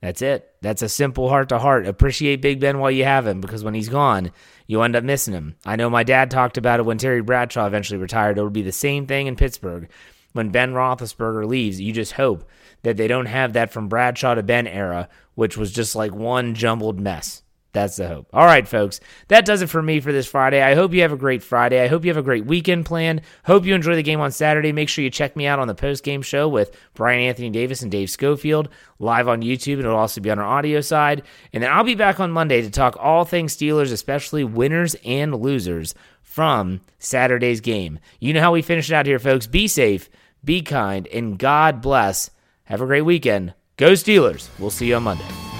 That's 0.00 0.22
it. 0.22 0.54
That's 0.62 0.82
a 0.82 0.88
simple 0.88 1.28
heart 1.28 1.50
to 1.50 1.58
heart. 1.58 1.86
Appreciate 1.86 2.40
Big 2.40 2.58
Ben 2.58 2.78
while 2.78 2.90
you 2.90 3.04
have 3.04 3.26
him 3.26 3.40
because 3.40 3.62
when 3.62 3.74
he's 3.74 3.90
gone, 3.90 4.32
you 4.66 4.80
end 4.80 4.96
up 4.96 5.04
missing 5.04 5.34
him. 5.34 5.56
I 5.66 5.76
know 5.76 5.90
my 5.90 6.04
dad 6.04 6.30
talked 6.30 6.56
about 6.56 6.80
it 6.80 6.84
when 6.84 6.96
Terry 6.96 7.20
Bradshaw 7.20 7.66
eventually 7.66 7.98
retired. 7.98 8.38
It 8.38 8.42
would 8.42 8.52
be 8.52 8.62
the 8.62 8.72
same 8.72 9.06
thing 9.06 9.26
in 9.26 9.36
Pittsburgh. 9.36 9.90
When 10.32 10.50
Ben 10.50 10.72
Roethlisberger 10.72 11.46
leaves, 11.46 11.80
you 11.80 11.92
just 11.92 12.12
hope 12.12 12.48
that 12.82 12.96
they 12.96 13.08
don't 13.08 13.26
have 13.26 13.52
that 13.52 13.72
from 13.72 13.88
Bradshaw 13.88 14.34
to 14.34 14.42
Ben 14.42 14.66
era, 14.66 15.08
which 15.34 15.56
was 15.56 15.72
just 15.72 15.94
like 15.94 16.14
one 16.14 16.54
jumbled 16.54 17.00
mess. 17.00 17.42
That's 17.72 17.96
the 17.96 18.08
hope. 18.08 18.28
All 18.32 18.44
right, 18.44 18.66
folks. 18.66 18.98
That 19.28 19.44
does 19.44 19.62
it 19.62 19.68
for 19.68 19.80
me 19.80 20.00
for 20.00 20.10
this 20.10 20.26
Friday. 20.26 20.60
I 20.60 20.74
hope 20.74 20.92
you 20.92 21.02
have 21.02 21.12
a 21.12 21.16
great 21.16 21.42
Friday. 21.42 21.80
I 21.80 21.86
hope 21.86 22.04
you 22.04 22.10
have 22.10 22.16
a 22.16 22.22
great 22.22 22.44
weekend 22.44 22.84
planned. 22.84 23.20
Hope 23.44 23.64
you 23.64 23.74
enjoy 23.74 23.94
the 23.94 24.02
game 24.02 24.20
on 24.20 24.32
Saturday. 24.32 24.72
Make 24.72 24.88
sure 24.88 25.04
you 25.04 25.10
check 25.10 25.36
me 25.36 25.46
out 25.46 25.60
on 25.60 25.68
the 25.68 25.74
post 25.74 26.02
game 26.02 26.22
show 26.22 26.48
with 26.48 26.76
Brian 26.94 27.20
Anthony 27.20 27.50
Davis 27.50 27.82
and 27.82 27.90
Dave 27.90 28.10
Schofield 28.10 28.68
live 28.98 29.28
on 29.28 29.42
YouTube. 29.42 29.74
And 29.74 29.84
it'll 29.84 29.96
also 29.96 30.20
be 30.20 30.30
on 30.30 30.40
our 30.40 30.44
audio 30.44 30.80
side. 30.80 31.22
And 31.52 31.62
then 31.62 31.70
I'll 31.70 31.84
be 31.84 31.94
back 31.94 32.18
on 32.18 32.32
Monday 32.32 32.60
to 32.62 32.70
talk 32.70 32.96
all 32.98 33.24
things 33.24 33.56
Steelers, 33.56 33.92
especially 33.92 34.42
winners 34.42 34.96
and 35.04 35.40
losers 35.40 35.94
from 36.22 36.80
Saturday's 36.98 37.60
game. 37.60 38.00
You 38.18 38.32
know 38.32 38.40
how 38.40 38.52
we 38.52 38.62
finish 38.62 38.90
it 38.90 38.94
out 38.94 39.06
here, 39.06 39.18
folks. 39.18 39.46
Be 39.46 39.68
safe, 39.68 40.10
be 40.44 40.62
kind, 40.62 41.06
and 41.08 41.38
God 41.38 41.80
bless. 41.80 42.30
Have 42.64 42.80
a 42.80 42.86
great 42.86 43.02
weekend. 43.02 43.54
Go 43.76 43.92
Steelers. 43.92 44.48
We'll 44.58 44.70
see 44.70 44.88
you 44.88 44.96
on 44.96 45.04
Monday. 45.04 45.59